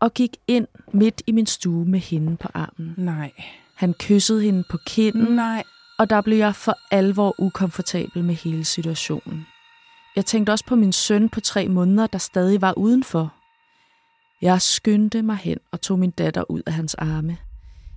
og 0.00 0.14
gik 0.14 0.36
ind 0.48 0.66
midt 0.92 1.22
i 1.26 1.32
min 1.32 1.46
stue 1.46 1.84
med 1.84 2.00
hende 2.00 2.36
på 2.36 2.48
armen. 2.54 2.94
Nej. 2.96 3.32
Han 3.74 3.94
kyssede 3.94 4.42
hende 4.42 4.64
på 4.70 4.78
kinden, 4.86 5.36
Nej 5.36 5.62
og 5.98 6.10
der 6.10 6.20
blev 6.20 6.38
jeg 6.38 6.54
for 6.54 6.78
alvor 6.90 7.34
ukomfortabel 7.38 8.24
med 8.24 8.34
hele 8.34 8.64
situationen. 8.64 9.46
Jeg 10.16 10.26
tænkte 10.26 10.50
også 10.50 10.64
på 10.64 10.76
min 10.76 10.92
søn 10.92 11.28
på 11.28 11.40
tre 11.40 11.68
måneder, 11.68 12.06
der 12.06 12.18
stadig 12.18 12.60
var 12.60 12.72
udenfor. 12.78 13.34
Jeg 14.42 14.62
skyndte 14.62 15.22
mig 15.22 15.36
hen 15.36 15.58
og 15.72 15.80
tog 15.80 15.98
min 15.98 16.10
datter 16.10 16.50
ud 16.50 16.62
af 16.66 16.72
hans 16.72 16.94
arme. 16.94 17.36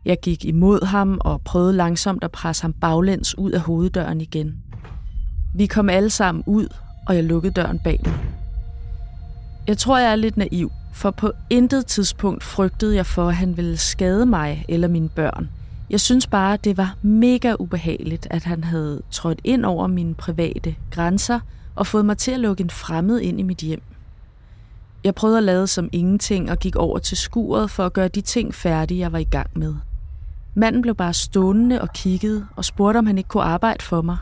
Jeg 0.05 0.17
gik 0.21 0.45
imod 0.45 0.85
ham 0.85 1.17
og 1.21 1.41
prøvede 1.41 1.73
langsomt 1.73 2.23
at 2.23 2.31
presse 2.31 2.63
ham 2.63 2.73
baglæns 2.73 3.37
ud 3.37 3.51
af 3.51 3.61
hoveddøren 3.61 4.21
igen. 4.21 4.63
Vi 5.55 5.65
kom 5.65 5.89
alle 5.89 6.09
sammen 6.09 6.43
ud, 6.47 6.67
og 7.07 7.15
jeg 7.15 7.23
lukkede 7.23 7.53
døren 7.53 7.79
bag 7.79 7.99
mig. 8.05 8.19
Jeg 9.67 9.77
tror, 9.77 9.97
jeg 9.97 10.11
er 10.11 10.15
lidt 10.15 10.37
naiv, 10.37 10.71
for 10.93 11.11
på 11.11 11.31
intet 11.49 11.85
tidspunkt 11.85 12.43
frygtede 12.43 12.95
jeg 12.95 13.05
for, 13.05 13.27
at 13.27 13.35
han 13.35 13.57
ville 13.57 13.77
skade 13.77 14.25
mig 14.25 14.65
eller 14.69 14.87
mine 14.87 15.09
børn. 15.09 15.49
Jeg 15.89 15.99
synes 15.99 16.27
bare, 16.27 16.57
det 16.57 16.77
var 16.77 16.95
mega 17.01 17.55
ubehageligt, 17.59 18.27
at 18.29 18.43
han 18.43 18.63
havde 18.63 19.01
trådt 19.11 19.41
ind 19.43 19.65
over 19.65 19.87
mine 19.87 20.15
private 20.15 20.75
grænser 20.91 21.39
og 21.75 21.87
fået 21.87 22.05
mig 22.05 22.17
til 22.17 22.31
at 22.31 22.39
lukke 22.39 22.61
en 22.61 22.69
fremmed 22.69 23.19
ind 23.21 23.39
i 23.39 23.43
mit 23.43 23.57
hjem. 23.57 23.81
Jeg 25.03 25.15
prøvede 25.15 25.37
at 25.37 25.43
lade 25.43 25.67
som 25.67 25.89
ingenting 25.91 26.51
og 26.51 26.59
gik 26.59 26.75
over 26.75 26.99
til 26.99 27.17
skuret 27.17 27.71
for 27.71 27.85
at 27.85 27.93
gøre 27.93 28.07
de 28.07 28.21
ting 28.21 28.55
færdige, 28.55 28.99
jeg 28.99 29.11
var 29.11 29.17
i 29.17 29.23
gang 29.23 29.49
med. 29.53 29.75
Manden 30.53 30.81
blev 30.81 30.95
bare 30.95 31.13
stående 31.13 31.81
og 31.81 31.93
kiggede 31.93 32.47
og 32.55 32.65
spurgte, 32.65 32.97
om 32.97 33.05
han 33.05 33.17
ikke 33.17 33.27
kunne 33.27 33.43
arbejde 33.43 33.83
for 33.83 34.01
mig. 34.01 34.17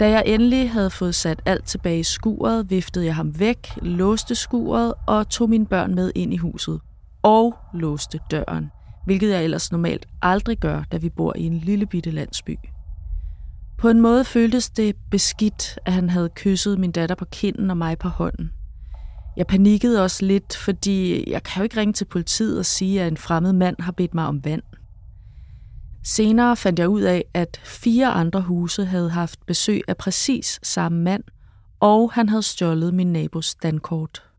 Da 0.00 0.10
jeg 0.10 0.22
endelig 0.26 0.70
havde 0.70 0.90
fået 0.90 1.14
sat 1.14 1.42
alt 1.46 1.64
tilbage 1.64 2.00
i 2.00 2.02
skuret, 2.02 2.70
viftede 2.70 3.04
jeg 3.04 3.14
ham 3.14 3.38
væk, 3.38 3.78
låste 3.82 4.34
skuret 4.34 4.94
og 5.06 5.28
tog 5.28 5.50
mine 5.50 5.66
børn 5.66 5.94
med 5.94 6.12
ind 6.14 6.34
i 6.34 6.36
huset. 6.36 6.80
Og 7.22 7.54
låste 7.74 8.20
døren, 8.30 8.70
hvilket 9.04 9.30
jeg 9.30 9.44
ellers 9.44 9.72
normalt 9.72 10.06
aldrig 10.22 10.58
gør, 10.58 10.82
da 10.92 10.96
vi 10.96 11.08
bor 11.08 11.36
i 11.36 11.42
en 11.42 11.58
lille 11.58 11.86
bitte 11.86 12.10
landsby. 12.10 12.58
På 13.78 13.88
en 13.88 14.00
måde 14.00 14.24
føltes 14.24 14.70
det 14.70 14.96
beskidt, 15.10 15.78
at 15.86 15.92
han 15.92 16.10
havde 16.10 16.30
kysset 16.34 16.78
min 16.78 16.92
datter 16.92 17.14
på 17.14 17.24
kinden 17.24 17.70
og 17.70 17.76
mig 17.76 17.98
på 17.98 18.08
hånden. 18.08 18.52
Jeg 19.36 19.46
panikkede 19.46 20.04
også 20.04 20.24
lidt, 20.24 20.56
fordi 20.56 21.30
jeg 21.30 21.42
kan 21.42 21.60
jo 21.60 21.62
ikke 21.62 21.80
ringe 21.80 21.92
til 21.92 22.04
politiet 22.04 22.58
og 22.58 22.66
sige, 22.66 23.02
at 23.02 23.08
en 23.08 23.16
fremmed 23.16 23.52
mand 23.52 23.76
har 23.80 23.92
bedt 23.92 24.14
mig 24.14 24.26
om 24.26 24.44
vand. 24.44 24.62
Senere 26.04 26.56
fandt 26.56 26.78
jeg 26.78 26.88
ud 26.88 27.00
af, 27.00 27.24
at 27.34 27.60
fire 27.64 28.08
andre 28.08 28.40
huse 28.40 28.84
havde 28.84 29.10
haft 29.10 29.46
besøg 29.46 29.80
af 29.88 29.96
præcis 29.96 30.60
samme 30.62 31.02
mand, 31.02 31.24
og 31.80 32.12
han 32.12 32.28
havde 32.28 32.42
stjålet 32.42 32.94
min 32.94 33.12
nabos 33.12 33.54
dankort. 33.54 34.31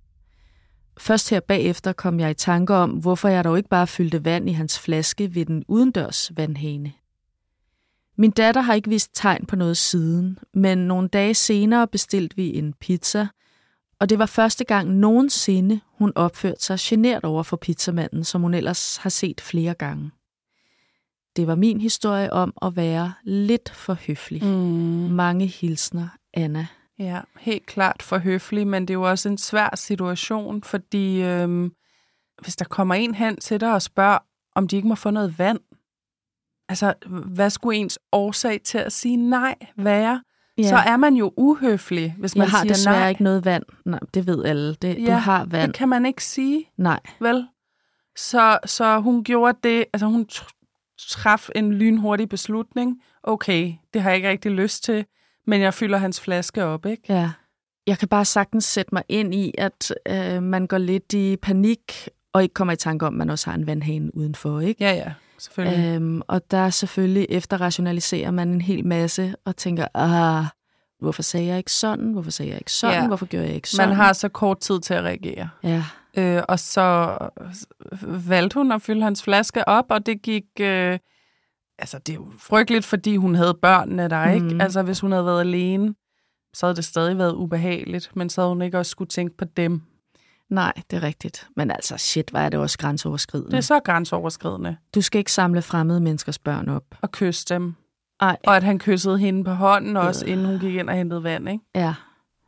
Først 0.98 1.30
her 1.30 1.40
bagefter 1.40 1.94
kom 1.94 2.20
jeg 2.20 2.32
i 2.32 2.34
tanke 2.34 2.74
om, 2.74 2.90
hvorfor 2.90 3.28
jeg 3.28 3.44
dog 3.44 3.58
ikke 3.58 3.70
bare 3.70 3.88
fyldte 3.88 4.26
vand 4.26 4.50
i 4.50 4.52
hans 4.52 4.80
flaske 4.80 5.36
ved 5.36 5.46
den 5.46 5.64
udendørs 5.68 6.32
vandhane. 6.38 6.94
Min 8.18 8.32
datter 8.32 8.62
har 8.62 8.74
ikke 8.74 8.90
vist 8.90 9.12
tegn 9.14 9.46
på 9.46 9.56
noget 9.56 9.78
siden, 9.78 10.40
men 10.54 10.78
nogle 10.78 11.08
dage 11.08 11.34
senere 11.34 11.88
bestilte 11.88 12.36
vi 12.36 12.56
en 12.56 12.74
pizza, 12.74 13.28
og 14.00 14.10
det 14.10 14.20
var 14.20 14.26
første 14.26 14.64
gang 14.64 14.90
nogensinde, 14.90 15.80
hun 15.98 16.12
opførte 16.16 16.64
sig 16.64 16.78
genert 16.82 17.24
over 17.24 17.44
for 17.44 17.58
pizzamanden, 17.58 18.24
som 18.24 18.42
hun 18.42 18.54
ellers 18.54 18.98
har 18.98 19.10
set 19.10 19.42
flere 19.42 19.74
gange. 19.74 20.12
Det 21.36 21.48
var 21.48 21.56
min 21.56 21.82
historie 21.82 22.34
om 22.34 22.54
at 22.62 22.76
være 22.76 23.14
lidt 23.24 23.70
for 23.70 23.98
høflig. 24.08 24.44
Mm. 24.44 24.50
Mange 25.12 25.46
hilsner, 25.46 26.08
Anna. 26.34 26.68
Ja, 27.04 27.22
helt 27.40 27.66
klart 27.66 28.02
for 28.02 28.18
høflig, 28.18 28.68
men 28.68 28.82
det 28.82 28.90
er 28.90 28.94
jo 28.94 29.10
også 29.10 29.30
en 29.30 29.38
svær 29.38 29.76
situation, 29.76 30.64
fordi 30.64 31.22
øhm, 31.22 31.72
hvis 32.42 32.56
der 32.56 32.66
kommer 32.66 32.96
en 32.96 33.16
hen 33.16 33.38
til 33.38 33.60
dig 33.60 33.74
og 33.74 33.82
spørger, 33.82 34.18
om 34.56 34.68
de 34.68 34.76
ikke 34.76 34.88
må 34.88 34.96
få 34.96 35.10
noget 35.10 35.40
vand, 35.40 35.60
altså, 36.70 36.94
hvad 37.08 37.50
skulle 37.50 37.78
ens 37.78 38.00
årsag 38.12 38.62
til 38.62 38.78
at 38.78 38.92
sige 38.92 39.18
nej 39.18 39.56
være? 39.78 40.24
Ja. 40.58 40.70
Så 40.70 40.76
er 40.76 40.98
man 40.98 41.16
jo 41.16 41.34
uhøflig, 41.38 42.16
hvis 42.20 42.36
man 42.36 42.46
jeg 42.46 42.52
har 42.52 42.62
siger 42.62 42.74
desværre 42.74 43.00
nej. 43.00 43.10
ikke 43.10 43.24
noget 43.24 43.46
vand. 43.46 43.64
Nej, 43.86 44.00
det 44.14 44.28
ved 44.28 44.46
alle. 44.46 44.76
Det, 44.76 45.00
ja, 45.00 45.06
du 45.06 45.12
har 45.12 45.46
vand. 45.46 45.68
det 45.68 45.78
kan 45.78 45.90
man 45.90 46.06
ikke 46.06 46.24
sige, 46.24 46.72
Nej. 46.78 47.00
vel? 47.20 47.48
Så, 48.16 48.60
så 48.66 49.00
hun 49.00 49.24
gjorde 49.24 49.58
det, 49.64 49.86
altså 49.94 50.06
hun 50.06 50.28
traf 51.00 51.50
en 51.56 51.74
lynhurtig 51.74 52.30
beslutning. 52.30 53.02
Okay, 53.24 53.74
det 53.94 54.02
har 54.02 54.10
jeg 54.10 54.18
ikke 54.18 54.30
rigtig 54.30 54.52
lyst 54.52 54.84
til, 54.84 55.06
men 55.48 55.62
jeg 55.62 55.74
fylder 55.74 55.98
hans 55.98 56.22
flaske 56.22 56.66
op, 56.66 56.86
ikke? 56.86 57.14
Ja. 57.14 57.32
Jeg 57.88 57.98
kan 57.98 58.08
bare 58.08 58.26
sagtens 58.26 58.66
sætte 58.66 58.96
mig 58.96 59.04
ind 59.10 59.36
i, 59.36 59.54
at 59.58 59.94
øh, 60.08 60.44
man 60.44 60.68
går 60.68 60.78
lidt 60.78 61.14
i 61.14 61.38
panik, 61.42 62.10
og 62.34 62.44
ikke 62.44 62.54
kommer 62.54 62.74
i 62.74 62.76
tanke 62.76 63.06
om, 63.08 63.14
at 63.14 63.18
man 63.18 63.30
også 63.30 63.50
har 63.50 63.58
en 63.58 63.68
vandhane 63.68 64.16
udenfor, 64.16 64.60
ikke? 64.60 64.84
Ja, 64.84 64.94
ja, 64.94 65.14
selvfølgelig. 65.38 65.96
Øhm, 65.96 66.22
og 66.28 66.52
der 66.52 66.70
selvfølgelig 66.70 67.28
efterrationaliserer 67.30 68.32
man 68.32 68.50
en 68.50 68.62
hel 68.62 68.86
masse, 68.86 69.36
og 69.46 69.56
tænker, 69.56 69.88
ah, 69.94 70.46
hvorfor 71.00 71.22
sagde 71.22 71.48
jeg 71.48 71.58
ikke 71.58 71.72
sådan? 71.72 72.12
Hvorfor 72.12 72.32
sagde 72.32 72.52
jeg 72.52 72.58
ikke 72.58 72.72
sådan? 72.72 73.02
Ja. 73.02 73.08
Hvorfor 73.08 73.26
gjorde 73.26 73.46
jeg 73.46 73.56
ikke 73.56 73.70
sådan? 73.70 73.90
Man 73.90 73.96
har 73.96 74.14
så 74.14 74.30
kort 74.30 74.60
tid 74.60 74.80
til 74.80 74.94
at 74.94 75.04
reagere. 75.04 75.50
Ja, 75.64 75.84
Øh, 76.18 76.44
og 76.48 76.60
så 76.60 77.18
valgte 78.02 78.54
hun 78.54 78.72
at 78.72 78.82
fylde 78.82 79.04
hans 79.04 79.24
flaske 79.24 79.68
op, 79.68 79.86
og 79.90 80.06
det 80.06 80.22
gik... 80.22 80.44
Øh, 80.60 81.00
altså, 81.80 81.98
det 81.98 82.10
er 82.10 82.18
jo 82.18 82.28
frygteligt, 82.38 82.86
fordi 82.86 83.16
hun 83.16 83.36
havde 83.36 83.54
børnene 83.62 84.08
der, 84.10 84.30
ikke? 84.32 84.46
Mm. 84.54 84.62
Altså, 84.62 84.82
hvis 84.84 85.00
hun 85.00 85.12
havde 85.12 85.26
været 85.26 85.40
alene, 85.42 85.96
så 86.54 86.66
havde 86.66 86.76
det 86.76 86.86
stadig 86.86 87.18
været 87.18 87.34
ubehageligt, 87.34 88.12
men 88.16 88.30
så 88.30 88.42
havde 88.42 88.50
hun 88.54 88.62
ikke 88.62 88.80
også 88.80 88.90
skulle 88.90 89.10
tænke 89.10 89.38
på 89.38 89.46
dem. 89.46 89.82
nej, 90.50 90.74
det 90.92 90.98
er 90.98 91.04
rigtigt. 91.04 91.48
Men 91.56 91.72
altså, 91.72 91.98
shit, 91.98 92.30
hvor 92.30 92.40
er 92.40 92.50
det 92.50 92.60
også 92.60 92.78
grænseoverskridende. 92.78 93.52
Det 93.52 93.58
er 93.58 93.62
så 93.62 93.80
grænseoverskridende 93.80 94.78
Du 94.96 95.02
skal 95.02 95.20
ikke 95.20 95.32
samle 95.32 95.62
fremmede 95.62 96.00
menneskers 96.00 96.40
børn 96.40 96.70
op. 96.70 96.84
at 97.04 97.12
kysse 97.12 97.46
dem. 97.50 97.76
Ej. 98.20 98.38
Og 98.48 98.56
at 98.58 98.64
han 98.64 98.80
kyssede 98.80 99.18
hende 99.20 99.44
på 99.44 99.52
hånden 99.52 99.98
også, 99.98 100.26
Øh. 100.26 100.32
inden 100.32 100.46
hun 100.46 100.60
gik 100.60 100.76
ind 100.76 100.90
og 100.90 100.96
hentede 100.96 101.24
vand, 101.24 101.50
ikke? 101.50 101.64
Ja. 101.76 101.94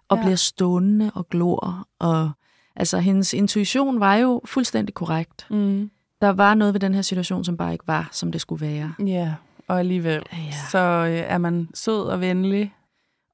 Og 0.10 0.18
ja. 0.18 0.24
bliver 0.24 0.36
stående 0.36 1.12
og 1.16 1.30
glor. 1.30 1.88
Og, 2.00 2.32
altså, 2.76 2.98
hendes 3.00 3.34
intuition 3.34 4.00
var 4.00 4.16
jo 4.16 4.42
fuldstændig 4.46 4.96
korrekt. 4.96 5.48
Mm. 5.50 5.90
Der 6.22 6.30
var 6.30 6.54
noget 6.54 6.74
ved 6.74 6.80
den 6.80 6.94
her 6.94 7.02
situation, 7.02 7.44
som 7.44 7.58
bare 7.58 7.72
ikke 7.74 7.88
var, 7.88 8.10
som 8.12 8.32
det 8.32 8.42
skulle 8.42 8.66
være. 8.68 8.94
Ja, 9.00 9.34
og 9.68 9.80
alligevel. 9.80 10.24
Ja. 10.34 10.38
Så 10.72 10.78
øh, 10.80 11.12
er 11.18 11.38
man 11.38 11.70
sød 11.74 12.08
og 12.08 12.22
venlig. 12.22 12.74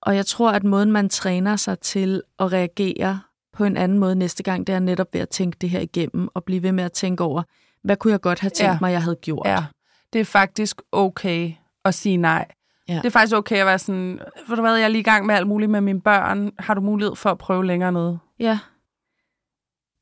Og 0.02 0.16
jeg 0.16 0.26
tror, 0.26 0.52
at 0.52 0.64
måden, 0.64 0.92
man 0.92 1.10
træner 1.10 1.56
sig 1.56 1.80
til 1.80 2.22
at 2.40 2.54
reagere 2.54 3.20
på 3.54 3.64
en 3.66 3.78
anden 3.78 4.00
måde 4.00 4.16
næste 4.16 4.44
gang, 4.44 4.68
det 4.68 4.76
er 4.76 4.80
netop 4.80 5.14
ved 5.14 5.22
at 5.22 5.30
tænke 5.30 5.58
det 5.62 5.70
her 5.70 5.80
igennem, 5.80 6.30
og 6.34 6.44
blive 6.44 6.64
ved 6.64 6.72
med 6.72 6.84
at 6.84 6.92
tænke 6.92 7.24
over, 7.24 7.44
hvad 7.84 7.96
kunne 7.98 8.12
jeg 8.12 8.22
godt 8.22 8.40
have 8.40 8.50
tænkt 8.50 8.72
Ja. 8.74 8.78
mig, 8.82 8.92
jeg 8.92 9.04
havde 9.04 9.16
gjort. 9.16 9.48
Ja, 9.48 9.64
det 10.14 10.22
er 10.22 10.26
faktisk 10.26 10.82
okay 10.92 11.52
at 11.86 11.94
sige 11.94 12.18
nej. 12.18 12.48
Ja. 12.88 12.96
Det 12.96 13.06
er 13.06 13.10
faktisk 13.10 13.36
okay 13.36 13.56
at 13.58 13.66
være 13.66 13.80
sådan, 13.80 14.20
ved 14.48 14.56
du 14.56 14.62
hvad, 14.62 14.76
jeg 14.76 14.84
er 14.84 14.88
lige 14.88 15.00
i 15.00 15.04
gang 15.04 15.26
med 15.26 15.36
alt 15.36 15.48
muligt 15.48 15.72
med 15.72 15.82
mine 15.82 16.02
børn. 16.02 16.52
Har 16.60 16.74
du 16.74 16.82
mulighed 16.82 17.16
for 17.16 17.30
at 17.30 17.38
prøve 17.38 17.66
længere 17.66 17.92
ned? 17.92 18.18
ja. 18.40 18.60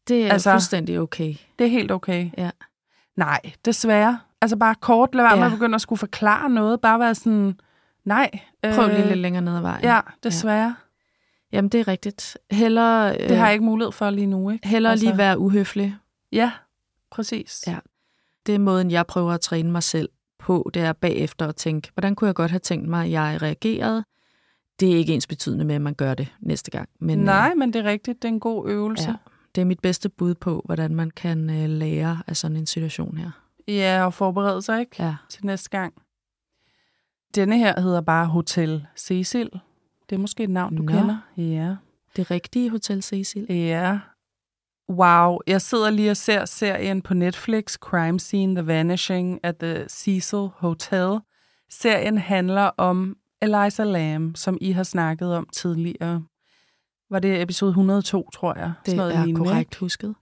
Det 0.07 0.27
er 0.27 0.31
altså, 0.31 0.51
fuldstændig 0.51 0.99
okay. 0.99 1.35
Det 1.59 1.65
er 1.65 1.71
helt 1.71 1.91
okay. 1.91 2.29
Ja. 2.37 2.49
Nej, 3.19 3.39
desværre. 3.65 4.19
Altså 4.41 4.57
bare 4.57 4.75
kort, 4.75 5.15
lad 5.15 5.23
være 5.23 5.35
med 5.35 5.43
Ja. 5.43 5.45
at 5.45 5.51
begynde 5.51 5.75
at 5.75 5.81
skulle 5.81 5.99
forklare 5.99 6.49
noget. 6.49 6.81
Bare 6.81 6.99
være 6.99 7.15
sådan, 7.15 7.59
nej. 8.05 8.29
Prøv 8.75 8.87
lige 8.89 9.07
lidt 9.07 9.17
længere 9.19 9.41
ned 9.43 9.55
ad 9.55 9.61
vejen. 9.61 9.83
Ja, 9.83 9.99
desværre. 10.23 10.75
Jamen, 11.51 11.69
det 11.69 11.79
er 11.79 11.87
rigtigt. 11.87 12.37
Heller, 12.51 13.11
Det 13.27 13.37
har 13.37 13.45
jeg 13.45 13.53
ikke 13.53 13.65
mulighed 13.65 13.91
for 13.91 14.09
lige 14.09 14.27
nu, 14.27 14.49
ikke? 14.49 14.67
Heller 14.67 14.91
Altså- 14.91 15.05
lige 15.05 15.17
være 15.17 15.39
uhøflig. 15.39 15.95
Ja, 16.31 16.51
præcis. 17.11 17.63
Ja. 17.67 17.77
Det 18.45 18.55
er 18.55 18.59
måden, 18.59 18.91
jeg 18.91 19.07
prøver 19.07 19.31
at 19.33 19.41
træne 19.41 19.71
mig 19.71 19.83
selv 19.83 20.09
på, 20.39 20.69
det 20.73 20.81
er 20.81 20.93
bagefter 20.93 21.47
at 21.47 21.55
tænke, 21.55 21.91
hvordan 21.93 22.15
kunne 22.15 22.25
jeg 22.27 22.35
godt 22.35 22.51
have 22.51 22.59
tænkt 22.59 22.87
mig, 22.87 23.05
at 23.05 23.11
jeg 23.11 23.39
reagerede? 23.41 24.03
Det 24.79 24.91
er 24.93 24.95
ikke 24.97 25.13
ens 25.13 25.27
betydende 25.27 25.65
med, 25.65 25.75
at 25.75 25.81
man 25.81 25.93
gør 25.93 26.13
det 26.13 26.27
næste 26.39 26.71
gang. 26.71 26.89
Men, 26.99 27.19
Nej, 27.19 27.49
øh, 27.51 27.57
men 27.57 27.73
det 27.73 27.79
er 27.85 27.89
rigtigt. 27.89 28.21
Det 28.21 28.27
er 28.27 28.33
en 28.33 28.39
god 28.39 28.69
øvelse. 28.69 29.09
ja, 29.09 29.15
det 29.59 29.63
er 29.63 29.67
mit 29.67 29.79
bedste 29.79 30.09
bud 30.09 30.35
på, 30.35 30.61
hvordan 30.65 30.95
man 30.95 31.11
kan 31.11 31.49
øh, 31.49 31.69
lære 31.69 32.23
af 32.27 32.37
sådan 32.37 32.57
en 32.57 32.65
situation 32.65 33.17
her. 33.17 33.31
Ja, 33.67 34.05
og 34.05 34.13
forberede 34.13 34.61
sig, 34.61 34.79
ikke? 34.79 35.03
Ja. 35.03 35.15
Til 35.29 35.45
næste 35.45 35.69
gang. 35.69 35.93
Denne 37.35 37.57
her 37.57 37.81
hedder 37.81 38.01
bare 38.01 38.27
Hotel 38.27 38.85
Cecil. 38.97 39.49
Det 40.09 40.15
er 40.15 40.19
måske 40.19 40.43
et 40.43 40.49
navn, 40.49 40.75
du 40.75 40.83
Nå. 40.83 40.91
kender. 40.91 41.17
Ja. 41.37 41.75
Det 42.15 42.31
rigtige 42.31 42.69
Hotel 42.69 43.03
Cecil. 43.03 43.45
Ja. 43.49 43.99
Wow, 44.89 45.37
jeg 45.47 45.61
sidder 45.61 45.89
lige 45.89 46.11
og 46.11 46.17
ser 46.17 46.45
serien 46.45 47.01
på 47.01 47.13
Netflix, 47.13 47.73
Crime 47.73 48.19
Scene, 48.19 48.55
The 48.55 48.67
Vanishing 48.67 49.39
at 49.43 49.57
the 49.57 49.89
Cecil 49.89 50.47
Hotel. 50.55 51.19
Serien 51.69 52.17
handler 52.17 52.71
om 52.77 53.17
Eliza 53.41 53.83
Lamb, 53.83 54.37
som 54.37 54.57
I 54.61 54.71
har 54.71 54.83
snakket 54.83 55.35
om 55.35 55.47
tidligere. 55.53 56.23
Var 57.09 57.19
det 57.19 57.41
episode 57.41 57.69
102, 57.69 58.29
tror 58.33 58.57
jeg? 58.57 58.73
Det 58.85 58.95
noget 58.95 59.15
er 59.15 59.25
lignende, 59.25 59.49
korrekt 59.49 59.75
husket. 59.75 60.15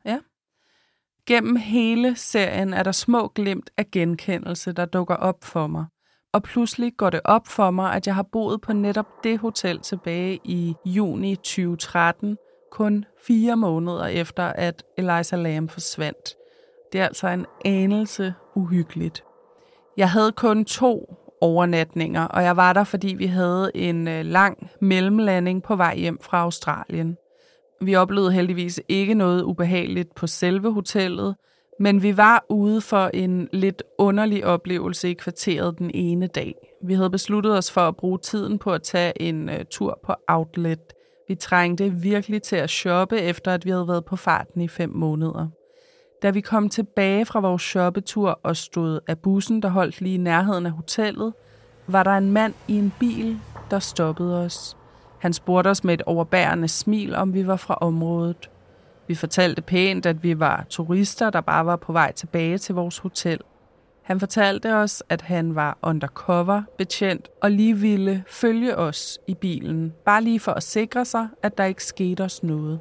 Gennem 1.25 1.55
hele 1.55 2.15
serien 2.15 2.73
er 2.73 2.83
der 2.83 2.91
små 2.91 3.27
glimt 3.27 3.69
af 3.77 3.91
genkendelse, 3.91 4.71
der 4.71 4.85
dukker 4.85 5.15
op 5.15 5.43
for 5.43 5.67
mig. 5.67 5.85
Og 6.33 6.43
pludselig 6.43 6.93
går 6.97 7.09
det 7.09 7.21
op 7.23 7.47
for 7.47 7.71
mig, 7.71 7.93
at 7.93 8.07
jeg 8.07 8.15
har 8.15 8.25
boet 8.31 8.61
på 8.61 8.73
netop 8.73 9.23
det 9.23 9.39
hotel 9.39 9.79
tilbage 9.79 10.39
i 10.43 10.75
juni 10.85 11.35
2013, 11.35 12.37
kun 12.71 13.05
fire 13.27 13.57
måneder 13.57 14.05
efter, 14.05 14.43
at 14.43 14.83
Eliza 14.97 15.35
Lamb 15.35 15.71
forsvandt. 15.71 16.35
Det 16.93 17.01
er 17.01 17.05
altså 17.05 17.27
en 17.27 17.45
anelse 17.65 18.33
uhyggeligt. 18.55 19.23
Jeg 19.97 20.11
havde 20.11 20.31
kun 20.31 20.65
to 20.65 21.15
overnatninger, 21.41 22.23
og 22.23 22.43
jeg 22.43 22.57
var 22.57 22.73
der, 22.73 22.83
fordi 22.83 23.15
vi 23.17 23.25
havde 23.25 23.71
en 23.75 24.07
øh, 24.07 24.25
lang 24.25 24.69
mellemlanding 24.81 25.63
på 25.63 25.75
vej 25.75 25.95
hjem 25.97 26.19
fra 26.21 26.41
Australien. 26.41 27.17
Vi 27.81 27.95
oplevede 27.95 28.31
heldigvis 28.31 28.81
ikke 28.89 29.13
noget 29.13 29.43
ubehageligt 29.43 30.15
på 30.15 30.27
selve 30.27 30.73
hotellet, 30.73 31.35
men 31.79 32.03
vi 32.03 32.17
var 32.17 32.45
ude 32.49 32.81
for 32.81 33.09
en 33.13 33.49
lidt 33.53 33.83
underlig 33.97 34.45
oplevelse 34.45 35.09
i 35.09 35.13
kvarteret 35.13 35.79
den 35.79 35.91
ene 35.93 36.27
dag. 36.27 36.55
Vi 36.83 36.93
havde 36.93 37.09
besluttet 37.09 37.57
os 37.57 37.71
for 37.71 37.81
at 37.81 37.95
bruge 37.95 38.19
tiden 38.19 38.59
på 38.59 38.71
at 38.71 38.83
tage 38.83 39.21
en 39.21 39.49
uh, 39.49 39.55
tur 39.71 39.99
på 40.05 40.13
Outlet. 40.27 40.93
Vi 41.27 41.35
trængte 41.35 41.89
virkelig 41.89 42.41
til 42.41 42.55
at 42.55 42.69
shoppe, 42.69 43.17
efter 43.17 43.53
at 43.53 43.65
vi 43.65 43.69
havde 43.69 43.87
været 43.87 44.05
på 44.05 44.15
farten 44.15 44.61
i 44.61 44.67
fem 44.67 44.89
måneder. 44.89 45.47
Da 46.21 46.29
vi 46.29 46.41
kom 46.41 46.69
tilbage 46.69 47.25
fra 47.25 47.39
vores 47.39 47.61
shoppetur 47.61 48.39
og 48.43 48.57
stod 48.57 48.99
af 49.07 49.17
bussen, 49.19 49.61
der 49.61 49.69
holdt 49.69 50.01
lige 50.01 50.15
i 50.15 50.17
nærheden 50.17 50.65
af 50.65 50.71
hotellet, 50.71 51.33
var 51.87 52.03
der 52.03 52.11
en 52.11 52.31
mand 52.31 52.53
i 52.67 52.77
en 52.77 52.93
bil, 52.99 53.39
der 53.71 53.79
stoppede 53.79 54.45
os. 54.45 54.77
Han 55.19 55.33
spurgte 55.33 55.67
os 55.67 55.83
med 55.83 55.93
et 55.93 56.01
overbærende 56.01 56.67
smil, 56.67 57.15
om 57.15 57.33
vi 57.33 57.47
var 57.47 57.55
fra 57.55 57.77
området. 57.81 58.49
Vi 59.07 59.15
fortalte 59.15 59.61
pænt, 59.61 60.05
at 60.05 60.23
vi 60.23 60.39
var 60.39 60.65
turister, 60.69 61.29
der 61.29 61.41
bare 61.41 61.65
var 61.65 61.75
på 61.75 61.91
vej 61.91 62.11
tilbage 62.11 62.57
til 62.57 62.75
vores 62.75 62.97
hotel. 62.97 63.39
Han 64.03 64.19
fortalte 64.19 64.75
os, 64.75 65.03
at 65.09 65.21
han 65.21 65.55
var 65.55 65.77
undercover 65.81 66.61
betjent 66.77 67.29
og 67.41 67.51
lige 67.51 67.77
ville 67.77 68.23
følge 68.27 68.77
os 68.77 69.19
i 69.27 69.33
bilen, 69.33 69.93
bare 70.05 70.21
lige 70.23 70.39
for 70.39 70.51
at 70.51 70.63
sikre 70.63 71.05
sig, 71.05 71.27
at 71.43 71.57
der 71.57 71.63
ikke 71.63 71.85
skete 71.85 72.23
os 72.23 72.43
noget. 72.43 72.79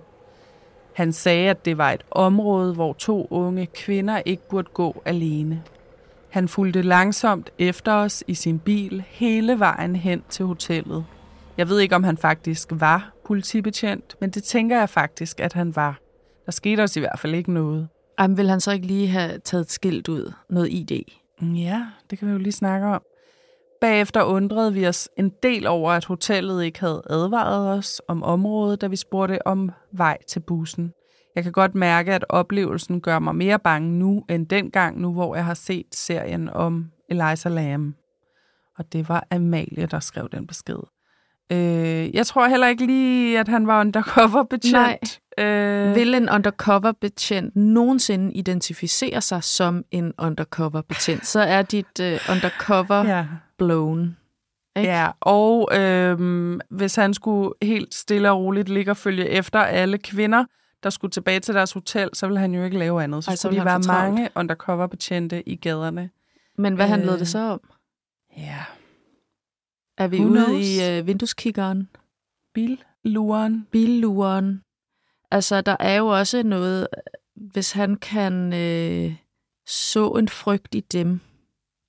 Han 0.97 1.13
sagde, 1.13 1.51
at 1.51 1.65
det 1.65 1.79
var 1.79 1.91
et 1.93 2.03
område, 2.11 2.75
hvor 2.75 2.93
to 2.93 3.27
unge 3.31 3.67
kvinder 3.67 4.23
ikke 4.25 4.49
burde 4.49 4.69
gå 4.75 5.03
alene. 5.05 5.63
Han 6.31 6.49
fulgte 6.49 6.83
langsomt 6.83 7.51
efter 7.59 7.93
os 7.93 8.25
i 8.27 8.35
sin 8.35 8.59
bil 8.59 9.05
hele 9.09 9.59
vejen 9.59 9.97
hen 9.97 10.23
til 10.29 10.45
hotellet. 10.45 11.05
Jeg 11.57 11.69
ved 11.69 11.81
ikke, 11.81 11.95
om 11.95 12.05
han 12.05 12.17
faktisk 12.17 12.69
var 12.73 13.13
politibetjent, 13.27 14.17
men 14.21 14.31
det 14.31 14.43
tænker 14.43 14.79
jeg 14.79 14.89
faktisk, 14.89 15.41
at 15.41 15.53
han 15.53 15.77
var. 15.77 15.99
Der 16.47 16.53
skete 16.53 16.81
også 16.81 17.01
i 17.01 17.03
hvert 17.03 17.19
fald 17.19 17.35
ikke 17.35 17.53
noget. 17.53 17.89
Jamen, 18.21 18.37
vil 18.37 18.49
han 18.49 18.61
så 18.61 18.73
ikke 18.73 18.87
lige 18.87 19.09
have 19.09 19.39
taget 19.39 19.65
et 19.65 19.71
skilt 19.71 20.09
ud? 20.09 20.33
Noget 20.51 20.69
ID? 20.73 21.03
Ja, 21.43 21.87
det 22.11 22.19
kan 22.19 22.29
vi 22.29 22.33
jo 22.33 22.39
lige 22.39 22.53
snakke 22.53 22.87
om. 22.87 23.03
Bagefter 23.81 24.23
undrede 24.23 24.73
vi 24.73 24.87
os 24.87 25.09
en 25.19 25.33
del 25.43 25.67
over, 25.67 25.93
at 25.93 26.05
hotellet 26.05 26.65
ikke 26.65 26.81
havde 26.81 27.03
advaret 27.11 27.79
os 27.79 28.03
om 28.09 28.23
området, 28.23 28.81
da 28.81 28.87
vi 28.87 28.97
spurgte 28.97 29.47
om 29.47 29.71
vej 29.93 30.19
til 30.29 30.41
bussen. 30.41 30.93
Jeg 31.35 31.43
kan 31.43 31.53
godt 31.53 31.75
mærke, 31.75 32.15
at 32.15 32.25
oplevelsen 32.29 33.01
gør 33.01 33.19
mig 33.19 33.35
mere 33.35 33.59
bange 33.59 33.99
nu, 33.99 34.25
end 34.31 34.47
dengang 34.47 35.01
nu, 35.01 35.13
hvor 35.13 35.35
jeg 35.35 35.45
har 35.45 35.55
set 35.55 35.87
serien 35.93 36.49
om 36.49 36.87
Eliza 37.11 37.49
Lam. 37.49 37.95
Og 38.79 38.93
det 38.93 39.09
var 39.09 39.27
Amalie, 39.31 39.87
der 39.87 40.01
skrev 40.01 40.29
den 40.33 40.47
besked. 40.47 40.79
Øh, 41.53 42.15
jeg 42.15 42.27
tror 42.27 42.49
heller 42.49 42.67
ikke 42.67 42.87
lige, 42.87 43.41
at 43.41 43.49
han 43.49 43.67
var 43.67 43.81
undercover 43.81 44.43
betjent. 44.43 45.21
Nej. 45.39 45.47
Øh... 45.47 45.95
Vil 45.95 46.15
en 46.15 46.31
undercover 46.31 46.93
betjent 47.01 47.57
nogensinde 47.57 48.33
identificere 48.33 49.21
sig 49.21 49.45
som 49.45 49.85
en 49.91 50.13
undercover 50.19 50.81
betjent, 50.81 51.27
så 51.27 51.41
er 51.41 51.63
dit 51.63 52.01
øh, 52.01 52.21
undercover 52.31 53.05
ja. 53.05 53.27
Blown. 53.59 54.17
Ikke? 54.77 54.91
Ja, 54.91 55.11
og 55.21 55.69
øh, 55.79 56.59
hvis 56.71 56.95
han 56.95 57.15
skulle 57.15 57.55
helt 57.63 57.95
stille 57.95 58.31
og 58.31 58.39
roligt 58.39 58.69
ligge 58.69 58.91
og 58.91 58.97
følge 58.97 59.29
efter 59.29 59.59
alle 59.59 59.99
kvinder, 59.99 60.45
der 60.83 60.91
skulle 60.91 61.11
tilbage 61.11 61.41
til 61.41 61.55
deres 61.55 61.73
hotel, 61.73 62.11
så 62.13 62.27
ville 62.27 62.41
han 62.41 62.55
jo 62.55 62.65
ikke 62.65 62.79
lave 62.79 63.03
andet. 63.03 63.25
Så 63.25 63.31
Ej, 63.31 63.37
skulle 63.37 63.61
de 63.61 63.65
være 63.65 63.81
mange 63.87 64.29
undercover 64.35 64.87
betjente 64.87 65.49
i 65.49 65.57
gaderne. 65.57 66.11
Men 66.59 66.75
hvad 66.75 66.87
øh, 66.87 66.91
handlede 66.91 67.19
det 67.19 67.29
så 67.29 67.39
om? 67.39 67.61
Ja, 68.37 68.65
er 69.99 70.09
vi 70.09 70.19
Who 70.19 70.29
ude 70.29 70.45
knows? 70.45 70.67
i 70.67 70.99
uh, 71.01 71.07
vindueskikkeren? 71.07 71.89
Billuren. 72.55 73.67
Billuren. 73.71 74.63
Altså, 75.31 75.61
der 75.61 75.77
er 75.81 75.95
jo 75.97 76.07
også 76.07 76.43
noget, 76.43 76.89
hvis 77.35 77.73
han 77.73 77.97
kan 77.97 78.53
øh, 78.53 79.15
så 79.67 80.09
en 80.11 80.29
frygt 80.29 80.75
i 80.75 80.81
dem, 80.81 81.21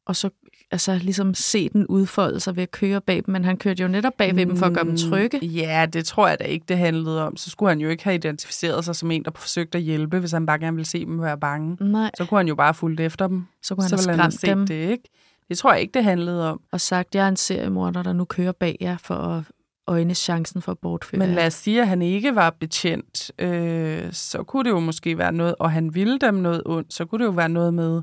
og 0.06 0.16
så 0.16 0.30
altså, 0.72 1.00
ligesom 1.02 1.34
se 1.34 1.70
den 1.70 1.88
udfolde 1.88 2.40
sig 2.40 2.56
ved 2.56 2.64
at 2.64 2.72
køre 2.72 3.02
bag 3.02 3.16
dem, 3.16 3.32
men 3.32 3.46
han 3.46 3.58
kørte 3.58 3.84
jo 3.84 3.88
netop 3.88 4.14
bag 4.18 4.36
ved 4.36 4.46
mm, 4.46 4.50
dem 4.50 4.58
for 4.58 4.66
at 4.66 4.74
gøre 4.74 4.84
dem 4.84 4.92
mm, 4.92 4.98
trygge. 4.98 5.46
Ja, 5.46 5.86
det 5.94 6.06
tror 6.06 6.28
jeg 6.28 6.40
da 6.40 6.44
ikke, 6.44 6.66
det 6.68 6.78
handlede 6.78 7.24
om. 7.24 7.38
Så 7.38 7.50
skulle 7.50 7.70
han 7.70 7.80
jo 7.80 7.90
ikke 7.90 8.04
have 8.04 8.16
identificeret 8.16 8.86
sig 8.86 8.96
som 8.96 9.12
en, 9.12 9.24
der 9.24 9.32
forsøgte 9.36 9.78
at 9.78 9.84
hjælpe, 9.84 10.20
hvis 10.20 10.32
han 10.32 10.46
bare 10.46 10.60
gerne 10.60 10.76
ville 10.76 10.88
se 10.88 11.06
dem 11.06 11.22
være 11.22 11.38
bange. 11.38 11.78
Nej. 11.80 12.12
Så 12.18 12.26
kunne 12.26 12.40
han 12.40 12.48
jo 12.48 12.56
bare 12.56 12.74
fulgt 12.74 13.00
efter 13.00 13.28
dem. 13.28 13.46
Så 13.64 13.76
kunne 13.76 13.84
han 13.84 13.98
så 13.98 14.12
have 14.12 14.32
skræmt 14.32 14.58
dem. 14.58 14.68
Det, 14.68 14.92
ikke? 14.92 15.04
Det 15.50 15.58
tror 15.58 15.72
jeg 15.72 15.82
ikke, 15.82 15.94
det 15.94 16.04
handlede 16.04 16.52
om. 16.52 16.62
Og 16.72 16.82
sagt, 16.82 17.16
jeg 17.16 17.24
er 17.24 17.30
en 17.30 17.36
seriemorder, 17.36 18.04
der 18.04 18.14
nu 18.14 18.26
kører 18.26 18.52
bag 18.52 18.78
jer 18.82 18.98
for 18.98 19.16
at 19.16 19.44
øjne 19.88 20.14
chancen 20.14 20.62
for 20.62 20.72
at 20.72 20.78
bortføre 20.80 21.20
Men 21.20 21.30
lad 21.30 21.48
os 21.48 21.54
sige, 21.54 21.82
at 21.82 21.88
han 21.88 22.02
ikke 22.02 22.36
var 22.36 22.50
betjent, 22.50 23.32
øh, 23.40 24.14
så 24.14 24.44
kunne 24.44 24.64
det 24.64 24.70
jo 24.70 24.80
måske 24.80 25.18
være 25.18 25.32
noget, 25.32 25.56
og 25.60 25.72
han 25.72 25.96
ville 25.96 26.20
dem 26.20 26.34
noget 26.34 26.62
ondt, 26.66 26.94
så 26.94 27.06
kunne 27.06 27.20
det 27.20 27.26
jo 27.26 27.34
være 27.34 27.50
noget 27.50 27.74
med 27.74 28.02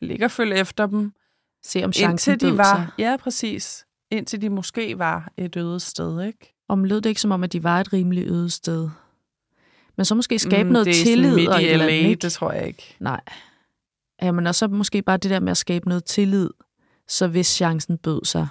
ligge 0.00 0.24
og 0.24 0.30
følge 0.30 0.56
efter 0.56 0.86
dem. 0.86 1.12
Se 1.62 1.84
om 1.84 1.92
chancen 1.92 2.32
indtil 2.32 2.50
de 2.50 2.58
var, 2.58 2.64
sig. 2.64 2.86
Ja, 2.98 3.16
præcis. 3.20 3.86
Indtil 4.10 4.42
de 4.42 4.50
måske 4.50 4.98
var 4.98 5.32
et 5.36 5.56
øde 5.56 5.80
sted, 5.80 6.22
ikke? 6.22 6.54
Om 6.68 6.84
lød 6.84 7.00
det 7.00 7.08
ikke 7.08 7.20
som 7.20 7.30
om, 7.30 7.44
at 7.44 7.52
de 7.52 7.62
var 7.62 7.80
et 7.80 7.92
rimelig 7.92 8.26
øde 8.26 8.50
sted? 8.50 8.90
Men 9.96 10.04
så 10.04 10.14
måske 10.14 10.38
skabe 10.38 10.64
mm, 10.64 10.72
noget 10.72 10.86
det 10.86 11.00
er 11.00 11.04
tillid. 11.04 11.34
Midt 11.34 11.60
i 11.60 11.76
LA, 11.76 11.86
ikke? 11.86 12.14
det 12.14 12.32
tror 12.32 12.52
jeg 12.52 12.66
ikke. 12.66 12.96
Nej. 13.00 13.20
Ja, 14.22 14.32
men 14.32 14.46
også 14.46 14.68
måske 14.68 15.02
bare 15.02 15.16
det 15.16 15.30
der 15.30 15.40
med 15.40 15.50
at 15.50 15.56
skabe 15.56 15.88
noget 15.88 16.04
tillid 16.04 16.50
så 17.08 17.28
hvis 17.28 17.46
chancen 17.46 17.98
bød 17.98 18.24
sig. 18.24 18.48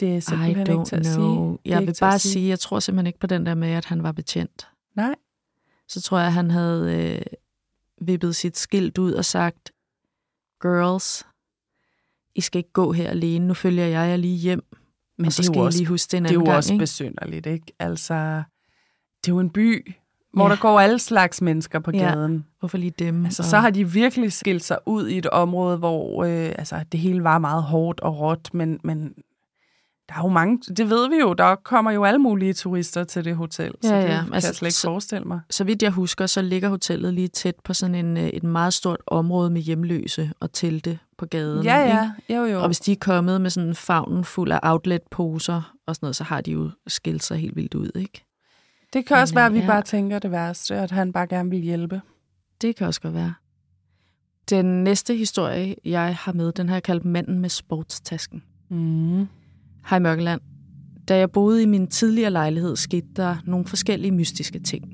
Det 0.00 0.16
er 0.16 0.20
simpelthen 0.20 0.66
I 0.66 0.70
don't 0.70 0.72
ikke 0.72 0.84
til 0.84 0.96
at 0.96 1.02
know. 1.02 1.56
sige. 1.56 1.58
Jeg 1.64 1.86
vil 1.86 1.96
bare 2.00 2.18
sige. 2.18 2.32
sige, 2.32 2.48
jeg 2.48 2.60
tror 2.60 2.80
simpelthen 2.80 3.06
ikke 3.06 3.18
på 3.18 3.26
den 3.26 3.46
der 3.46 3.54
med, 3.54 3.68
at 3.68 3.84
han 3.84 4.02
var 4.02 4.12
betjent. 4.12 4.68
Nej. 4.96 5.14
Så 5.88 6.00
tror 6.00 6.18
jeg, 6.18 6.26
at 6.26 6.32
han 6.32 6.50
havde 6.50 6.94
øh, 6.96 7.22
vippet 8.06 8.36
sit 8.36 8.58
skilt 8.58 8.98
ud 8.98 9.12
og 9.12 9.24
sagt, 9.24 9.72
girls, 10.62 11.26
I 12.34 12.40
skal 12.40 12.58
ikke 12.58 12.72
gå 12.72 12.92
her 12.92 13.10
alene, 13.10 13.46
nu 13.46 13.54
følger 13.54 13.86
jeg 13.86 14.08
jer 14.10 14.16
lige 14.16 14.36
hjem. 14.36 14.64
Men 15.18 15.26
og 15.26 15.32
så 15.32 15.42
skal 15.42 15.60
også, 15.60 15.76
I 15.76 15.80
lige 15.80 15.88
huske 15.88 16.12
den 16.12 16.22
Det 16.22 16.30
er 16.30 16.34
jo 16.34 16.44
gang, 16.44 16.56
også 16.56 16.72
ikke? 16.72 16.82
besynderligt, 16.82 17.46
ikke? 17.46 17.66
Altså, 17.78 18.42
det 19.24 19.30
er 19.30 19.34
jo 19.34 19.40
en 19.40 19.50
by, 19.50 19.94
hvor 20.32 20.44
ja. 20.44 20.50
der 20.50 20.60
går 20.60 20.80
alle 20.80 20.98
slags 20.98 21.42
mennesker 21.42 21.78
på 21.78 21.90
gaden. 21.90 22.34
Ja. 22.34 22.40
Hvorfor 22.60 22.78
lige 22.78 22.94
dem? 22.98 23.24
Altså, 23.24 23.42
og... 23.42 23.46
Så 23.46 23.58
har 23.58 23.70
de 23.70 23.90
virkelig 23.90 24.32
skilt 24.32 24.64
sig 24.64 24.78
ud 24.86 25.08
i 25.08 25.18
et 25.18 25.26
område, 25.26 25.76
hvor 25.76 26.24
øh, 26.24 26.52
altså, 26.58 26.84
det 26.92 27.00
hele 27.00 27.24
var 27.24 27.38
meget 27.38 27.62
hårdt 27.62 28.00
og 28.00 28.20
råt, 28.20 28.54
men, 28.54 28.80
men 28.84 29.14
der 30.10 30.16
er 30.16 30.22
jo 30.22 30.28
mange, 30.28 30.58
det 30.76 30.90
ved 30.90 31.08
vi 31.08 31.16
jo, 31.16 31.32
der 31.32 31.54
kommer 31.54 31.90
jo 31.90 32.04
alle 32.04 32.18
mulige 32.18 32.54
turister 32.54 33.04
til 33.04 33.24
det 33.24 33.36
hotel, 33.36 33.74
ja, 33.82 33.88
så 33.88 33.94
det 33.94 34.02
ja. 34.02 34.06
kan 34.06 34.34
altså, 34.34 34.48
jeg 34.48 34.54
slet 34.54 34.68
ikke 34.68 34.74
så, 34.74 34.88
forestille 34.88 35.24
mig. 35.24 35.40
Så 35.50 35.64
vidt 35.64 35.82
jeg 35.82 35.90
husker, 35.90 36.26
så 36.26 36.42
ligger 36.42 36.68
hotellet 36.68 37.14
lige 37.14 37.28
tæt 37.28 37.54
på 37.64 37.74
sådan 37.74 37.94
en, 37.94 38.16
øh, 38.16 38.28
et 38.28 38.44
meget 38.44 38.74
stort 38.74 39.00
område 39.06 39.50
med 39.50 39.60
hjemløse 39.60 40.32
og 40.40 40.52
telte 40.52 40.98
på 41.18 41.26
gaden. 41.26 41.64
Ja, 41.64 41.78
ja, 42.28 42.36
jo 42.36 42.44
jo. 42.44 42.60
Og 42.60 42.68
hvis 42.68 42.80
de 42.80 42.92
er 42.92 42.96
kommet 43.00 43.40
med 43.40 43.50
sådan 43.50 43.68
en 43.68 43.74
favnen 43.74 44.24
fuld 44.24 44.52
af 44.52 44.60
outlet-poser 44.62 45.74
og 45.86 45.96
sådan 45.96 46.04
noget, 46.04 46.16
så 46.16 46.24
har 46.24 46.40
de 46.40 46.50
jo 46.50 46.70
skilt 46.86 47.22
sig 47.22 47.38
helt 47.38 47.56
vildt 47.56 47.74
ud, 47.74 47.90
ikke? 47.94 48.24
Det 48.92 49.06
kan 49.06 49.14
Men, 49.14 49.22
også 49.22 49.34
være, 49.34 49.46
at 49.46 49.54
vi 49.54 49.60
ja. 49.60 49.66
bare 49.66 49.82
tænker 49.82 50.18
det 50.18 50.30
værste, 50.30 50.74
at 50.74 50.90
han 50.90 51.12
bare 51.12 51.26
gerne 51.26 51.50
vil 51.50 51.60
hjælpe. 51.60 52.00
Det 52.60 52.76
kan 52.76 52.86
også 52.86 53.00
godt 53.00 53.14
være. 53.14 53.34
Den 54.50 54.84
næste 54.84 55.14
historie, 55.14 55.74
jeg 55.84 56.16
har 56.16 56.32
med, 56.32 56.52
den 56.52 56.68
har 56.68 56.76
jeg 56.76 56.82
kaldt 56.82 57.04
Manden 57.04 57.38
med 57.38 57.48
sportstasken. 57.48 58.42
Mm. 58.68 59.28
Hej 59.90 59.98
Mørkeland. 59.98 60.40
Da 61.08 61.18
jeg 61.18 61.30
boede 61.30 61.62
i 61.62 61.66
min 61.66 61.86
tidligere 61.86 62.30
lejlighed, 62.30 62.76
skete 62.76 63.06
der 63.16 63.36
nogle 63.44 63.66
forskellige 63.66 64.12
mystiske 64.12 64.58
ting. 64.58 64.84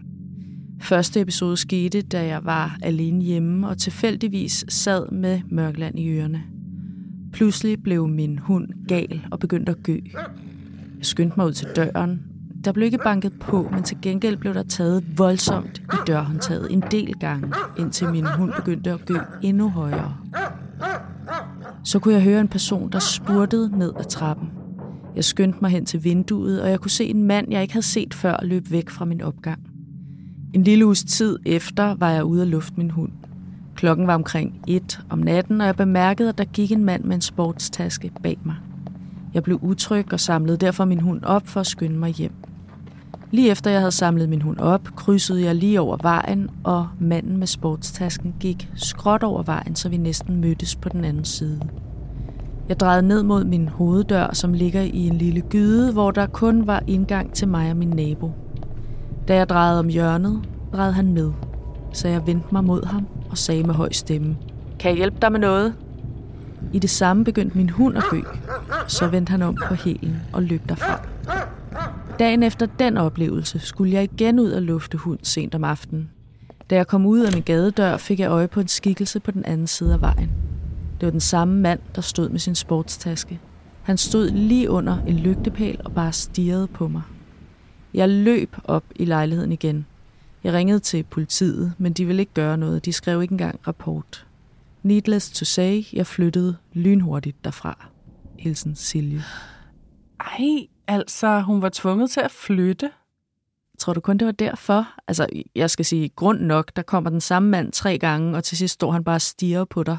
Første 0.80 1.20
episode 1.20 1.56
skete, 1.56 2.02
da 2.02 2.26
jeg 2.26 2.44
var 2.44 2.78
alene 2.82 3.24
hjemme 3.24 3.68
og 3.68 3.78
tilfældigvis 3.78 4.64
sad 4.68 5.10
med 5.10 5.40
Mørkeland 5.50 5.98
i 5.98 6.08
ørerne. 6.08 6.42
Pludselig 7.32 7.82
blev 7.82 8.08
min 8.08 8.38
hund 8.38 8.68
gal 8.88 9.26
og 9.30 9.38
begyndte 9.38 9.72
at 9.72 9.82
gø. 9.82 9.98
Jeg 10.98 11.06
skyndte 11.06 11.34
mig 11.36 11.46
ud 11.46 11.52
til 11.52 11.68
døren, 11.76 12.22
der 12.64 12.72
blev 12.72 12.84
ikke 12.84 12.98
banket 12.98 13.32
på, 13.40 13.68
men 13.72 13.82
til 13.82 13.96
gengæld 14.02 14.36
blev 14.36 14.54
der 14.54 14.62
taget 14.62 15.18
voldsomt 15.18 15.78
i 15.78 15.96
dørhåndtaget 16.06 16.72
en 16.72 16.82
del 16.90 17.14
gange, 17.20 17.52
indtil 17.78 18.08
min 18.08 18.26
hund 18.26 18.52
begyndte 18.56 18.90
at 18.90 19.06
gø 19.06 19.18
endnu 19.42 19.68
højere. 19.68 20.16
Så 21.84 21.98
kunne 21.98 22.14
jeg 22.14 22.22
høre 22.22 22.40
en 22.40 22.48
person, 22.48 22.92
der 22.92 22.98
spurtede 22.98 23.78
ned 23.78 23.92
ad 23.98 24.04
trappen. 24.04 24.48
Jeg 25.16 25.24
skyndte 25.24 25.58
mig 25.62 25.70
hen 25.70 25.86
til 25.86 26.04
vinduet, 26.04 26.62
og 26.62 26.70
jeg 26.70 26.80
kunne 26.80 26.90
se 26.90 27.04
en 27.04 27.22
mand, 27.22 27.46
jeg 27.50 27.62
ikke 27.62 27.74
havde 27.74 27.86
set 27.86 28.14
før, 28.14 28.36
løbe 28.42 28.70
væk 28.70 28.90
fra 28.90 29.04
min 29.04 29.22
opgang. 29.22 29.60
En 30.54 30.62
lille 30.62 30.86
uges 30.86 31.04
tid 31.04 31.38
efter 31.46 31.94
var 31.94 32.10
jeg 32.10 32.24
ude 32.24 32.42
at 32.42 32.48
lufte 32.48 32.74
min 32.76 32.90
hund. 32.90 33.12
Klokken 33.74 34.06
var 34.06 34.14
omkring 34.14 34.60
et 34.66 35.00
om 35.10 35.18
natten, 35.18 35.60
og 35.60 35.66
jeg 35.66 35.76
bemærkede, 35.76 36.28
at 36.28 36.38
der 36.38 36.44
gik 36.44 36.72
en 36.72 36.84
mand 36.84 37.04
med 37.04 37.14
en 37.14 37.20
sportstaske 37.20 38.10
bag 38.22 38.38
mig. 38.44 38.54
Jeg 39.34 39.42
blev 39.42 39.58
utryg 39.62 40.12
og 40.12 40.20
samlede 40.20 40.56
derfor 40.56 40.84
min 40.84 41.00
hund 41.00 41.22
op 41.24 41.46
for 41.46 41.60
at 41.60 41.66
skynde 41.66 41.98
mig 41.98 42.10
hjem. 42.10 42.32
Lige 43.30 43.50
efter 43.50 43.70
jeg 43.70 43.80
havde 43.80 43.92
samlet 43.92 44.28
min 44.28 44.42
hund 44.42 44.58
op, 44.58 44.88
krydsede 44.96 45.44
jeg 45.44 45.54
lige 45.54 45.80
over 45.80 45.96
vejen, 46.02 46.50
og 46.64 46.88
manden 47.00 47.36
med 47.36 47.46
sportstasken 47.46 48.34
gik 48.40 48.70
skråt 48.74 49.22
over 49.22 49.42
vejen, 49.42 49.76
så 49.76 49.88
vi 49.88 49.96
næsten 49.96 50.40
mødtes 50.40 50.76
på 50.76 50.88
den 50.88 51.04
anden 51.04 51.24
side. 51.24 51.60
Jeg 52.68 52.80
drejede 52.80 53.08
ned 53.08 53.22
mod 53.22 53.44
min 53.44 53.68
hoveddør, 53.68 54.34
som 54.34 54.52
ligger 54.52 54.80
i 54.80 55.06
en 55.06 55.18
lille 55.18 55.40
gyde, 55.40 55.92
hvor 55.92 56.10
der 56.10 56.26
kun 56.26 56.66
var 56.66 56.82
indgang 56.86 57.32
til 57.32 57.48
mig 57.48 57.70
og 57.70 57.76
min 57.76 57.88
nabo. 57.88 58.32
Da 59.28 59.36
jeg 59.36 59.48
drejede 59.48 59.78
om 59.78 59.88
hjørnet, 59.88 60.42
drejede 60.72 60.92
han 60.92 61.12
med, 61.12 61.32
så 61.92 62.08
jeg 62.08 62.26
vendte 62.26 62.46
mig 62.52 62.64
mod 62.64 62.84
ham 62.84 63.06
og 63.30 63.38
sagde 63.38 63.62
med 63.62 63.74
høj 63.74 63.92
stemme, 63.92 64.36
Kan 64.78 64.88
jeg 64.88 64.96
hjælpe 64.96 65.16
dig 65.22 65.32
med 65.32 65.40
noget? 65.40 65.74
I 66.72 66.78
det 66.78 66.90
samme 66.90 67.24
begyndte 67.24 67.56
min 67.56 67.70
hund 67.70 67.96
at 67.96 68.04
gø, 68.10 68.20
så 68.86 69.08
vendte 69.08 69.30
han 69.30 69.42
om 69.42 69.56
på 69.68 69.74
helen 69.74 70.16
og 70.32 70.42
løb 70.42 70.68
derfra. 70.68 71.00
Dagen 72.18 72.42
efter 72.42 72.66
den 72.78 72.96
oplevelse 72.96 73.58
skulle 73.58 73.92
jeg 73.92 74.04
igen 74.04 74.38
ud 74.38 74.50
og 74.50 74.62
lufte 74.62 74.98
hund 74.98 75.18
sent 75.22 75.54
om 75.54 75.64
aftenen. 75.64 76.10
Da 76.70 76.74
jeg 76.74 76.86
kom 76.86 77.06
ud 77.06 77.20
af 77.20 77.32
min 77.34 77.42
gadedør, 77.42 77.96
fik 77.96 78.20
jeg 78.20 78.30
øje 78.30 78.48
på 78.48 78.60
en 78.60 78.68
skikkelse 78.68 79.20
på 79.20 79.30
den 79.30 79.44
anden 79.44 79.66
side 79.66 79.92
af 79.92 80.00
vejen. 80.00 80.30
Det 81.00 81.06
var 81.06 81.10
den 81.10 81.20
samme 81.20 81.60
mand, 81.60 81.80
der 81.94 82.00
stod 82.00 82.28
med 82.28 82.38
sin 82.38 82.54
sportstaske. 82.54 83.40
Han 83.82 83.96
stod 83.96 84.30
lige 84.30 84.70
under 84.70 85.04
en 85.06 85.18
lygtepæl 85.18 85.80
og 85.84 85.92
bare 85.92 86.12
stirrede 86.12 86.66
på 86.66 86.88
mig. 86.88 87.02
Jeg 87.94 88.08
løb 88.08 88.56
op 88.64 88.84
i 88.96 89.04
lejligheden 89.04 89.52
igen. 89.52 89.86
Jeg 90.44 90.52
ringede 90.52 90.80
til 90.80 91.02
politiet, 91.02 91.72
men 91.78 91.92
de 91.92 92.04
ville 92.04 92.22
ikke 92.22 92.34
gøre 92.34 92.58
noget. 92.58 92.84
De 92.84 92.92
skrev 92.92 93.22
ikke 93.22 93.32
engang 93.32 93.60
rapport. 93.66 94.26
Needless 94.82 95.30
to 95.30 95.44
say, 95.44 95.82
jeg 95.92 96.06
flyttede 96.06 96.56
lynhurtigt 96.72 97.44
derfra. 97.44 97.88
Hilsen 98.38 98.74
Silje. 98.74 99.22
Ej, 100.20 100.66
altså, 100.86 101.40
hun 101.40 101.62
var 101.62 101.70
tvunget 101.72 102.10
til 102.10 102.20
at 102.20 102.30
flytte. 102.30 102.90
Tror 103.78 103.92
du 103.92 104.00
kun, 104.00 104.18
det 104.18 104.26
var 104.26 104.32
derfor? 104.32 104.88
Altså, 105.08 105.26
jeg 105.54 105.70
skal 105.70 105.84
sige, 105.84 106.08
grund 106.08 106.40
nok, 106.40 106.76
der 106.76 106.82
kommer 106.82 107.10
den 107.10 107.20
samme 107.20 107.48
mand 107.48 107.72
tre 107.72 107.98
gange, 107.98 108.36
og 108.36 108.44
til 108.44 108.58
sidst 108.58 108.74
står 108.74 108.92
han 108.92 109.04
bare 109.04 109.16
og 109.16 109.22
stiger 109.22 109.64
på 109.64 109.82
dig. 109.82 109.98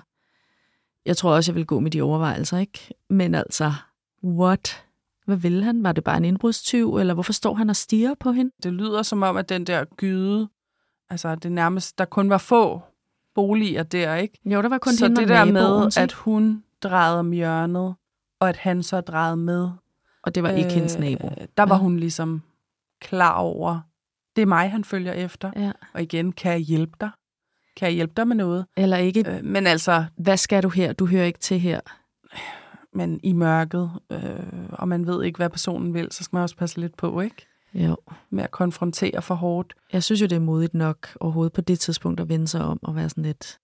Jeg 1.08 1.17
tror 1.17 1.32
også, 1.36 1.52
jeg 1.52 1.56
vil 1.56 1.65
gå 1.65 1.80
med 1.80 1.91
de 1.91 2.02
overvejelser, 2.02 2.58
ikke? 2.58 2.93
Men 3.10 3.36
altså, 3.36 3.74
what? 4.24 4.84
Hvad 5.26 5.38
ville 5.38 5.63
han? 5.63 5.84
Var 5.84 5.91
det 5.91 6.04
bare 6.04 6.17
en 6.17 6.26
indbrudstyv, 6.26 6.96
eller 6.98 7.13
hvorfor 7.13 7.34
står 7.34 7.54
han 7.54 7.70
og 7.70 7.76
stiger 7.76 8.13
på 8.20 8.32
hende? 8.32 8.52
Det 8.63 8.74
lyder 8.74 9.04
som 9.04 9.24
om, 9.24 9.38
at 9.38 9.50
den 9.50 9.63
der 9.67 9.86
gyde, 9.98 10.50
altså 11.10 11.36
det 11.36 11.52
nærmest, 11.52 11.98
der 11.98 12.06
kun 12.06 12.30
var 12.30 12.38
få 12.38 12.82
boliger 13.36 13.84
der, 13.84 14.15
ikke? 14.15 14.39
Jo, 14.46 14.62
der 14.62 14.70
var 14.70 14.78
kun 14.78 14.93
så 14.93 15.08
det 15.08 15.17
der 15.17 15.26
naboen, 15.28 15.54
med, 15.54 15.86
ikke? 15.88 16.00
at 16.00 16.12
hun 16.12 16.63
drejede 16.84 17.20
om 17.20 17.32
hjørnet, 17.32 17.96
og 18.39 18.50
at 18.50 18.58
han 18.58 18.84
så 18.84 19.02
drejede 19.02 19.38
med. 19.38 19.70
Og 20.24 20.36
det 20.36 20.43
var 20.43 20.50
ikke 20.50 20.72
hendes 20.72 20.98
nabo. 20.98 21.30
Der 21.58 21.63
var 21.63 21.76
Ja. 21.76 21.82
hun 21.82 21.98
ligesom 22.00 22.41
klar 23.02 23.34
over, 23.38 23.80
det 24.36 24.41
er 24.41 24.46
mig, 24.46 24.72
han 24.72 24.84
følger 24.84 25.13
efter. 25.13 25.52
Ja. 25.56 25.72
Og 25.93 26.02
igen, 26.02 26.32
kan 26.32 26.52
jeg 26.52 26.60
hjælpe 26.60 26.93
dig? 27.02 27.10
Kan 27.78 27.86
jeg 27.86 27.96
hjælpe 27.96 28.13
dig 28.18 28.28
med 28.28 28.36
noget? 28.36 28.66
Eller 28.78 28.98
ikke, 28.98 29.24
Øh, 29.28 29.44
men 29.46 29.68
altså, 29.68 30.06
hvad 30.18 30.38
skal 30.38 30.63
du 30.63 30.70
her? 30.70 30.94
Du 30.94 31.06
hører 31.06 31.26
ikke 31.26 31.40
til 31.40 31.60
her. 31.60 31.80
men 32.94 33.20
i 33.24 33.34
mørket, 33.34 33.92
øh, 34.12 34.20
og 34.70 34.88
man 34.88 35.08
ved 35.08 35.24
ikke, 35.24 35.38
hvad 35.38 35.50
personen 35.50 35.94
vil, 35.94 36.08
så 36.12 36.24
skal 36.24 36.36
man 36.36 36.44
også 36.44 36.56
passe 36.56 36.80
lidt 36.80 36.98
på, 36.98 37.22
ikke? 37.22 37.48
Jo. 37.74 37.96
Med 38.30 38.44
at 38.44 38.52
konfrontere 38.52 39.22
for 39.22 39.36
hårdt. 39.36 39.74
Jeg 39.94 40.04
synes 40.04 40.22
jo, 40.22 40.28
det 40.28 40.36
er 40.36 40.40
modigt 40.40 40.74
nok 40.74 41.08
overhovedet 41.20 41.54
på 41.54 41.62
det 41.62 41.80
tidspunkt 41.80 42.20
at 42.20 42.30
vende 42.30 42.48
sig 42.48 42.62
om 42.62 42.80
og 42.84 42.96
være 42.96 43.10
sådan 43.10 43.24
lidt, 43.24 43.60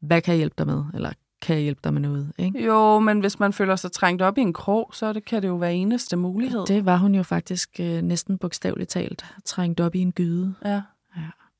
hvad 0.00 0.20
kan 0.20 0.32
jeg 0.32 0.36
hjælpe 0.38 0.54
dig 0.58 0.66
med? 0.66 0.84
Eller 0.94 1.12
kan 1.42 1.56
jeg 1.56 1.62
hjælpe 1.62 1.80
dig 1.84 1.92
med 1.92 2.00
noget? 2.00 2.32
Ikke? 2.38 2.64
Jo, 2.66 2.98
men 2.98 3.20
hvis 3.20 3.38
man 3.40 3.52
føler 3.52 3.76
sig 3.76 3.92
trængt 3.92 4.22
op 4.22 4.38
i 4.38 4.40
en 4.40 4.52
krog, 4.52 4.90
så 4.92 5.12
det, 5.12 5.24
kan 5.24 5.42
det 5.42 5.48
jo 5.48 5.56
være 5.56 5.74
eneste 5.74 6.16
mulighed. 6.16 6.66
Det 6.66 6.86
var 6.86 6.96
hun 6.96 7.14
jo 7.14 7.22
faktisk 7.22 7.70
øh, 7.80 8.02
næsten 8.02 8.38
bogstaveligt 8.38 8.90
talt 8.90 9.24
trængt 9.44 9.80
op 9.80 9.94
i 9.94 9.98
en 9.98 10.12
gyde. 10.12 10.54
Ja. 10.64 10.82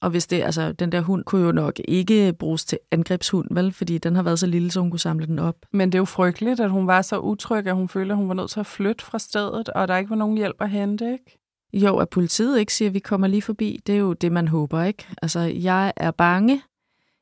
Og 0.02 0.10
hvis 0.10 0.26
det, 0.26 0.42
altså, 0.42 0.72
den 0.72 0.92
der 0.92 1.00
hund 1.00 1.24
kunne 1.24 1.46
jo 1.46 1.52
nok 1.52 1.80
ikke 1.88 2.32
bruges 2.32 2.64
til 2.64 2.78
angrebshund, 2.90 3.48
vel? 3.50 3.72
Fordi 3.72 3.98
den 3.98 4.16
har 4.16 4.22
været 4.22 4.38
så 4.38 4.46
lille, 4.46 4.70
så 4.70 4.80
hun 4.80 4.90
kunne 4.90 5.00
samle 5.00 5.26
den 5.26 5.38
op. 5.38 5.56
Men 5.72 5.92
det 5.92 5.94
er 5.94 6.00
jo 6.00 6.04
frygteligt, 6.04 6.60
at 6.60 6.70
hun 6.70 6.86
var 6.86 7.02
så 7.02 7.18
utryg, 7.18 7.66
at 7.66 7.74
hun 7.74 7.88
følte, 7.88 8.12
at 8.12 8.16
hun 8.16 8.28
var 8.28 8.34
nødt 8.34 8.50
til 8.50 8.60
at 8.60 8.66
flytte 8.66 9.04
fra 9.04 9.18
stedet, 9.18 9.68
og 9.68 9.88
der 9.88 9.96
ikke 9.96 10.10
var 10.10 10.16
nogen 10.16 10.36
hjælp 10.36 10.56
at 10.60 10.70
hente, 10.70 11.12
ikke? 11.12 11.38
Jo, 11.72 11.96
at 11.96 12.08
politiet 12.08 12.58
ikke 12.58 12.74
siger, 12.74 12.88
at 12.88 12.94
vi 12.94 12.98
kommer 12.98 13.26
lige 13.26 13.42
forbi, 13.42 13.80
det 13.86 13.94
er 13.94 13.98
jo 13.98 14.12
det, 14.12 14.32
man 14.32 14.48
håber, 14.48 14.82
ikke? 14.82 15.06
Altså, 15.22 15.40
jeg 15.40 15.92
er 15.96 16.10
bange. 16.10 16.52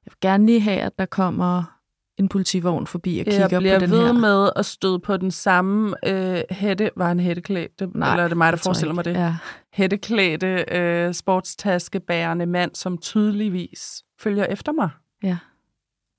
Jeg 0.06 0.12
vil 0.12 0.20
gerne 0.20 0.46
lige 0.46 0.60
have, 0.60 0.80
at 0.80 0.98
der 0.98 1.06
kommer 1.06 1.79
en 2.20 2.28
politivogn 2.28 2.86
forbi 2.86 3.18
og 3.18 3.24
kigger 3.24 3.48
jeg 3.50 3.60
bliver 3.60 3.78
på 3.78 3.84
den 3.84 3.90
ved 3.90 4.06
her. 4.06 4.12
med 4.12 4.50
at 4.56 4.66
støde 4.66 4.98
på 4.98 5.16
den 5.16 5.30
samme 5.30 5.94
øh, 6.06 6.42
hætte. 6.50 6.90
Var 6.96 7.08
han 7.08 7.20
hætteklædt? 7.20 7.94
Nej, 7.94 8.10
eller 8.10 8.24
er 8.24 8.28
det 8.28 8.36
mig, 8.36 8.46
der 8.46 8.52
jeg 8.52 8.60
forestiller 8.60 8.94
mig 8.94 9.04
det? 9.04 9.14
Ja. 9.14 9.36
Hætteklædte, 9.72 10.64
øh, 10.72 11.14
sportstaskebærende 11.14 12.46
mand, 12.46 12.74
som 12.74 12.98
tydeligvis 12.98 14.04
følger 14.20 14.44
efter 14.44 14.72
mig. 14.72 14.88
Ja, 15.22 15.36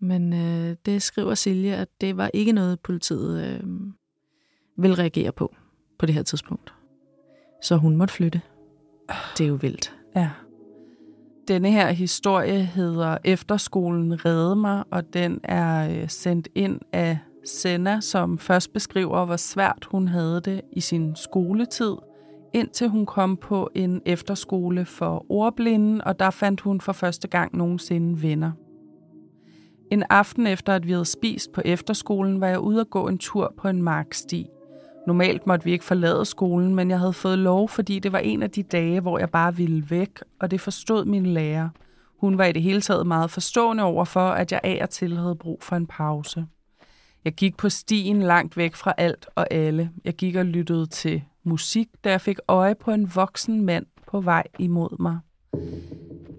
men 0.02 0.34
øh, 0.34 0.76
det 0.86 1.02
skriver 1.02 1.36
Silje, 1.36 1.76
at 1.76 1.88
det 2.02 2.18
var 2.18 2.30
ikke 2.34 2.52
noget, 2.52 2.80
politiet 2.80 3.46
øh, 3.46 3.70
vil 4.78 4.96
reagere 4.96 5.32
på 5.32 5.56
på 6.00 6.06
det 6.06 6.16
her 6.16 6.24
tidspunkt. 6.24 6.74
Så 7.64 7.76
hun 7.76 7.96
måtte 7.96 8.14
flytte. 8.14 8.42
Det 9.38 9.44
er 9.44 9.48
jo 9.48 9.58
vildt. 9.62 9.94
Ja. 10.16 10.30
Denne 11.48 11.72
her 11.72 11.92
historie 11.92 12.60
hedder 12.60 13.18
Efterskolen 13.24 14.26
redde 14.26 14.56
mig, 14.56 14.84
og 14.92 15.14
den 15.14 15.40
er 15.44 15.90
øh, 15.90 16.10
sendt 16.10 16.48
ind 16.56 16.80
af 16.92 17.18
Senna, 17.46 18.02
som 18.02 18.38
først 18.38 18.74
beskriver, 18.74 19.26
hvor 19.26 19.36
svært 19.36 19.88
hun 19.92 20.08
havde 20.08 20.42
det 20.42 20.62
i 20.72 20.82
sin 20.82 21.16
skoletid, 21.16 21.96
indtil 22.54 22.88
hun 22.88 23.06
kom 23.06 23.38
på 23.38 23.70
en 23.76 24.02
efterskole 24.06 24.86
for 24.86 25.26
ordblinde, 25.30 26.04
og 26.04 26.20
der 26.20 26.30
fandt 26.30 26.62
hun 26.62 26.82
for 26.82 26.92
første 26.92 27.28
gang 27.28 27.58
nogensinde 27.58 28.22
venner. 28.22 28.52
En 29.92 30.04
aften 30.10 30.48
efter, 30.48 30.74
at 30.74 30.88
vi 30.88 30.92
havde 30.92 31.06
spist 31.06 31.52
på 31.52 31.62
efterskolen, 31.66 32.42
var 32.42 32.48
jeg 32.48 32.60
ude 32.60 32.82
at 32.82 32.90
gå 32.90 33.08
en 33.08 33.18
tur 33.18 33.54
på 33.58 33.68
en 33.68 33.84
marksti. 33.84 34.48
Normalt 35.08 35.48
måtte 35.48 35.66
vi 35.66 35.72
ikke 35.72 35.86
forlade 35.86 36.26
skolen, 36.26 36.76
men 36.76 36.90
jeg 36.90 37.00
havde 37.00 37.14
fået 37.14 37.40
lov, 37.40 37.70
fordi 37.70 38.00
det 38.00 38.12
var 38.12 38.20
en 38.20 38.44
af 38.44 38.52
de 38.52 38.64
dage, 38.64 39.00
hvor 39.00 39.20
jeg 39.20 39.30
bare 39.30 39.56
ville 39.56 39.90
væk, 39.90 40.20
og 40.40 40.52
det 40.52 40.62
forstod 40.62 41.06
min 41.06 41.26
lærer. 41.26 41.70
Hun 42.20 42.38
var 42.38 42.46
i 42.46 42.52
det 42.52 42.62
hele 42.62 42.82
taget 42.82 43.08
meget 43.08 43.32
forstående 43.32 43.84
over 43.84 44.06
for, 44.06 44.30
at 44.30 44.52
jeg 44.52 44.60
af 44.64 44.80
og 44.82 44.90
til 44.90 45.18
havde 45.18 45.36
brug 45.36 45.64
for 45.64 45.76
en 45.76 45.88
pause. 45.88 46.46
Jeg 47.26 47.34
gik 47.34 47.58
på 47.58 47.70
stien 47.70 48.22
langt 48.22 48.58
væk 48.58 48.76
fra 48.76 48.94
alt 48.98 49.28
og 49.36 49.54
alle. 49.54 49.92
Jeg 50.06 50.14
gik 50.14 50.36
og 50.36 50.46
lyttede 50.46 50.86
til 50.86 51.24
musik, 51.44 51.88
da 52.04 52.10
jeg 52.12 52.22
fik 52.22 52.38
øje 52.48 52.76
på 52.76 52.92
en 52.92 53.12
voksen 53.16 53.66
mand 53.66 53.86
på 54.08 54.22
vej 54.22 54.44
imod 54.60 55.00
mig. 55.00 55.20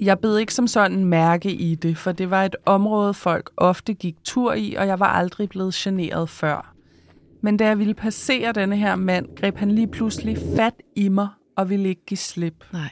Jeg 0.01 0.19
bed 0.19 0.39
ikke 0.39 0.55
som 0.55 0.67
sådan 0.67 1.05
mærke 1.05 1.53
i 1.53 1.75
det, 1.75 1.97
for 1.99 2.13
det 2.13 2.31
var 2.31 2.45
et 2.45 2.57
område, 2.67 3.15
folk 3.15 3.51
ofte 3.57 3.95
gik 3.95 4.17
tur 4.25 4.53
i, 4.53 4.75
og 4.75 4.87
jeg 4.87 5.01
var 5.01 5.07
aldrig 5.07 5.49
blevet 5.49 5.75
generet 5.75 6.29
før. 6.29 6.72
Men 7.43 7.57
da 7.57 7.67
jeg 7.67 7.79
ville 7.79 7.95
passere 7.95 8.53
denne 8.53 8.77
her 8.77 8.97
mand, 8.97 9.27
greb 9.37 9.57
han 9.57 9.71
lige 9.71 9.87
pludselig 9.87 10.37
fat 10.57 10.75
i 10.97 11.09
mig 11.09 11.29
og 11.57 11.71
ville 11.71 11.89
ikke 11.89 12.05
give 12.07 12.19
slip. 12.19 12.65
Nej. 12.73 12.91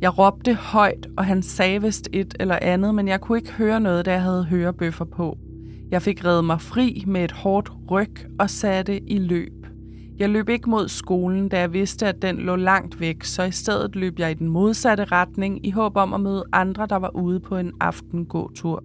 Jeg 0.00 0.18
råbte 0.18 0.54
højt, 0.54 1.08
og 1.16 1.24
han 1.24 1.42
sagde 1.42 1.82
vist 1.82 2.08
et 2.12 2.34
eller 2.40 2.58
andet, 2.62 2.94
men 2.94 3.08
jeg 3.08 3.20
kunne 3.20 3.38
ikke 3.38 3.52
høre 3.52 3.80
noget, 3.80 4.04
da 4.04 4.12
jeg 4.12 4.22
havde 4.22 4.44
hørebøffer 4.44 5.04
på. 5.04 5.38
Jeg 5.90 6.02
fik 6.02 6.24
reddet 6.24 6.44
mig 6.44 6.60
fri 6.60 7.04
med 7.06 7.24
et 7.24 7.32
hårdt 7.32 7.72
ryg 7.90 8.14
og 8.38 8.50
satte 8.50 9.10
i 9.10 9.18
løb. 9.18 9.66
Jeg 10.18 10.28
løb 10.28 10.48
ikke 10.48 10.70
mod 10.70 10.88
skolen, 10.88 11.48
da 11.48 11.60
jeg 11.60 11.72
vidste, 11.72 12.06
at 12.06 12.22
den 12.22 12.36
lå 12.36 12.56
langt 12.56 13.00
væk, 13.00 13.24
så 13.24 13.42
i 13.42 13.50
stedet 13.50 13.96
løb 13.96 14.18
jeg 14.18 14.30
i 14.30 14.34
den 14.34 14.48
modsatte 14.48 15.04
retning 15.04 15.66
i 15.66 15.70
håb 15.70 15.96
om 15.96 16.14
at 16.14 16.20
møde 16.20 16.44
andre, 16.52 16.86
der 16.86 16.96
var 16.96 17.16
ude 17.16 17.40
på 17.40 17.56
en 17.56 17.72
aftengåtur. 17.80 18.84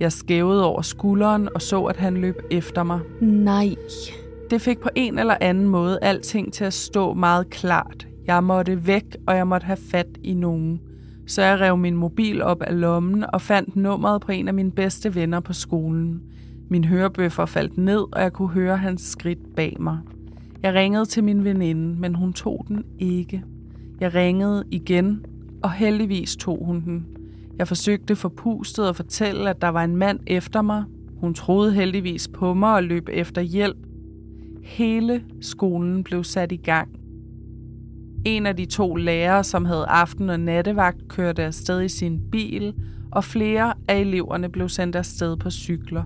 Jeg 0.00 0.12
skævede 0.12 0.64
over 0.64 0.82
skulderen 0.82 1.48
og 1.54 1.62
så, 1.62 1.84
at 1.84 1.96
han 1.96 2.16
løb 2.16 2.36
efter 2.50 2.82
mig. 2.82 3.00
Nej. 3.20 3.74
Det 4.50 4.60
fik 4.60 4.78
på 4.80 4.88
en 4.94 5.18
eller 5.18 5.36
anden 5.40 5.66
måde 5.66 5.98
alting 6.02 6.52
til 6.52 6.64
at 6.64 6.72
stå 6.72 7.14
meget 7.14 7.50
klart. 7.50 8.08
Jeg 8.26 8.44
måtte 8.44 8.86
væk, 8.86 9.16
og 9.26 9.36
jeg 9.36 9.46
måtte 9.46 9.64
have 9.64 9.76
fat 9.76 10.18
i 10.22 10.34
nogen. 10.34 10.80
Så 11.26 11.42
jeg 11.42 11.60
rev 11.60 11.76
min 11.76 11.96
mobil 11.96 12.42
op 12.42 12.62
af 12.62 12.80
lommen 12.80 13.24
og 13.32 13.40
fandt 13.40 13.76
nummeret 13.76 14.20
på 14.20 14.32
en 14.32 14.48
af 14.48 14.54
mine 14.54 14.70
bedste 14.70 15.14
venner 15.14 15.40
på 15.40 15.52
skolen. 15.52 16.22
Min 16.68 16.84
hørebøffer 16.84 17.46
faldt 17.46 17.78
ned, 17.78 18.04
og 18.12 18.22
jeg 18.22 18.32
kunne 18.32 18.48
høre 18.48 18.76
hans 18.76 19.02
skridt 19.02 19.54
bag 19.56 19.76
mig. 19.80 19.98
Jeg 20.62 20.74
ringede 20.74 21.06
til 21.06 21.24
min 21.24 21.44
veninde, 21.44 22.00
men 22.00 22.14
hun 22.14 22.32
tog 22.32 22.64
den 22.68 22.84
ikke. 22.98 23.44
Jeg 24.00 24.14
ringede 24.14 24.64
igen, 24.70 25.24
og 25.62 25.72
heldigvis 25.72 26.36
tog 26.36 26.64
hun 26.64 26.80
den. 26.84 27.06
Jeg 27.58 27.68
forsøgte 27.68 28.16
forpustet 28.16 28.84
at 28.84 28.96
fortælle, 28.96 29.50
at 29.50 29.62
der 29.62 29.68
var 29.68 29.84
en 29.84 29.96
mand 29.96 30.20
efter 30.26 30.62
mig. 30.62 30.84
Hun 31.20 31.34
troede 31.34 31.72
heldigvis 31.72 32.28
på 32.28 32.54
mig 32.54 32.74
og 32.74 32.82
løb 32.82 33.08
efter 33.12 33.42
hjælp. 33.42 33.76
Hele 34.62 35.22
skolen 35.40 36.04
blev 36.04 36.24
sat 36.24 36.52
i 36.52 36.56
gang. 36.56 36.88
En 38.24 38.46
af 38.46 38.56
de 38.56 38.64
to 38.64 38.94
lærere, 38.94 39.44
som 39.44 39.64
havde 39.64 39.86
aften- 39.86 40.30
og 40.30 40.40
nattevagt, 40.40 41.08
kørte 41.08 41.42
afsted 41.42 41.82
i 41.82 41.88
sin 41.88 42.20
bil, 42.32 42.74
og 43.12 43.24
flere 43.24 43.74
af 43.88 44.00
eleverne 44.00 44.48
blev 44.48 44.68
sendt 44.68 44.96
afsted 44.96 45.36
på 45.36 45.50
cykler. 45.50 46.04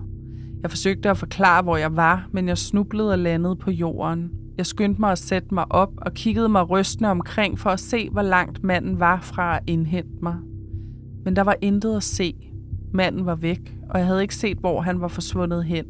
Jeg 0.61 0.69
forsøgte 0.69 1.09
at 1.09 1.17
forklare, 1.17 1.61
hvor 1.61 1.77
jeg 1.77 1.95
var, 1.95 2.27
men 2.31 2.47
jeg 2.47 2.57
snublede 2.57 3.11
og 3.11 3.19
landede 3.19 3.55
på 3.55 3.71
jorden. 3.71 4.31
Jeg 4.57 4.65
skyndte 4.65 5.01
mig 5.01 5.11
at 5.11 5.17
sætte 5.17 5.53
mig 5.53 5.65
op 5.71 5.91
og 5.97 6.13
kiggede 6.13 6.49
mig 6.49 6.69
rystende 6.69 7.09
omkring 7.09 7.59
for 7.59 7.69
at 7.69 7.79
se, 7.79 8.09
hvor 8.09 8.21
langt 8.21 8.63
manden 8.63 8.99
var 8.99 9.19
fra 9.21 9.57
at 9.57 9.63
indhente 9.67 10.17
mig. 10.21 10.35
Men 11.25 11.35
der 11.35 11.41
var 11.41 11.55
intet 11.61 11.95
at 11.95 12.03
se. 12.03 12.35
Manden 12.93 13.25
var 13.25 13.35
væk, 13.35 13.75
og 13.89 13.99
jeg 13.99 14.07
havde 14.07 14.21
ikke 14.21 14.35
set, 14.35 14.57
hvor 14.57 14.81
han 14.81 15.01
var 15.01 15.07
forsvundet 15.07 15.65
hen. 15.65 15.85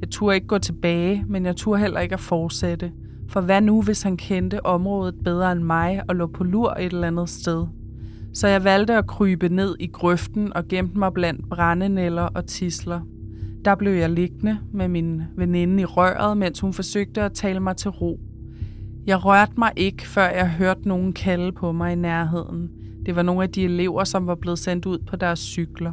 Jeg 0.00 0.10
turde 0.10 0.34
ikke 0.34 0.46
gå 0.46 0.58
tilbage, 0.58 1.24
men 1.28 1.46
jeg 1.46 1.56
turde 1.56 1.80
heller 1.80 2.00
ikke 2.00 2.14
at 2.14 2.20
fortsætte. 2.20 2.92
For 3.28 3.40
hvad 3.40 3.60
nu, 3.60 3.82
hvis 3.82 4.02
han 4.02 4.16
kendte 4.16 4.66
området 4.66 5.14
bedre 5.24 5.52
end 5.52 5.62
mig 5.62 6.02
og 6.08 6.16
lå 6.16 6.26
på 6.26 6.44
lur 6.44 6.70
et 6.70 6.92
eller 6.92 7.06
andet 7.06 7.28
sted? 7.28 7.66
Så 8.32 8.48
jeg 8.48 8.64
valgte 8.64 8.94
at 8.94 9.06
krybe 9.06 9.48
ned 9.48 9.76
i 9.80 9.86
grøften 9.86 10.52
og 10.56 10.68
gemte 10.68 10.98
mig 10.98 11.12
blandt 11.12 11.48
brændenæller 11.48 12.22
og 12.22 12.46
tisler. 12.46 13.00
Der 13.64 13.74
blev 13.74 13.92
jeg 13.92 14.10
liggende 14.10 14.58
med 14.72 14.88
min 14.88 15.22
veninde 15.36 15.82
i 15.82 15.84
røret, 15.84 16.36
mens 16.36 16.60
hun 16.60 16.72
forsøgte 16.72 17.22
at 17.22 17.32
tale 17.32 17.60
mig 17.60 17.76
til 17.76 17.90
ro. 17.90 18.20
Jeg 19.06 19.24
rørte 19.24 19.52
mig 19.58 19.72
ikke, 19.76 20.08
før 20.08 20.28
jeg 20.28 20.50
hørte 20.50 20.88
nogen 20.88 21.12
kalde 21.12 21.52
på 21.52 21.72
mig 21.72 21.92
i 21.92 21.96
nærheden. 21.96 22.70
Det 23.08 23.16
var 23.16 23.22
nogle 23.22 23.42
af 23.42 23.50
de 23.50 23.64
elever, 23.64 24.04
som 24.04 24.26
var 24.26 24.34
blevet 24.34 24.58
sendt 24.58 24.86
ud 24.86 24.98
på 24.98 25.16
deres 25.16 25.38
cykler. 25.38 25.92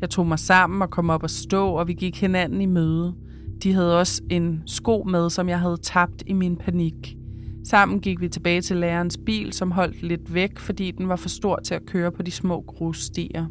Jeg 0.00 0.10
tog 0.10 0.26
mig 0.26 0.38
sammen 0.38 0.82
og 0.82 0.90
kom 0.90 1.10
op 1.10 1.22
og 1.22 1.30
stå, 1.30 1.68
og 1.68 1.88
vi 1.88 1.92
gik 1.92 2.20
hinanden 2.20 2.60
i 2.60 2.66
møde. 2.66 3.14
De 3.62 3.72
havde 3.72 4.00
også 4.00 4.22
en 4.30 4.62
sko 4.66 5.02
med, 5.02 5.30
som 5.30 5.48
jeg 5.48 5.60
havde 5.60 5.76
tabt 5.76 6.22
i 6.26 6.32
min 6.32 6.56
panik. 6.56 7.16
Sammen 7.64 8.00
gik 8.00 8.20
vi 8.20 8.28
tilbage 8.28 8.60
til 8.60 8.76
lærerens 8.76 9.18
bil, 9.26 9.52
som 9.52 9.70
holdt 9.70 10.02
lidt 10.02 10.34
væk, 10.34 10.58
fordi 10.58 10.90
den 10.90 11.08
var 11.08 11.16
for 11.16 11.28
stor 11.28 11.60
til 11.64 11.74
at 11.74 11.86
køre 11.86 12.12
på 12.12 12.22
de 12.22 12.30
små 12.30 12.60
grusstier. 12.60 13.46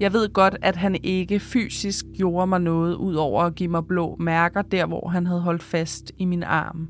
Jeg 0.00 0.12
ved 0.12 0.32
godt, 0.32 0.56
at 0.62 0.76
han 0.76 0.96
ikke 1.02 1.40
fysisk 1.40 2.06
gjorde 2.16 2.46
mig 2.46 2.60
noget, 2.60 2.94
ud 2.94 3.14
over 3.14 3.42
at 3.42 3.54
give 3.54 3.70
mig 3.70 3.86
blå 3.86 4.16
mærker 4.20 4.62
der, 4.62 4.86
hvor 4.86 5.08
han 5.08 5.26
havde 5.26 5.40
holdt 5.40 5.62
fast 5.62 6.12
i 6.18 6.24
min 6.24 6.42
arm. 6.42 6.88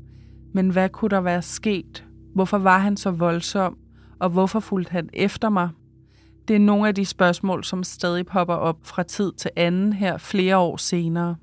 Men 0.53 0.69
hvad 0.69 0.89
kunne 0.89 1.09
der 1.09 1.21
være 1.21 1.41
sket? 1.41 2.05
Hvorfor 2.33 2.57
var 2.57 2.79
han 2.79 2.97
så 2.97 3.11
voldsom? 3.11 3.77
Og 4.19 4.29
hvorfor 4.29 4.59
fulgte 4.59 4.91
han 4.91 5.09
efter 5.13 5.49
mig? 5.49 5.69
Det 6.47 6.55
er 6.55 6.59
nogle 6.59 6.87
af 6.87 6.95
de 6.95 7.05
spørgsmål, 7.05 7.63
som 7.63 7.83
stadig 7.83 8.25
popper 8.25 8.53
op 8.53 8.77
fra 8.83 9.03
tid 9.03 9.33
til 9.33 9.51
anden 9.55 9.93
her 9.93 10.17
flere 10.17 10.57
år 10.57 10.77
senere. 10.77 11.35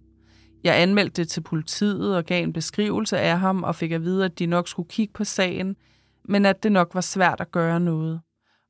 Jeg 0.65 0.83
anmeldte 0.83 1.23
det 1.23 1.31
til 1.31 1.41
politiet 1.41 2.17
og 2.17 2.25
gav 2.25 2.43
en 2.43 2.53
beskrivelse 2.53 3.19
af 3.19 3.39
ham 3.39 3.63
og 3.63 3.75
fik 3.75 3.93
at 3.93 4.03
vide, 4.03 4.25
at 4.25 4.39
de 4.39 4.47
nok 4.47 4.69
skulle 4.69 4.89
kigge 4.89 5.13
på 5.13 5.25
sagen, 5.25 5.77
men 6.25 6.47
at 6.47 6.63
det 6.63 6.73
nok 6.73 6.95
var 6.95 7.01
svært 7.01 7.41
at 7.41 7.53
gøre 7.53 7.81
noget. 7.81 8.21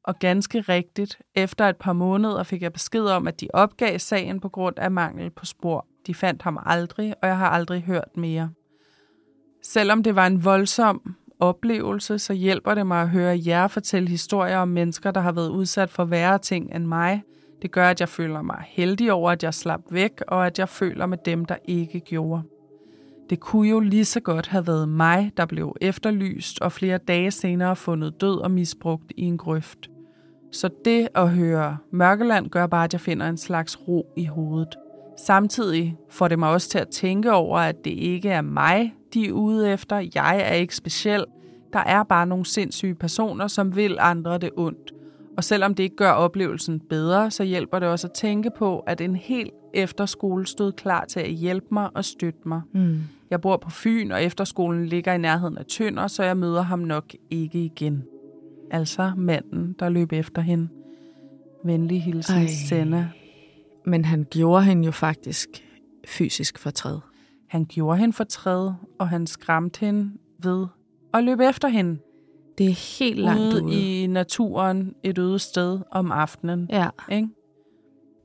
Og 0.05 0.19
ganske 0.19 0.61
rigtigt, 0.61 1.19
efter 1.35 1.69
et 1.69 1.77
par 1.77 1.93
måneder 1.93 2.43
fik 2.43 2.63
jeg 2.63 2.73
besked 2.73 3.05
om, 3.05 3.29
at 3.29 3.41
de 3.41 3.49
opgav 3.55 3.99
sagen 3.99 4.41
på 4.41 4.49
grund 4.49 4.79
af 4.79 4.91
mangel 4.91 5.31
på 5.31 5.45
spor. 5.45 5.87
De 6.07 6.15
fandt 6.15 6.43
ham 6.43 6.59
aldrig, 6.67 7.15
og 7.23 7.29
jeg 7.29 7.39
har 7.39 7.49
aldrig 7.49 7.83
hørt 7.83 8.17
mere. 8.17 8.51
Selvom 9.63 10.03
det 10.03 10.17
var 10.17 10.27
en 10.27 10.45
voldsom 10.45 11.17
oplevelse, 11.49 12.19
så 12.19 12.33
hjælper 12.33 12.75
det 12.75 12.87
mig 12.87 13.03
at 13.03 13.09
høre 13.09 13.41
jer 13.47 13.69
fortælle 13.69 14.09
historier 14.09 14.59
om 14.59 14.69
mennesker, 14.69 15.11
der 15.11 15.21
har 15.21 15.33
været 15.33 15.49
udsat 15.49 15.91
for 15.91 16.05
værre 16.05 16.39
ting 16.39 16.75
end 16.75 16.87
mig. 16.87 17.23
Det 17.63 17.71
gør, 17.71 17.89
at 17.89 18.01
jeg 18.01 18.09
føler 18.09 18.43
mig 18.43 18.65
heldig 18.67 19.13
over, 19.13 19.31
at 19.31 19.43
jeg 19.43 19.55
slap 19.55 19.81
væk, 19.91 20.13
og 20.29 20.47
at 20.47 20.59
jeg 20.59 20.69
føler 20.69 21.07
med 21.07 21.19
dem, 21.25 21.45
der 21.45 21.57
ikke 21.65 22.01
gjorde. 22.01 22.43
Det 23.31 23.41
kunne 23.41 23.69
jo 23.69 23.81
lige 23.81 24.05
så 24.05 24.21
godt 24.21 24.47
have 24.47 24.67
været 24.67 24.89
mig, 24.89 25.33
der 25.37 25.47
blev 25.47 25.77
efterlyst 25.81 26.61
og 26.61 26.73
flere 26.73 26.99
dage 26.99 27.31
senere 27.31 27.77
fundet 27.77 28.21
død 28.21 28.39
og 28.41 28.51
misbrugt 28.51 29.13
i 29.17 29.23
en 29.23 29.39
grøft. 29.39 29.91
Så 30.53 30.71
det 30.85 31.09
at 31.15 31.31
høre 31.31 31.77
Mørkeland 31.93 32.49
gør 32.49 32.67
bare, 32.67 32.85
at 32.85 32.93
jeg 32.93 33.01
finder 33.01 33.29
en 33.29 33.37
slags 33.37 33.89
ro 33.89 34.07
i 34.17 34.25
hovedet. 34.25 34.77
Samtidig 35.17 35.97
får 36.11 36.29
det 36.29 36.39
mig 36.39 36.51
også 36.51 36.69
til 36.69 36.79
at 36.79 36.89
tænke 36.89 37.33
over, 37.33 37.59
at 37.59 37.85
det 37.85 37.91
ikke 37.91 38.29
er 38.29 38.41
mig, 38.41 38.95
de 39.15 39.29
er 39.29 39.33
ude 39.33 39.73
efter. 39.73 40.09
Jeg 40.15 40.41
er 40.41 40.53
ikke 40.53 40.77
speciel. 40.77 41.25
Der 41.75 41.81
er 41.81 42.03
bare 42.03 42.27
nogle 42.27 42.47
sindssyge 42.47 42.95
personer, 42.95 43.47
som 43.47 43.77
vil 43.77 43.97
andre 44.01 44.39
det 44.39 44.51
ondt. 44.57 44.93
Og 45.37 45.45
selvom 45.45 45.75
det 45.75 45.83
ikke 45.83 45.97
gør 45.97 46.11
oplevelsen 46.11 46.81
bedre, 46.81 47.31
så 47.31 47.45
hjælper 47.45 47.79
det 47.79 47.89
også 47.89 48.07
at 48.07 48.13
tænke 48.13 48.51
på, 48.59 48.79
at 48.79 49.01
en 49.01 49.17
hel 49.17 49.51
efterskole 49.75 50.47
stod 50.47 50.73
klar 50.73 51.05
til 51.05 51.21
at 51.21 51.31
hjælpe 51.31 51.67
mig 51.71 51.91
og 51.95 52.05
støtte 52.05 52.41
mig. 52.49 52.63
Mm. 52.73 53.01
Jeg 53.31 53.41
bor 53.41 53.57
på 53.57 53.71
Fyn, 53.71 54.11
og 54.11 54.23
efterskolen 54.23 54.87
ligger 54.87 55.13
i 55.13 55.19
nærheden 55.19 55.59
af 55.59 55.65
Tønder, 55.67 56.07
så 56.07 56.25
jeg 56.25 56.37
møder 56.37 56.63
ham 56.63 56.79
nok 56.79 57.05
ikke 57.31 57.65
igen. 57.65 58.05
Altså 58.71 59.13
manden, 59.17 59.77
der 59.79 59.89
løb 59.89 60.13
efter 60.13 60.43
hende. 60.43 60.69
Venlig 61.65 62.03
hilsen, 62.03 62.37
Ej. 62.37 62.47
Senna. 62.47 63.09
Men 63.87 64.05
han 64.05 64.27
gjorde 64.31 64.65
hende 64.65 64.85
jo 64.85 64.91
faktisk 64.91 65.49
fysisk 66.09 66.59
fortræd. 66.59 66.99
Han 67.49 67.65
gjorde 67.65 67.99
hende 67.99 68.13
fortræd, 68.13 68.71
og 68.99 69.09
han 69.09 69.27
skræmte 69.27 69.81
hende 69.81 70.11
ved 70.43 70.67
at 71.15 71.25
løbe 71.25 71.47
efter 71.49 71.69
hende. 71.69 71.99
Det 72.59 72.67
er 72.67 72.99
helt 72.99 73.19
langt 73.19 73.55
ude. 73.55 73.65
ude. 73.65 74.03
i 74.03 74.07
naturen, 74.07 74.95
et 75.03 75.19
øde 75.19 75.39
sted 75.39 75.81
om 75.91 76.13
aftenen. 76.13 76.69
Ja. 76.71 76.89
Ikke? 77.13 77.29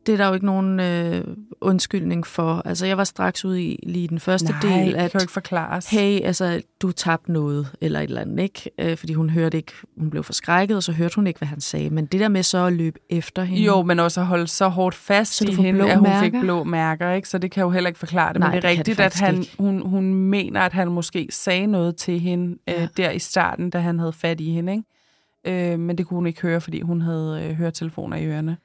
Det 0.10 0.14
er 0.14 0.24
der 0.24 0.28
jo 0.28 0.34
ikke 0.34 0.46
nogen 0.46 0.80
øh, 0.80 1.24
undskyldning 1.62 2.28
for. 2.28 2.62
Altså, 2.66 2.86
jeg 2.86 2.98
var 2.98 3.04
straks 3.04 3.46
ude 3.46 3.64
i 3.64 3.80
lige 3.84 4.08
den 4.08 4.20
første 4.20 4.52
Nej, 4.52 4.62
del, 4.62 4.96
at 4.96 5.12
kan 5.12 5.22
ikke 5.22 5.34
forklares. 5.34 5.90
hey, 5.90 6.22
altså, 6.24 6.62
du 6.82 6.92
tabte 6.92 7.32
noget, 7.32 7.68
eller 7.82 8.00
et 8.00 8.04
eller 8.04 8.22
andet, 8.22 8.44
ikke? 8.44 8.70
Øh, 8.80 8.98
fordi 8.98 9.14
hun 9.14 9.30
hørte 9.30 9.58
ikke, 9.58 9.72
hun 9.98 10.10
blev 10.10 10.24
forskrækket, 10.24 10.78
og 10.78 10.84
så 10.84 10.92
hørte 10.92 11.16
hun 11.16 11.28
ikke, 11.28 11.38
hvad 11.38 11.48
han 11.48 11.62
sagde. 11.62 11.90
Men 11.90 12.06
det 12.06 12.20
der 12.20 12.28
med 12.28 12.44
så 12.44 12.66
at 12.66 12.74
løbe 12.74 13.00
efter 13.10 13.44
hende... 13.44 13.64
Jo, 13.64 13.82
men 13.82 14.00
også 14.00 14.22
at 14.22 14.28
holde 14.28 14.48
så 14.48 14.68
hårdt 14.68 14.96
fast 14.96 15.34
så 15.34 15.46
i 15.50 15.54
hende, 15.54 15.92
at 15.92 15.96
hun 15.98 16.04
mærker. 16.04 16.20
fik 16.20 16.34
blå 16.42 16.64
mærker, 16.64 17.12
ikke? 17.12 17.30
Så 17.30 17.38
det 17.38 17.52
kan 17.52 17.64
jo 17.64 17.70
heller 17.70 17.88
ikke 17.88 18.00
forklare 18.00 18.34
det. 18.34 18.40
Nej, 18.40 18.50
men 18.50 18.62
det 18.62 18.68
er 18.68 18.70
det 18.70 18.80
rigtigt, 18.80 18.98
det 18.98 19.04
at 19.04 19.20
han, 19.20 19.46
hun, 19.60 19.82
hun 19.82 20.14
mener, 20.14 20.62
at 20.62 20.74
han 20.74 20.92
måske 20.92 21.28
sagde 21.32 21.68
noget 21.68 21.96
til 21.96 22.20
hende 22.20 22.58
ja. 22.68 22.82
øh, 22.82 22.88
der 22.98 23.12
i 23.12 23.20
starten, 23.20 23.70
da 23.70 23.80
han 23.80 24.00
havde 24.00 24.14
fat 24.14 24.42
i 24.42 24.52
hende, 24.52 24.72
ikke? 24.72 25.74
Øh, 25.74 25.80
men 25.80 25.98
det 25.98 26.06
kunne 26.08 26.16
hun 26.16 26.28
ikke 26.28 26.42
høre, 26.42 26.62
fordi 26.62 26.82
hun 26.82 27.02
havde 27.02 27.48
øh, 27.50 27.56
høretelefoner 27.56 28.18
i 28.18 28.26
ørerne. 28.26 28.58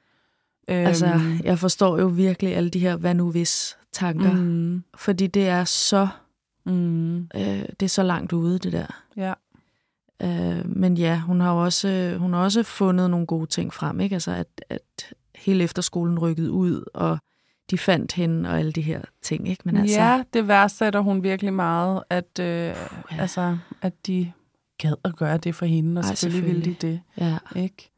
Altså, 0.67 1.05
øhm. 1.05 1.39
jeg 1.43 1.59
forstår 1.59 1.99
jo 1.99 2.07
virkelig 2.07 2.55
alle 2.55 2.69
de 2.69 2.79
her 2.79 2.95
hvad 2.95 3.13
nu 3.13 3.31
hvis 3.31 3.77
tanker. 3.91 4.31
Mm. 4.31 4.83
Fordi 4.95 5.27
det 5.27 5.47
er 5.47 5.63
så 5.63 6.07
mm. 6.65 7.17
øh, 7.17 7.63
det 7.79 7.83
er 7.83 7.87
så 7.87 8.03
langt 8.03 8.33
ude, 8.33 8.59
det 8.59 8.71
der. 8.71 9.03
Ja. 9.17 9.33
Øh, 10.21 10.69
men 10.69 10.97
ja, 10.97 11.19
hun 11.19 11.41
har 11.41 11.51
også 11.51 12.15
hun 12.19 12.33
har 12.33 12.43
også 12.43 12.63
fundet 12.63 13.09
nogle 13.09 13.25
gode 13.25 13.47
ting 13.47 13.73
frem, 13.73 13.99
ikke? 13.99 14.15
Altså 14.15 14.31
at, 14.31 14.47
at 14.69 15.13
hele 15.35 15.63
efterskolen 15.63 16.19
rykkede 16.19 16.51
ud, 16.51 16.83
og 16.93 17.17
de 17.71 17.77
fandt 17.77 18.13
hende 18.13 18.49
og 18.49 18.59
alle 18.59 18.71
de 18.71 18.81
her 18.81 19.01
ting, 19.21 19.49
ikke? 19.49 19.61
Men 19.65 19.77
altså, 19.77 19.99
ja, 19.99 20.23
det 20.33 20.47
værdsætter 20.47 20.99
hun 20.99 21.23
virkelig 21.23 21.53
meget, 21.53 22.03
at, 22.09 22.39
øh, 22.39 22.45
ja. 22.45 22.75
altså, 23.11 23.57
at 23.81 24.07
de 24.07 24.31
gad 24.77 24.93
at 25.03 25.15
gøre 25.15 25.37
det 25.37 25.55
for 25.55 25.65
hende, 25.65 25.99
og 25.99 26.05
Ej, 26.05 26.15
selvfølgelig, 26.15 26.43
selvfølgelig 26.43 26.65
ville 26.65 26.77
de 26.81 26.87
det. 26.87 27.01
Ja. 27.55 27.61
Ikke? 27.61 27.91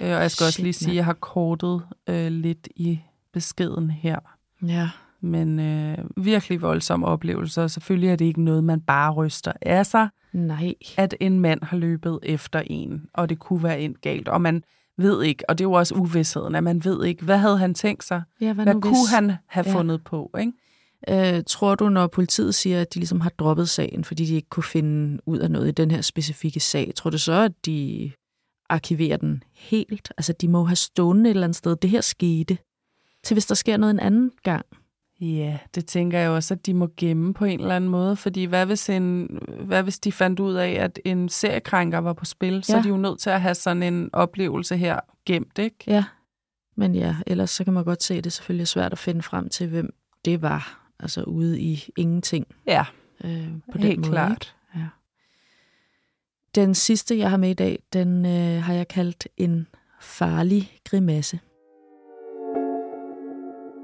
Øh, 0.00 0.10
og 0.10 0.22
jeg 0.22 0.30
skal 0.30 0.44
Shit, 0.44 0.48
også 0.48 0.62
lige 0.62 0.72
sige, 0.72 0.90
at 0.90 0.96
jeg 0.96 1.04
har 1.04 1.12
kortet 1.12 1.82
øh, 2.08 2.32
lidt 2.32 2.68
i 2.76 3.00
beskeden 3.32 3.90
her. 3.90 4.18
Ja. 4.66 4.88
Men 5.20 5.60
øh, 5.60 5.98
virkelig 6.16 6.62
voldsomme 6.62 7.06
oplevelser. 7.06 7.66
Selvfølgelig 7.66 8.10
er 8.10 8.16
det 8.16 8.24
ikke 8.24 8.42
noget, 8.42 8.64
man 8.64 8.80
bare 8.80 9.12
ryster 9.12 9.52
af 9.62 9.86
sig. 9.86 10.08
Nej. 10.32 10.74
At 10.96 11.14
en 11.20 11.40
mand 11.40 11.62
har 11.62 11.76
løbet 11.76 12.18
efter 12.22 12.62
en, 12.66 13.06
og 13.14 13.28
det 13.28 13.38
kunne 13.38 13.62
være 13.62 13.80
en 13.80 13.96
galt. 14.02 14.28
Og 14.28 14.40
man 14.40 14.64
ved 14.96 15.22
ikke, 15.22 15.44
og 15.50 15.58
det 15.58 15.64
er 15.64 15.68
jo 15.68 15.72
også 15.72 15.94
uvidsheden, 15.94 16.54
at 16.54 16.64
man 16.64 16.84
ved 16.84 17.04
ikke, 17.04 17.24
hvad 17.24 17.38
havde 17.38 17.58
han 17.58 17.74
tænkt 17.74 18.04
sig? 18.04 18.22
Ja, 18.40 18.52
hvad, 18.52 18.64
hvad 18.64 18.74
kunne 18.74 18.82
hvis... 18.82 19.10
han 19.10 19.32
have 19.46 19.68
ja. 19.68 19.74
fundet 19.74 20.04
på? 20.04 20.30
Ikke? 20.40 20.52
Øh, 21.36 21.42
tror 21.46 21.74
du, 21.74 21.88
når 21.88 22.06
politiet 22.06 22.54
siger, 22.54 22.80
at 22.80 22.94
de 22.94 22.98
ligesom 22.98 23.20
har 23.20 23.30
droppet 23.30 23.68
sagen, 23.68 24.04
fordi 24.04 24.24
de 24.24 24.34
ikke 24.34 24.48
kunne 24.48 24.62
finde 24.62 25.20
ud 25.26 25.38
af 25.38 25.50
noget 25.50 25.68
i 25.68 25.70
den 25.70 25.90
her 25.90 26.00
specifikke 26.00 26.60
sag, 26.60 26.92
tror 26.96 27.10
du 27.10 27.18
så, 27.18 27.32
at 27.32 27.52
de 27.66 28.12
arkivere 28.68 29.16
den 29.16 29.42
helt. 29.54 30.12
Altså, 30.16 30.32
de 30.32 30.48
må 30.48 30.64
have 30.64 30.76
stående 30.76 31.30
et 31.30 31.34
eller 31.34 31.44
andet 31.44 31.56
sted. 31.56 31.76
Det 31.76 31.90
her 31.90 32.00
skete. 32.00 32.58
Til 33.22 33.34
hvis 33.34 33.46
der 33.46 33.54
sker 33.54 33.76
noget 33.76 33.94
en 33.94 34.00
anden 34.00 34.30
gang. 34.42 34.66
Ja, 35.20 35.58
det 35.74 35.86
tænker 35.86 36.18
jeg 36.18 36.30
også, 36.30 36.54
at 36.54 36.66
de 36.66 36.74
må 36.74 36.88
gemme 36.96 37.34
på 37.34 37.44
en 37.44 37.60
eller 37.60 37.76
anden 37.76 37.90
måde. 37.90 38.16
Fordi 38.16 38.44
hvad 38.44 38.66
hvis, 38.66 38.90
en, 38.90 39.38
hvad 39.66 39.82
hvis 39.82 39.98
de 39.98 40.12
fandt 40.12 40.40
ud 40.40 40.54
af, 40.54 40.70
at 40.70 40.98
en 41.04 41.28
seriekrænker 41.28 41.98
var 41.98 42.12
på 42.12 42.24
spil? 42.24 42.54
Ja. 42.54 42.60
Så 42.60 42.76
er 42.76 42.82
de 42.82 42.88
jo 42.88 42.96
nødt 42.96 43.20
til 43.20 43.30
at 43.30 43.40
have 43.40 43.54
sådan 43.54 43.82
en 43.82 44.10
oplevelse 44.12 44.76
her 44.76 45.00
gemt, 45.26 45.58
ikke? 45.58 45.76
Ja, 45.86 46.04
men 46.76 46.94
ja, 46.94 47.16
ellers 47.26 47.50
så 47.50 47.64
kan 47.64 47.72
man 47.72 47.84
godt 47.84 48.02
se, 48.02 48.14
at 48.14 48.24
det 48.24 48.32
selvfølgelig 48.32 48.62
er 48.62 48.66
svært 48.66 48.92
at 48.92 48.98
finde 48.98 49.22
frem 49.22 49.48
til, 49.48 49.68
hvem 49.68 49.94
det 50.24 50.42
var. 50.42 50.90
Altså 51.00 51.22
ude 51.22 51.60
i 51.60 51.84
ingenting. 51.96 52.46
Ja, 52.66 52.84
øh, 53.24 53.48
på 53.72 53.78
helt 53.78 53.90
den 53.90 54.00
måde, 54.00 54.10
klart. 54.12 54.30
Ikke? 54.30 54.53
Den 56.54 56.74
sidste, 56.74 57.18
jeg 57.18 57.30
har 57.30 57.36
med 57.36 57.50
i 57.50 57.54
dag, 57.54 57.78
den 57.92 58.26
øh, 58.26 58.62
har 58.62 58.74
jeg 58.74 58.88
kaldt 58.88 59.28
en 59.36 59.66
farlig 60.00 60.72
grimasse. 60.84 61.40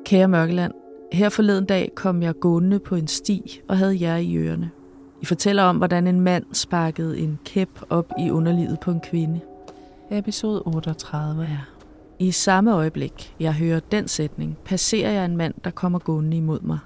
Kære 0.05 0.29
Mørkeland, 0.29 0.73
her 1.13 1.29
forleden 1.29 1.65
dag 1.65 1.93
kom 1.95 2.23
jeg 2.23 2.35
gående 2.41 2.79
på 2.79 2.95
en 2.95 3.09
sti 3.09 3.61
og 3.69 3.79
havde 3.79 4.01
jer 4.01 4.17
i 4.17 4.37
ørerne. 4.37 4.71
I 5.23 5.25
fortæller 5.25 5.63
om, 5.63 5.77
hvordan 5.77 6.07
en 6.07 6.21
mand 6.21 6.45
sparkede 6.53 7.19
en 7.19 7.39
kæp 7.45 7.81
op 7.91 8.13
i 8.19 8.31
underlivet 8.31 8.81
på 8.81 8.91
en 8.91 9.01
kvinde. 9.01 9.41
Episode 10.11 10.63
38. 10.63 11.43
Ja. 11.43 11.59
I 12.19 12.31
samme 12.31 12.75
øjeblik, 12.75 13.35
jeg 13.41 13.55
hører 13.55 13.81
den 13.81 14.09
sætning, 14.09 14.59
passerer 14.65 15.11
jeg 15.11 15.25
en 15.25 15.37
mand, 15.37 15.55
der 15.65 15.71
kommer 15.71 15.99
gående 15.99 16.37
imod 16.37 16.61
mig. 16.61 16.79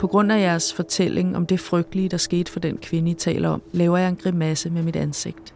På 0.00 0.06
grund 0.06 0.32
af 0.32 0.40
jeres 0.40 0.74
fortælling 0.74 1.36
om 1.36 1.46
det 1.46 1.60
frygtelige, 1.60 2.08
der 2.08 2.16
skete 2.16 2.52
for 2.52 2.60
den 2.60 2.78
kvinde, 2.78 3.10
I 3.10 3.14
taler 3.14 3.48
om, 3.48 3.62
laver 3.72 3.98
jeg 3.98 4.08
en 4.08 4.16
grimasse 4.16 4.70
med 4.70 4.82
mit 4.82 4.96
ansigt. 4.96 5.54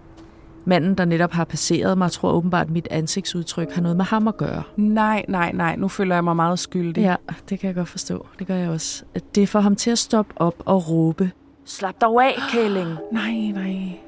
Manden, 0.64 0.95
der 0.95 1.05
netop 1.05 1.32
har 1.32 1.45
passeret 1.45 1.99
mig, 1.99 2.12
tror 2.12 2.32
åbenbart, 2.32 2.66
at 2.66 2.72
mit 2.72 2.88
ansigtsudtryk 2.91 3.70
har 3.72 3.82
noget 3.82 3.97
med 3.97 4.05
ham 4.05 4.28
at 4.28 4.36
gøre. 4.36 4.62
Nej, 4.76 5.24
nej, 5.28 5.53
nej. 5.53 5.76
Nu 5.76 5.88
føler 5.88 6.14
jeg 6.14 6.24
mig 6.24 6.36
meget 6.36 6.59
skyldig. 6.59 7.01
Ja, 7.01 7.16
det 7.49 7.59
kan 7.59 7.66
jeg 7.66 7.74
godt 7.74 7.88
forstå. 7.88 8.26
Det 8.38 8.47
gør 8.47 8.55
jeg 8.55 8.70
også. 8.70 9.05
At 9.14 9.34
det 9.34 9.49
får 9.49 9.61
ham 9.61 9.76
til 9.76 9.91
at 9.91 9.99
stoppe 9.99 10.34
op 10.36 10.55
og 10.59 10.91
råbe. 10.91 11.30
Slap 11.64 11.95
dig 12.01 12.09
af, 12.09 12.34
Kæling. 12.53 12.88
Nej, 13.12 13.32
nej. 13.55 14.01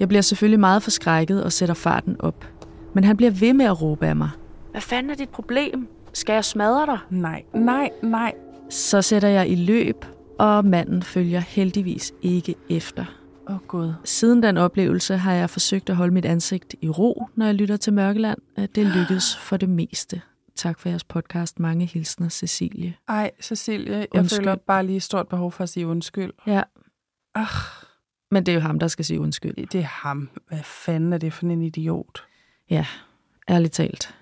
Jeg 0.00 0.08
bliver 0.08 0.22
selvfølgelig 0.22 0.60
meget 0.60 0.82
forskrækket 0.82 1.44
og 1.44 1.52
sætter 1.52 1.74
farten 1.74 2.16
op. 2.18 2.46
Men 2.94 3.04
han 3.04 3.16
bliver 3.16 3.30
ved 3.30 3.52
med 3.52 3.64
at 3.66 3.82
råbe 3.82 4.06
af 4.06 4.16
mig. 4.16 4.30
Hvad 4.70 4.80
fanden 4.80 5.10
er 5.10 5.14
dit 5.14 5.28
problem? 5.28 5.88
Skal 6.12 6.32
jeg 6.32 6.44
smadre 6.44 6.86
dig? 6.86 6.98
Nej, 7.10 7.42
nej, 7.54 7.90
nej. 8.02 8.32
Så 8.70 9.02
sætter 9.02 9.28
jeg 9.28 9.48
i 9.50 9.54
løb, 9.54 10.04
og 10.38 10.64
manden 10.64 11.02
følger 11.02 11.40
heldigvis 11.40 12.12
ikke 12.22 12.54
efter. 12.70 13.04
Oh, 13.46 13.56
gud. 13.68 13.92
Siden 14.04 14.42
den 14.42 14.56
oplevelse 14.56 15.16
har 15.16 15.32
jeg 15.32 15.50
forsøgt 15.50 15.90
at 15.90 15.96
holde 15.96 16.14
mit 16.14 16.24
ansigt 16.24 16.74
i 16.80 16.88
ro, 16.88 17.28
når 17.34 17.46
jeg 17.46 17.54
lytter 17.54 17.76
til 17.76 17.92
Mørkeland. 17.92 18.38
Det 18.74 18.86
lykkedes 18.86 19.36
for 19.48 19.56
det 19.56 19.68
meste. 19.68 20.20
Tak 20.56 20.78
for 20.80 20.88
jeres 20.88 21.04
podcast. 21.04 21.58
Mange 21.60 21.86
hilsner, 21.86 22.28
Cecilie. 22.28 22.94
Ej, 23.08 23.30
Cecilie, 23.42 23.96
jeg 23.96 24.06
Undskyld. 24.14 24.38
føler 24.40 24.54
bare 24.54 24.86
lige 24.86 25.00
stort 25.00 25.28
behov 25.28 25.52
for 25.52 25.62
at 25.62 25.68
sige 25.68 25.86
undskyld. 25.86 26.32
Ja, 26.46 26.62
Ach, 27.34 27.54
men 28.30 28.46
det 28.46 28.52
er 28.52 28.56
jo 28.56 28.60
ham, 28.60 28.78
der 28.78 28.88
skal 28.88 29.04
sige 29.04 29.20
undskyld. 29.20 29.66
det 29.66 29.80
er 29.80 29.84
ham. 29.84 30.28
Hvad 30.48 30.62
fanden 30.64 31.12
er 31.12 31.18
det 31.18 31.32
for 31.32 31.46
en 31.46 31.62
idiot? 31.62 32.24
Ja, 32.70 32.86
ærligt 33.48 33.72
talt. 33.74 34.14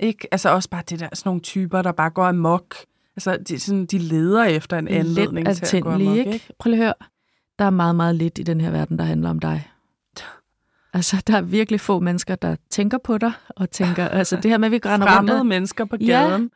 Ikke? 0.00 0.28
Altså 0.32 0.50
også 0.50 0.70
bare 0.70 0.82
det 0.90 1.00
der, 1.00 1.08
sådan 1.12 1.28
nogle 1.28 1.40
typer, 1.40 1.82
der 1.82 1.92
bare 1.92 2.10
går 2.10 2.24
amok. 2.24 2.74
Altså, 3.16 3.36
de, 3.48 3.60
sådan, 3.60 3.86
de 3.86 3.98
leder 3.98 4.44
efter 4.44 4.78
en 4.78 4.88
anledning 4.88 5.46
Lidt 5.46 5.62
til 5.62 5.76
at 5.76 5.82
gå 5.82 5.90
amok, 5.90 6.16
ikke? 6.16 6.32
ikke? 6.32 6.46
Prøv 6.58 6.70
lige 6.70 6.80
at 6.80 6.84
høre. 6.86 6.94
Der 7.58 7.64
er 7.64 7.70
meget, 7.70 7.94
meget 7.96 8.14
lidt 8.14 8.38
i 8.38 8.42
den 8.42 8.60
her 8.60 8.70
verden, 8.70 8.98
der 8.98 9.04
handler 9.04 9.30
om 9.30 9.38
dig. 9.38 9.70
Altså, 10.92 11.22
der 11.26 11.36
er 11.36 11.40
virkelig 11.40 11.80
få 11.80 12.00
mennesker, 12.00 12.34
der 12.34 12.56
tænker 12.70 12.98
på 12.98 13.18
dig, 13.18 13.32
og 13.48 13.70
tænker, 13.70 14.08
altså 14.18 14.36
det 14.36 14.50
her 14.50 14.58
med, 14.58 14.66
at 14.68 14.72
vi 14.72 14.78
grænder 14.78 15.06
rundt. 15.06 15.16
Fremmede 15.16 15.44
mennesker 15.44 15.84
på 15.84 15.96
Ja. 16.00 16.06
gaden. 16.06 16.50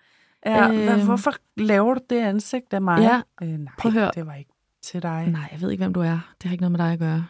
Ja, 0.47 0.71
øh, 0.73 0.95
Øhm. 0.97 1.05
hvorfor 1.05 1.33
laver 1.57 1.95
du 1.95 2.01
det 2.11 2.21
ansigt 2.21 2.73
af 2.75 2.83
mig? 2.83 3.01
Ja, 3.03 3.47
øh, 3.47 3.59
nej, 3.59 3.73
prøv 3.79 3.89
at 3.91 3.93
høre. 3.93 4.11
det 4.15 4.27
var 4.27 4.35
ikke 4.35 4.51
til 4.83 5.03
dig. 5.03 5.27
Nej, 5.33 5.49
jeg 5.53 5.61
ved 5.61 5.71
ikke, 5.71 5.85
hvem 5.85 5.95
du 5.95 6.01
er. 6.01 6.19
Det 6.43 6.49
har 6.49 6.53
ikke 6.53 6.63
noget 6.63 6.73
med 6.73 6.79
dig 6.79 6.93
at 6.93 6.99
gøre. 6.99 7.27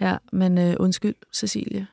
Ja, 0.00 0.16
men 0.32 0.58
øh, 0.58 0.74
undskyld, 0.80 1.14
Cecilie. 1.34 1.86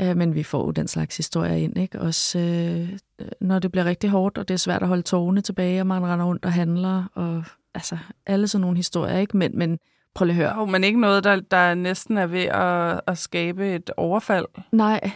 Øh, 0.00 0.16
men 0.16 0.34
vi 0.34 0.42
får 0.42 0.64
jo 0.64 0.70
den 0.70 0.88
slags 0.88 1.16
historier 1.16 1.54
ind, 1.54 1.78
ikke? 1.78 2.00
Også 2.00 2.38
øh, 2.38 2.98
når 3.40 3.58
det 3.58 3.72
bliver 3.72 3.84
rigtig 3.84 4.10
hårdt, 4.10 4.38
og 4.38 4.48
det 4.48 4.54
er 4.54 4.58
svært 4.58 4.82
at 4.82 4.88
holde 4.88 5.02
tårne 5.02 5.40
tilbage, 5.40 5.80
og 5.80 5.86
man 5.86 6.06
render 6.06 6.26
rundt 6.26 6.44
og 6.44 6.52
handler, 6.52 7.04
og 7.14 7.44
altså 7.74 7.98
alle 8.26 8.48
sådan 8.48 8.60
nogle 8.60 8.76
historier, 8.76 9.18
ikke? 9.18 9.36
Men, 9.36 9.58
men 9.58 9.78
prøv 10.14 10.26
lige 10.26 10.34
at 10.34 10.42
høre. 10.42 10.58
Jo, 10.58 10.64
men 10.64 10.84
ikke 10.84 11.00
noget, 11.00 11.24
der, 11.24 11.40
der 11.40 11.74
næsten 11.74 12.18
er 12.18 12.26
ved 12.26 12.44
at, 12.44 13.00
at 13.06 13.18
skabe 13.18 13.74
et 13.74 13.90
overfald. 13.96 14.46
Nej. 14.72 15.10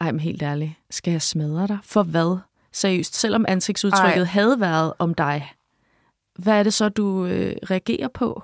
Ej, 0.00 0.12
men 0.12 0.20
helt 0.20 0.42
ærligt. 0.42 0.72
Skal 0.90 1.10
jeg 1.10 1.22
smadre 1.22 1.66
dig? 1.66 1.78
For 1.82 2.02
hvad? 2.02 2.38
Seriøst, 2.72 3.16
selvom 3.16 3.44
ansigtsudtrykket 3.48 4.20
Ej. 4.20 4.24
havde 4.24 4.60
været 4.60 4.92
om 4.98 5.14
dig, 5.14 5.52
hvad 6.38 6.58
er 6.58 6.62
det 6.62 6.74
så, 6.74 6.88
du 6.88 7.26
øh, 7.26 7.56
reagerer 7.70 8.08
på? 8.08 8.42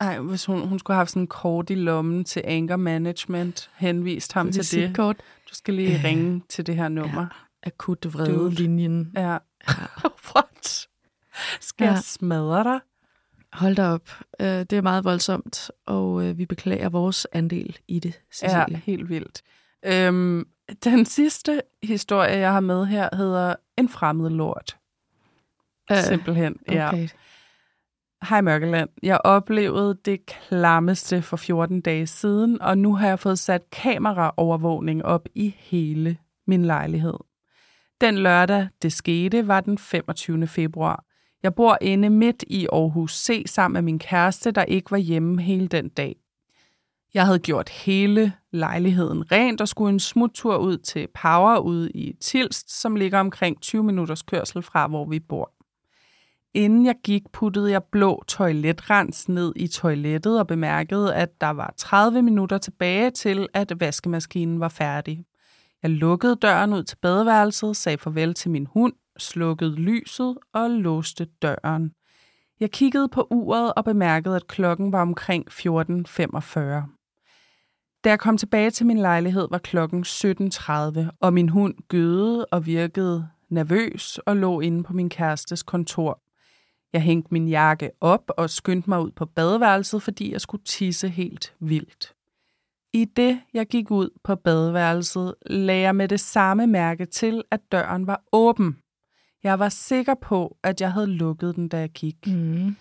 Ej, 0.00 0.18
hvis 0.18 0.44
hun, 0.46 0.68
hun 0.68 0.78
skulle 0.78 0.94
have 0.94 1.00
haft 1.00 1.10
sådan 1.10 1.22
en 1.22 1.26
kort 1.26 1.70
i 1.70 1.74
lommen 1.74 2.24
til 2.24 2.42
anger 2.46 2.76
management, 2.76 3.70
henvist 3.76 4.32
ham 4.32 4.52
til 4.52 4.80
det. 4.80 4.96
Kort. 4.96 5.16
Du 5.50 5.54
skal 5.54 5.74
lige 5.74 5.98
Øh, 5.98 6.04
ringe 6.04 6.42
til 6.48 6.66
det 6.66 6.76
her 6.76 6.88
nummer. 6.88 7.26
Akut 7.62 8.04
Dude. 8.04 8.12
vrede 8.12 8.50
linjen. 8.50 9.12
Ja. 9.16 9.30
ja. 9.30 9.38
What? 10.34 10.86
Skal 11.60 11.84
Ja. 11.84 11.90
jeg 11.92 11.98
smadre 12.02 12.64
dig? 12.64 12.80
Hold 13.52 13.76
da 13.76 13.88
op. 13.88 14.10
Øh, 14.40 14.46
det 14.46 14.72
er 14.72 14.82
meget 14.82 15.04
voldsomt, 15.04 15.70
og 15.86 16.24
øh, 16.24 16.38
vi 16.38 16.46
beklager 16.46 16.88
vores 16.88 17.26
andel 17.32 17.78
i 17.88 17.98
det, 17.98 18.20
Ja, 18.42 18.48
Cecilie. 18.64 18.82
helt 18.86 19.08
vildt. 19.08 19.42
Øhm, 19.84 20.46
den 20.84 21.04
sidste 21.06 21.62
historie, 21.82 22.30
jeg 22.38 22.52
har 22.52 22.60
med 22.60 22.86
her, 22.86 23.08
hedder 23.16 23.54
En 23.76 23.88
fremmed 23.88 24.30
lort. 24.30 24.76
Øh, 25.92 25.96
Simpelthen, 25.98 26.56
ja. 26.68 27.06
Hej 28.22 28.40
Mørkeland. 28.40 28.88
Jeg 29.02 29.20
oplevede 29.24 29.98
det 30.04 30.26
klammeste 30.26 31.22
for 31.22 31.36
14 31.36 31.80
dage 31.80 32.06
siden, 32.06 32.62
og 32.62 32.78
nu 32.78 32.94
har 32.94 33.08
jeg 33.08 33.18
fået 33.18 33.38
sat 33.38 33.70
kameraovervågning 33.70 35.04
op 35.04 35.28
i 35.34 35.54
hele 35.58 36.16
min 36.46 36.64
lejlighed. 36.64 37.14
Den 38.00 38.18
lørdag, 38.18 38.68
det 38.82 38.92
skete, 38.92 39.48
var 39.48 39.60
den 39.60 39.78
25. 39.78 40.46
februar. 40.46 41.04
Jeg 41.42 41.54
bor 41.54 41.78
inde 41.80 42.10
midt 42.10 42.44
i 42.46 42.66
Aarhus 42.72 43.24
C 43.24 43.42
sammen 43.46 43.72
med 43.74 43.82
min 43.82 43.98
kæreste, 43.98 44.50
der 44.50 44.64
ikke 44.64 44.90
var 44.90 44.96
hjemme 44.96 45.42
hele 45.42 45.68
den 45.68 45.88
dag. 45.88 46.16
Jeg 47.14 47.26
havde 47.26 47.38
gjort 47.38 47.68
hele 47.68 48.32
lejligheden 48.52 49.32
rent 49.32 49.60
og 49.60 49.68
skulle 49.68 49.92
en 49.92 50.00
smuttur 50.00 50.56
ud 50.56 50.78
til 50.78 51.08
Power 51.22 51.58
ude 51.58 51.90
i 51.90 52.12
Tilst, 52.20 52.80
som 52.80 52.96
ligger 52.96 53.20
omkring 53.20 53.60
20 53.60 53.84
minutters 53.84 54.22
kørsel 54.22 54.62
fra, 54.62 54.86
hvor 54.86 55.04
vi 55.04 55.20
bor. 55.20 55.55
Inden 56.56 56.86
jeg 56.86 56.94
gik, 57.04 57.22
puttede 57.32 57.70
jeg 57.70 57.84
blå 57.84 58.24
toiletrens 58.28 59.28
ned 59.28 59.52
i 59.56 59.66
toilettet 59.66 60.38
og 60.38 60.46
bemærkede, 60.46 61.14
at 61.14 61.40
der 61.40 61.50
var 61.50 61.74
30 61.76 62.22
minutter 62.22 62.58
tilbage 62.58 63.10
til, 63.10 63.48
at 63.54 63.80
vaskemaskinen 63.80 64.60
var 64.60 64.68
færdig. 64.68 65.24
Jeg 65.82 65.90
lukkede 65.90 66.36
døren 66.36 66.72
ud 66.72 66.82
til 66.82 66.96
badeværelset, 66.96 67.76
sagde 67.76 67.98
farvel 67.98 68.34
til 68.34 68.50
min 68.50 68.66
hund, 68.66 68.92
slukkede 69.18 69.74
lyset 69.74 70.36
og 70.52 70.70
låste 70.70 71.24
døren. 71.42 71.92
Jeg 72.60 72.70
kiggede 72.70 73.08
på 73.08 73.26
uret 73.30 73.72
og 73.76 73.84
bemærkede, 73.84 74.36
at 74.36 74.46
klokken 74.46 74.92
var 74.92 75.02
omkring 75.02 75.44
14.45. 75.50 76.60
Da 78.04 78.08
jeg 78.10 78.18
kom 78.18 78.38
tilbage 78.38 78.70
til 78.70 78.86
min 78.86 78.98
lejlighed, 78.98 79.48
var 79.50 79.58
klokken 79.58 80.02
17.30, 80.02 81.00
og 81.20 81.32
min 81.32 81.48
hund 81.48 81.74
gøede 81.88 82.46
og 82.46 82.66
virkede 82.66 83.28
nervøs 83.48 84.18
og 84.18 84.36
lå 84.36 84.60
inde 84.60 84.82
på 84.82 84.92
min 84.92 85.08
kærestes 85.08 85.62
kontor. 85.62 86.25
Jeg 86.92 87.02
hængte 87.02 87.28
min 87.34 87.48
jakke 87.48 87.90
op 88.00 88.30
og 88.36 88.50
skyndte 88.50 88.90
mig 88.90 89.00
ud 89.00 89.10
på 89.10 89.24
badeværelset, 89.24 90.02
fordi 90.02 90.32
jeg 90.32 90.40
skulle 90.40 90.64
tisse 90.64 91.08
helt 91.08 91.54
vildt. 91.60 92.14
I 92.92 93.04
det, 93.04 93.40
jeg 93.54 93.66
gik 93.66 93.90
ud 93.90 94.10
på 94.24 94.34
badeværelset, 94.34 95.34
lagde 95.46 95.82
jeg 95.82 95.96
med 95.96 96.08
det 96.08 96.20
samme 96.20 96.66
mærke 96.66 97.06
til, 97.06 97.42
at 97.50 97.60
døren 97.72 98.06
var 98.06 98.22
åben. 98.32 98.78
Jeg 99.42 99.58
var 99.58 99.68
sikker 99.68 100.14
på, 100.14 100.56
at 100.62 100.80
jeg 100.80 100.92
havde 100.92 101.06
lukket 101.06 101.56
den, 101.56 101.68
da 101.68 101.78
jeg 101.78 101.90
gik. 101.90 102.26
Mm. 102.26 102.76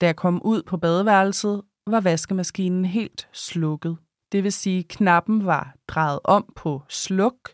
Da 0.00 0.06
jeg 0.06 0.16
kom 0.16 0.42
ud 0.44 0.62
på 0.62 0.76
badeværelset, 0.76 1.62
var 1.86 2.00
vaskemaskinen 2.00 2.84
helt 2.84 3.28
slukket. 3.32 3.96
Det 4.32 4.44
vil 4.44 4.52
sige, 4.52 4.78
at 4.78 4.88
knappen 4.88 5.46
var 5.46 5.74
drejet 5.88 6.20
om 6.24 6.52
på 6.56 6.82
sluk, 6.88 7.50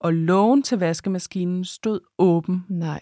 og 0.00 0.12
lågen 0.12 0.62
til 0.62 0.78
vaskemaskinen 0.78 1.64
stod 1.64 2.00
åben. 2.18 2.64
Nej. 2.68 3.00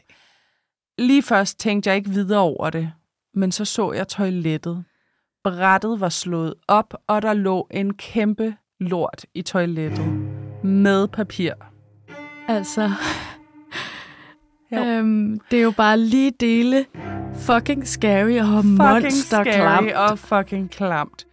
Lige 1.01 1.23
først 1.23 1.59
tænkte 1.61 1.91
jeg 1.91 1.97
ikke 1.97 2.11
videre 2.11 2.41
over 2.41 2.71
det, 2.71 2.93
men 3.35 3.53
så 3.53 3.65
så 3.65 3.93
jeg 3.93 4.09
toilettet. 4.09 4.85
Brættet 5.45 6.01
var 6.01 6.09
slået 6.09 6.55
op, 6.69 6.95
og 7.07 7.23
der 7.23 7.33
lå 7.33 7.67
en 7.71 7.95
kæmpe 7.95 8.55
lort 8.81 9.25
i 9.35 9.43
toilettet 9.43 10.07
med 10.65 11.09
papir. 11.09 11.53
Altså, 12.49 12.91
Jo. 14.73 14.85
øhm, 14.85 15.41
det 15.51 15.59
er 15.59 15.63
jo 15.63 15.71
bare 15.71 15.99
lige 15.99 16.33
dele 16.41 16.87
fucking 17.35 17.87
scary 17.89 18.39
og 18.39 18.47
Fucking 18.47 18.77
monster 18.77 19.43
scary 19.43 19.55
klamt. 19.55 19.93
og 19.93 20.19
fucking 20.19 20.71
klamt. 20.71 21.27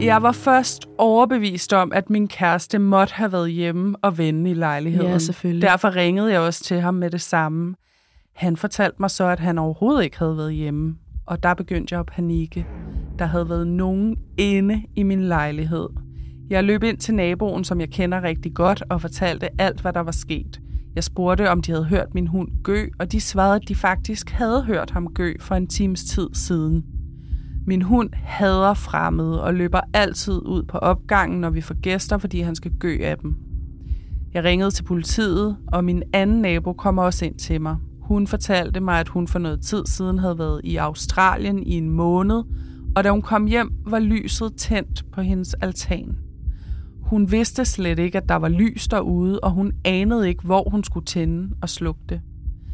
Jeg 0.00 0.22
var 0.22 0.32
først 0.32 0.86
overbevist 0.98 1.72
om, 1.72 1.92
at 1.92 2.10
min 2.10 2.28
kæreste 2.28 2.78
måtte 2.78 3.14
have 3.14 3.32
været 3.32 3.52
hjemme 3.52 3.96
og 4.02 4.18
vende 4.18 4.50
i 4.50 4.54
lejligheden. 4.54 5.10
Ja, 5.10 5.18
selvfølgelig. 5.18 5.68
Derfor 5.68 5.96
ringede 5.96 6.32
jeg 6.32 6.40
også 6.40 6.64
til 6.64 6.80
ham 6.80 6.94
med 6.94 7.10
det 7.10 7.20
samme. 7.20 7.74
Han 8.42 8.56
fortalte 8.56 8.96
mig 9.00 9.10
så, 9.10 9.24
at 9.24 9.40
han 9.40 9.58
overhovedet 9.58 10.04
ikke 10.04 10.18
havde 10.18 10.36
været 10.36 10.54
hjemme. 10.54 10.96
Og 11.26 11.42
der 11.42 11.54
begyndte 11.54 11.92
jeg 11.92 12.00
at 12.00 12.06
panikke. 12.06 12.66
Der 13.18 13.24
havde 13.24 13.48
været 13.48 13.66
nogen 13.66 14.16
inde 14.38 14.82
i 14.96 15.02
min 15.02 15.20
lejlighed. 15.20 15.88
Jeg 16.50 16.64
løb 16.64 16.82
ind 16.82 16.98
til 16.98 17.14
naboen, 17.14 17.64
som 17.64 17.80
jeg 17.80 17.90
kender 17.90 18.22
rigtig 18.22 18.54
godt, 18.54 18.82
og 18.90 19.00
fortalte 19.00 19.60
alt, 19.60 19.80
hvad 19.80 19.92
der 19.92 20.00
var 20.00 20.12
sket. 20.12 20.60
Jeg 20.94 21.04
spurgte, 21.04 21.50
om 21.50 21.62
de 21.62 21.72
havde 21.72 21.84
hørt 21.84 22.14
min 22.14 22.26
hund 22.26 22.48
gø, 22.62 22.86
og 22.98 23.12
de 23.12 23.20
svarede, 23.20 23.56
at 23.56 23.68
de 23.68 23.74
faktisk 23.74 24.30
havde 24.30 24.62
hørt 24.62 24.90
ham 24.90 25.06
gø 25.14 25.34
for 25.40 25.54
en 25.54 25.66
times 25.66 26.04
tid 26.04 26.28
siden. 26.32 26.84
Min 27.66 27.82
hund 27.82 28.10
hader 28.14 28.74
fremmede 28.74 29.42
og 29.42 29.54
løber 29.54 29.80
altid 29.94 30.46
ud 30.46 30.62
på 30.62 30.78
opgangen, 30.78 31.40
når 31.40 31.50
vi 31.50 31.60
får 31.60 31.80
gæster, 31.80 32.18
fordi 32.18 32.40
han 32.40 32.54
skal 32.54 32.72
gø 32.78 32.98
af 33.02 33.18
dem. 33.18 33.36
Jeg 34.34 34.44
ringede 34.44 34.70
til 34.70 34.84
politiet, 34.84 35.56
og 35.72 35.84
min 35.84 36.02
anden 36.12 36.40
nabo 36.40 36.72
kom 36.72 36.98
også 36.98 37.24
ind 37.24 37.34
til 37.34 37.60
mig. 37.60 37.76
Hun 38.02 38.26
fortalte 38.26 38.80
mig, 38.80 39.00
at 39.00 39.08
hun 39.08 39.28
for 39.28 39.38
noget 39.38 39.60
tid 39.60 39.82
siden 39.86 40.18
havde 40.18 40.38
været 40.38 40.60
i 40.64 40.76
Australien 40.76 41.62
i 41.62 41.72
en 41.72 41.90
måned, 41.90 42.42
og 42.96 43.04
da 43.04 43.10
hun 43.10 43.22
kom 43.22 43.46
hjem, 43.46 43.72
var 43.86 43.98
lyset 43.98 44.54
tændt 44.56 45.04
på 45.12 45.20
hendes 45.20 45.54
altan. 45.54 46.16
Hun 47.02 47.30
vidste 47.30 47.64
slet 47.64 47.98
ikke, 47.98 48.18
at 48.18 48.28
der 48.28 48.34
var 48.34 48.48
lys 48.48 48.88
derude, 48.88 49.40
og 49.40 49.50
hun 49.50 49.72
anede 49.84 50.28
ikke, 50.28 50.42
hvor 50.44 50.70
hun 50.70 50.84
skulle 50.84 51.06
tænde 51.06 51.54
og 51.62 51.68
slukke 51.68 52.00
det. 52.08 52.20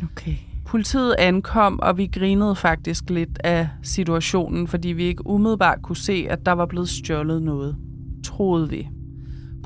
Okay. 0.02 0.34
Politiet 0.66 1.14
ankom, 1.18 1.78
og 1.82 1.98
vi 1.98 2.06
grinede 2.06 2.56
faktisk 2.56 3.10
lidt 3.10 3.38
af 3.44 3.68
situationen, 3.82 4.68
fordi 4.68 4.88
vi 4.88 5.02
ikke 5.02 5.26
umiddelbart 5.26 5.82
kunne 5.82 5.96
se, 5.96 6.26
at 6.30 6.46
der 6.46 6.52
var 6.52 6.66
blevet 6.66 6.88
stjålet 6.88 7.42
noget. 7.42 7.76
Troede 8.24 8.70
vi. 8.70 8.88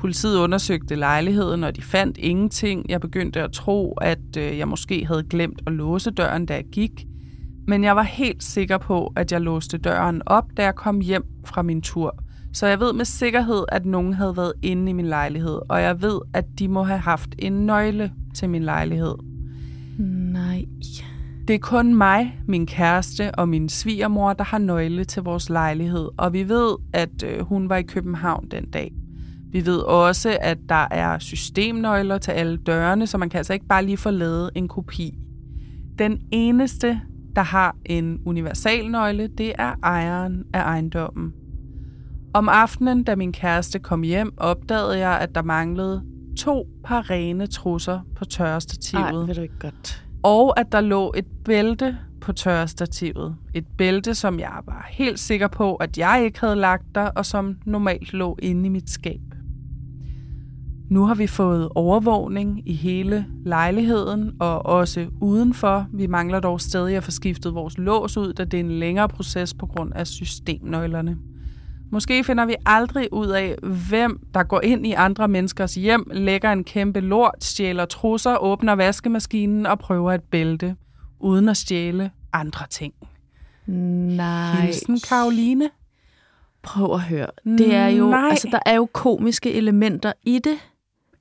Politiet 0.03 0.37
undersøgte 0.37 0.95
lejligheden, 0.95 1.63
og 1.63 1.75
de 1.75 1.81
fandt 1.81 2.17
ingenting. 2.17 2.85
Jeg 2.89 3.01
begyndte 3.01 3.41
at 3.41 3.51
tro, 3.51 3.93
at 3.93 4.37
øh, 4.37 4.57
jeg 4.57 4.67
måske 4.67 5.05
havde 5.05 5.23
glemt 5.23 5.61
at 5.67 5.73
låse 5.73 6.11
døren, 6.11 6.45
da 6.45 6.53
jeg 6.53 6.63
gik. 6.71 7.05
Men 7.67 7.83
jeg 7.83 7.95
var 7.95 8.03
helt 8.03 8.43
sikker 8.43 8.77
på, 8.77 9.13
at 9.15 9.31
jeg 9.31 9.41
låste 9.41 9.77
døren 9.77 10.21
op, 10.25 10.43
da 10.57 10.63
jeg 10.63 10.75
kom 10.75 10.99
hjem 10.99 11.23
fra 11.45 11.61
min 11.61 11.81
tur. 11.81 12.15
Så 12.53 12.67
jeg 12.67 12.79
ved 12.79 12.93
med 12.93 13.05
sikkerhed, 13.05 13.63
at 13.71 13.85
nogen 13.85 14.13
havde 14.13 14.37
været 14.37 14.53
inde 14.61 14.89
i 14.89 14.93
min 14.93 15.05
lejlighed, 15.05 15.59
og 15.69 15.81
jeg 15.81 16.01
ved, 16.01 16.19
at 16.33 16.45
de 16.59 16.67
må 16.67 16.83
have 16.83 16.99
haft 16.99 17.29
en 17.39 17.53
nøgle 17.53 18.11
til 18.35 18.49
min 18.49 18.63
lejlighed. 18.63 19.15
Nej. 20.33 20.65
Det 21.47 21.53
er 21.53 21.59
kun 21.59 21.95
mig, 21.95 22.39
min 22.47 22.65
kæreste 22.65 23.35
og 23.35 23.49
min 23.49 23.69
svigermor, 23.69 24.33
der 24.33 24.43
har 24.43 24.57
nøgle 24.57 25.05
til 25.05 25.23
vores 25.23 25.49
lejlighed, 25.49 26.09
og 26.17 26.33
vi 26.33 26.49
ved, 26.49 26.75
at 26.93 27.23
øh, 27.23 27.39
hun 27.39 27.69
var 27.69 27.77
i 27.77 27.83
København 27.83 28.47
den 28.51 28.65
dag. 28.65 28.91
Vi 29.53 29.65
ved 29.65 29.79
også, 29.79 30.37
at 30.41 30.57
der 30.69 30.87
er 30.91 31.19
systemnøgler 31.19 32.17
til 32.17 32.31
alle 32.31 32.57
dørene, 32.57 33.07
så 33.07 33.17
man 33.17 33.29
kan 33.29 33.37
altså 33.37 33.53
ikke 33.53 33.65
bare 33.65 33.85
lige 33.85 33.97
få 33.97 34.09
lavet 34.09 34.49
en 34.55 34.67
kopi. 34.67 35.13
Den 35.99 36.21
eneste, 36.31 37.01
der 37.35 37.41
har 37.41 37.75
en 37.85 38.19
universalnøgle, 38.25 39.27
det 39.37 39.53
er 39.57 39.73
ejeren 39.83 40.43
af 40.53 40.61
ejendommen. 40.61 41.33
Om 42.33 42.49
aftenen, 42.49 43.03
da 43.03 43.15
min 43.15 43.31
kæreste 43.31 43.79
kom 43.79 44.01
hjem, 44.01 44.33
opdagede 44.37 44.97
jeg, 44.97 45.19
at 45.19 45.35
der 45.35 45.43
manglede 45.43 46.03
to 46.37 46.67
par 46.85 47.09
rene 47.09 47.47
trusser 47.47 47.99
på 48.15 48.25
tørrestativet. 48.25 49.03
Nej, 49.03 49.25
ved 49.25 49.35
du 49.35 49.41
ikke 49.41 49.59
godt. 49.59 50.05
Og 50.23 50.59
at 50.59 50.71
der 50.71 50.81
lå 50.81 51.13
et 51.17 51.25
bælte 51.45 51.97
på 52.21 52.33
tørrestativet. 52.33 53.35
Et 53.53 53.65
bælte, 53.77 54.15
som 54.15 54.39
jeg 54.39 54.59
var 54.65 54.87
helt 54.89 55.19
sikker 55.19 55.47
på, 55.47 55.75
at 55.75 55.97
jeg 55.97 56.21
ikke 56.25 56.39
havde 56.39 56.55
lagt 56.55 56.85
der, 56.95 57.05
og 57.05 57.25
som 57.25 57.57
normalt 57.65 58.13
lå 58.13 58.37
inde 58.41 58.65
i 58.65 58.69
mit 58.69 58.89
skab. 58.89 59.21
Nu 60.93 61.05
har 61.05 61.15
vi 61.15 61.27
fået 61.27 61.69
overvågning 61.75 62.61
i 62.65 62.73
hele 62.73 63.25
lejligheden 63.45 64.31
og 64.39 64.65
også 64.65 65.07
udenfor. 65.21 65.87
Vi 65.93 66.07
mangler 66.07 66.39
dog 66.39 66.61
stadig 66.61 66.97
at 66.97 67.03
få 67.03 67.11
skiftet 67.11 67.53
vores 67.53 67.77
lås 67.77 68.17
ud, 68.17 68.33
da 68.33 68.43
det 68.43 68.59
er 68.59 68.63
en 68.63 68.71
længere 68.71 69.09
proces 69.09 69.53
på 69.53 69.65
grund 69.65 69.93
af 69.95 70.07
systemnøglerne. 70.07 71.17
Måske 71.91 72.23
finder 72.23 72.45
vi 72.45 72.55
aldrig 72.65 73.13
ud 73.13 73.27
af, 73.27 73.55
hvem 73.89 74.19
der 74.33 74.43
går 74.43 74.61
ind 74.61 74.87
i 74.87 74.91
andre 74.91 75.27
menneskers 75.27 75.75
hjem, 75.75 76.11
lægger 76.11 76.51
en 76.51 76.63
kæmpe 76.63 76.99
lort, 76.99 77.43
stjæler 77.43 77.85
trusser, 77.85 78.37
åbner 78.37 78.73
vaskemaskinen 78.73 79.65
og 79.65 79.79
prøver 79.79 80.13
et 80.13 80.23
bælte, 80.23 80.75
uden 81.19 81.49
at 81.49 81.57
stjæle 81.57 82.11
andre 82.33 82.65
ting. 82.69 82.93
Nej. 83.65 84.61
Hilsen 84.61 84.99
Karoline. 84.99 85.69
Prøv 86.63 86.93
at 86.93 87.01
høre. 87.01 87.27
Det 87.45 87.75
er 87.75 87.87
jo, 87.87 88.09
Nej. 88.09 88.29
altså, 88.29 88.47
der 88.51 88.59
er 88.65 88.75
jo 88.75 88.87
komiske 88.93 89.53
elementer 89.53 90.13
i 90.23 90.39
det. 90.39 90.57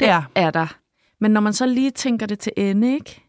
Det 0.02 0.08
Ja. 0.08 0.22
er 0.34 0.50
der. 0.50 0.76
Men 1.20 1.30
når 1.30 1.40
man 1.40 1.52
så 1.52 1.66
lige 1.66 1.90
tænker 1.90 2.26
det 2.26 2.38
til 2.38 2.52
ende, 2.56 2.94
ikke? 2.94 3.22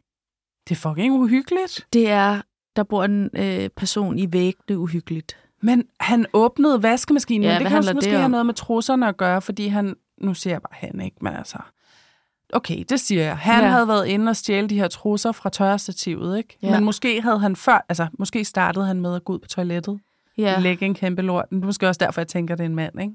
Det 0.70 0.76
er 0.76 0.90
fucking 0.90 1.14
uhyggeligt. 1.14 1.88
Det 1.94 2.10
er, 2.10 2.42
der 2.76 2.84
bor 2.84 3.04
en 3.04 3.30
øh, 3.36 3.70
person 3.70 4.20
i 4.20 4.34
væggene 4.34 4.80
uhyggeligt. 4.80 5.38
Men 5.62 5.84
han 6.00 6.26
åbnede 6.34 6.84
vaskemaskinen, 6.84 7.44
Ja, 7.50 7.60
det 7.60 7.68
kan 7.68 7.78
også 7.78 7.94
måske 7.94 8.10
det 8.10 8.16
om? 8.16 8.22
have 8.22 8.30
noget 8.30 8.46
med 8.46 8.54
trusserne 8.54 9.08
at 9.08 9.18
gøre, 9.18 9.42
fordi 9.42 9.68
han, 9.68 9.96
nu 10.18 10.34
siger 10.34 10.54
jeg 10.54 10.62
bare 10.62 10.78
han, 10.88 11.02
ikke, 11.02 11.18
men 11.22 11.34
altså, 11.34 11.58
okay, 12.54 12.84
det 12.90 13.00
siger 13.00 13.24
jeg. 13.24 13.38
Han 13.38 13.64
Ja. 13.64 13.70
havde 13.70 13.88
været 13.88 14.06
inde 14.08 14.30
og 14.30 14.36
stjæle 14.36 14.68
de 14.70 14.76
her 14.80 14.88
trusser 14.88 15.32
fra 15.32 15.50
tørrestativet, 15.50 16.38
ikke? 16.38 16.58
Ja. 16.62 16.72
Men 16.76 16.84
måske 16.84 17.22
havde 17.22 17.40
han 17.40 17.56
før, 17.56 17.86
altså, 17.90 18.08
måske 18.20 18.46
startede 18.46 18.86
han 18.86 19.02
med 19.02 19.16
at 19.16 19.24
gå 19.26 19.34
ud 19.34 19.40
på 19.40 19.48
toilettet, 19.48 20.00
ja. 20.38 20.60
lægge 20.60 20.86
en 20.86 20.94
kæmpe 20.96 21.22
lort. 21.22 21.46
Det 21.50 21.62
er 21.62 21.66
måske 21.66 21.88
også 21.88 22.00
derfor, 22.00 22.22
jeg 22.22 22.28
tænker, 22.28 22.56
det 22.56 22.64
er 22.64 22.70
en 22.70 22.76
mand, 22.76 23.02
ikke? 23.02 23.14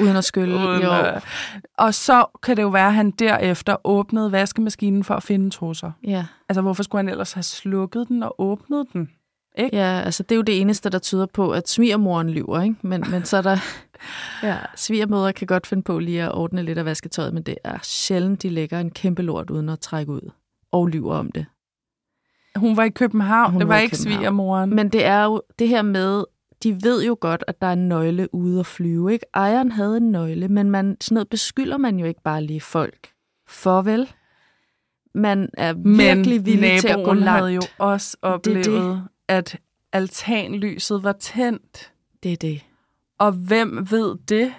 Uden 0.00 0.16
at 0.16 0.24
skylle. 0.24 0.54
Uden, 0.56 0.82
jo. 0.82 0.92
øh, 0.94 1.20
Og 1.78 1.94
så 1.94 2.24
kan 2.42 2.56
det 2.56 2.62
jo 2.62 2.68
være, 2.68 2.86
at 2.86 2.94
han 2.94 3.10
derefter 3.10 3.76
åbnede 3.84 4.32
vaskemaskinen 4.32 5.04
for 5.04 5.14
at 5.14 5.22
finde 5.22 5.50
trusser. 5.50 5.92
Ja. 6.04 6.24
Altså, 6.48 6.62
hvorfor 6.62 6.82
skulle 6.82 6.98
han 6.98 7.08
ellers 7.08 7.32
have 7.32 7.42
slukket 7.42 8.08
den 8.08 8.22
og 8.22 8.34
åbnet 8.40 8.86
den? 8.92 9.10
ja, 9.72 10.00
altså 10.04 10.22
det 10.22 10.32
er 10.32 10.36
jo 10.36 10.42
det 10.42 10.60
eneste, 10.60 10.90
der 10.90 10.98
tyder 10.98 11.26
på, 11.26 11.50
at 11.50 11.68
svigermoren 11.68 12.30
lyver, 12.30 12.62
ikke? 12.62 12.76
Men, 12.82 13.04
men 13.10 13.24
så 13.24 13.36
er 13.36 13.42
der... 13.42 13.56
Ja, 14.42 14.56
svigermødre 14.76 15.32
kan 15.32 15.46
godt 15.46 15.66
finde 15.66 15.82
på 15.82 15.98
lige 15.98 16.22
at 16.22 16.32
ordne 16.34 16.62
lidt 16.62 16.78
af 16.78 16.84
vasketøjet, 16.84 17.34
men 17.34 17.42
det 17.42 17.54
er 17.64 17.78
sjældent, 17.82 18.42
de 18.42 18.48
lægger 18.48 18.80
en 18.80 18.90
kæmpe 18.90 19.22
lort 19.22 19.50
uden 19.50 19.68
at 19.68 19.80
trække 19.80 20.12
ud 20.12 20.30
og 20.72 20.86
lyver 20.88 21.14
om 21.14 21.32
det. 21.32 21.46
Hun 22.56 22.76
var 22.76 22.82
i 22.84 22.88
København, 22.88 23.52
Hun 23.52 23.60
det 23.60 23.68
var 23.68 23.74
var 23.74 23.80
ikke 23.80 23.96
København. 23.96 24.18
svigermoren. 24.18 24.74
Men 24.74 24.88
det 24.88 25.04
er 25.04 25.24
jo 25.24 25.42
det 25.58 25.68
her 25.68 25.82
med, 25.82 26.24
de 26.62 26.82
ved 26.82 27.04
jo 27.04 27.16
godt, 27.20 27.44
at 27.46 27.60
der 27.60 27.66
er 27.66 27.72
en 27.72 27.88
nøgle 27.88 28.34
ude 28.34 28.60
at 28.60 28.66
flyve. 28.66 29.12
Ikke? 29.12 29.26
Ejeren 29.34 29.72
havde 29.72 29.96
en 29.96 30.10
nøgle, 30.10 30.48
men 30.48 30.70
man, 30.70 30.96
sådan 31.00 31.14
noget 31.14 31.28
beskylder 31.28 31.76
man 31.76 31.98
jo 31.98 32.06
ikke 32.06 32.22
bare 32.22 32.42
lige 32.42 32.60
folk. 32.60 33.08
For 33.48 33.82
vel? 33.82 34.12
Man 35.14 35.48
er 35.58 35.74
Men 35.74 35.98
virkelig 35.98 36.46
villig 36.46 36.80
til 36.80 36.88
at 36.88 37.04
gå 37.04 37.12
langt. 37.12 37.28
havde 37.30 37.52
jo 37.52 37.62
også 37.78 38.16
oplevet, 38.22 38.64
det. 38.64 38.72
det, 38.72 39.02
at 39.28 39.58
altanlyset 39.92 41.02
var 41.02 41.12
tændt. 41.12 41.92
Det 42.22 42.32
er 42.32 42.36
det. 42.36 42.60
Og 43.18 43.32
hvem 43.32 43.86
ved 43.90 44.16
det? 44.28 44.52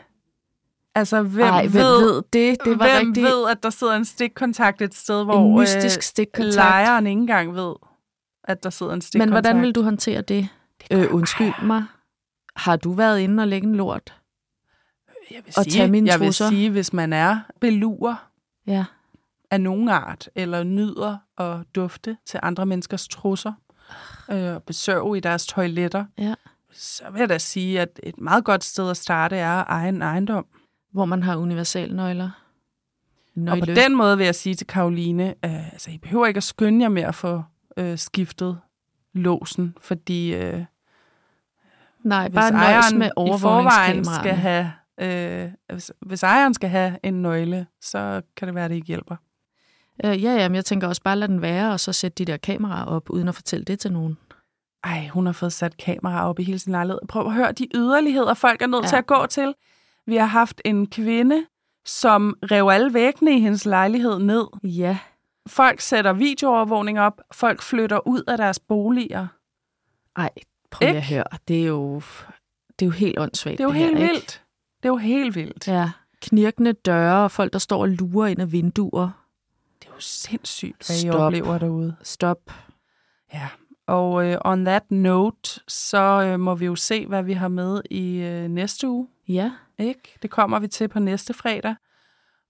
Altså, 0.96 1.22
hvem, 1.22 1.46
Ej, 1.48 1.68
hvem 1.68 1.82
ved, 1.82 2.00
ved 2.14 2.22
det? 2.34 2.58
Det 2.66 2.80
var 2.80 2.98
hvem 3.00 3.08
rigtig 3.08 3.24
ved, 3.24 3.50
at 3.52 3.64
der 3.64 3.70
sidder 3.70 3.94
en 3.96 4.06
stikkontakt 4.06 4.82
et 4.82 4.96
sted, 4.96 5.24
hvor 5.24 5.60
mystisk 5.60 5.98
øh, 5.98 6.02
stikkontakt. 6.02 6.56
lejeren 6.56 7.08
ikke 7.08 7.20
engang 7.20 7.56
ved, 7.56 7.74
at 8.44 8.64
der 8.64 8.70
sidder 8.70 8.92
en 8.92 8.96
Men 8.96 9.02
stikkontakt? 9.02 9.34
hvordan 9.34 9.62
vil 9.62 9.76
du 9.76 9.82
håndtere 9.82 10.22
det? 10.22 10.48
Øh, 10.92 11.14
undskyld 11.14 11.54
mig. 11.64 11.84
Har 12.56 12.76
du 12.76 12.92
været 12.94 13.20
inde 13.20 13.44
og 13.44 13.48
lægge 13.48 13.68
en 13.68 13.76
lort? 13.76 14.20
jeg 15.32 15.42
vil 15.46 15.54
og 15.58 15.64
sige, 15.64 15.74
tage 15.80 15.92
mine 15.92 16.10
jeg 16.12 16.20
vil 16.20 16.34
sige, 16.34 16.70
hvis 16.70 16.94
man 16.94 17.14
er 17.14 17.40
belurer 17.62 18.30
Ja. 18.68 18.86
af 19.52 19.62
nogen 19.62 19.90
art, 19.90 20.30
eller 20.36 20.64
nyder 20.64 21.18
at 21.38 21.58
dufte 21.76 22.18
til 22.26 22.40
andre 22.44 22.66
menneskers 22.66 23.08
trusser, 23.08 23.54
øh, 24.32 24.56
og 24.56 24.64
besøge 24.64 25.18
i 25.18 25.20
deres 25.20 25.46
toiletter, 25.48 26.06
Ja. 26.18 26.34
så 26.72 27.04
vil 27.12 27.20
jeg 27.20 27.30
da 27.30 27.38
sige, 27.38 27.82
at 27.82 28.00
et 28.04 28.18
meget 28.18 28.44
godt 28.46 28.64
sted 28.64 28.90
at 28.90 28.98
starte 28.98 29.36
er 29.36 29.52
at 29.52 29.66
eje 29.70 29.90
en 29.90 30.02
ejendom. 30.02 30.46
Hvor 30.92 31.06
man 31.06 31.24
har 31.24 31.36
universalnøgler. 31.38 32.30
Og 33.48 33.60
på 33.60 33.66
den 33.66 33.96
måde 33.96 34.18
vil 34.18 34.26
jeg 34.26 34.36
sige 34.36 34.56
til 34.56 34.68
Karoline, 34.68 35.28
øh, 35.46 35.74
altså 35.74 35.92
I 35.92 35.98
behøver 35.98 36.26
ikke 36.26 36.38
at 36.38 36.44
skynde 36.44 36.82
jer 36.84 36.90
med 36.90 37.02
at 37.04 37.16
få 37.16 37.44
øh, 37.78 37.98
skiftet 37.98 38.60
låsen, 39.14 39.76
fordi 39.82 40.34
øh, 40.36 40.66
Nej, 42.04 42.28
hvis 42.28 42.36
bare 42.36 42.54
ejeren 42.54 43.00
med 43.00 43.08
i 43.08 43.40
forvejen 43.40 44.06
skal 44.06 44.34
have, 44.34 44.72
øh, 45.02 45.52
hvis, 45.74 45.92
hvis 46.02 46.24
ejeren 46.24 46.54
skal 46.54 46.70
have 46.70 46.98
en 47.04 47.22
nøgle, 47.22 47.68
så 47.82 48.22
kan 48.38 48.48
det 48.48 48.56
være, 48.56 48.66
at 48.66 48.70
det 48.70 48.76
ikke 48.76 48.88
hjælper. 48.88 49.16
Øh, 50.06 50.24
ja, 50.24 50.36
ja, 50.36 50.50
men 50.50 50.56
jeg 50.56 50.66
tænker 50.66 50.88
også 50.88 51.02
bare 51.02 51.16
lade 51.16 51.32
den 51.32 51.42
være, 51.42 51.72
og 51.72 51.80
så 51.80 51.94
sætte 51.94 52.16
de 52.16 52.32
der 52.32 52.38
kameraer 52.38 52.86
op, 52.86 53.10
uden 53.10 53.28
at 53.28 53.36
fortælle 53.36 53.66
det 53.66 53.80
til 53.80 53.92
nogen. 53.92 54.18
Ej, 54.84 55.08
hun 55.08 55.26
har 55.26 55.34
fået 55.34 55.54
sat 55.54 55.78
kamera 55.78 56.30
op 56.30 56.40
i 56.40 56.44
hele 56.44 56.60
sin 56.60 56.72
lejlighed. 56.72 57.00
Prøv 57.10 57.26
at 57.26 57.34
høre 57.34 57.52
de 57.52 57.68
yderligheder, 57.76 58.34
folk 58.34 58.62
er 58.62 58.68
nødt 58.68 58.84
ja. 58.84 58.88
til 58.88 58.96
at 58.96 59.08
gå 59.08 59.26
til. 59.26 59.54
Vi 60.06 60.16
har 60.16 60.26
haft 60.26 60.62
en 60.66 60.88
kvinde, 60.88 61.46
som 61.86 62.38
rev 62.44 62.70
alle 62.72 62.94
væggene 62.94 63.38
i 63.38 63.40
hendes 63.40 63.66
lejlighed 63.66 64.20
ned. 64.20 64.46
Ja, 64.64 64.98
Folk 65.48 65.82
sætter 65.82 66.14
videoovervågning 66.14 67.00
op. 67.00 67.22
Folk 67.32 67.62
flytter 67.62 68.08
ud 68.08 68.24
af 68.28 68.38
deres 68.38 68.60
boliger. 68.60 69.28
ej, 70.16 70.30
prøv 70.74 70.88
lige 70.88 70.98
at 70.98 71.06
høre. 71.06 71.24
Det 71.48 71.62
er 71.64 71.68
jo, 71.68 72.02
det 72.80 72.86
er 72.86 72.86
jo 72.86 72.92
helt 72.92 73.20
åndssvagt. 73.20 73.58
Det 73.58 73.64
er 73.64 73.68
jo 73.68 73.72
her, 73.72 73.86
helt 73.86 74.00
ikke? 74.00 74.12
vildt. 74.14 74.42
Det 74.84 74.90
er 74.90 74.94
jo 74.94 74.98
helt 74.98 75.36
vildt. 75.36 75.68
Ja, 75.68 75.92
knirkende 76.22 76.74
døre, 76.74 77.24
og 77.24 77.32
folk, 77.32 77.54
der 77.54 77.60
står 77.60 77.82
og 77.82 77.90
lurer 77.90 78.28
ind 78.28 78.42
af 78.42 78.52
vinduer. 78.52 79.10
Det 79.82 79.88
er 79.88 79.92
jo 79.96 80.00
sindssygt, 80.00 80.88
hvad 80.88 80.96
I 80.96 81.00
Stop. 81.00 81.22
oplever 81.22 81.58
derude. 81.58 81.96
Stop. 82.04 82.38
Ja. 83.34 83.48
Og 83.88 84.26
øh, 84.26 84.38
on 84.46 84.66
that 84.66 84.92
note, 84.92 85.60
så 85.68 85.98
øh, 85.98 86.40
må 86.40 86.56
vi 86.56 86.66
jo 86.66 86.76
se, 86.76 87.06
hvad 87.08 87.24
vi 87.24 87.34
har 87.34 87.48
med 87.48 87.82
i 87.92 88.16
øh, 88.18 88.48
næste 88.50 88.90
uge. 88.90 89.08
Ja, 89.28 89.52
Ikke? 89.80 90.18
Det 90.22 90.30
kommer 90.30 90.60
vi 90.60 90.68
til 90.68 90.88
på 90.88 91.00
næste 91.00 91.34
fredag. 91.34 91.76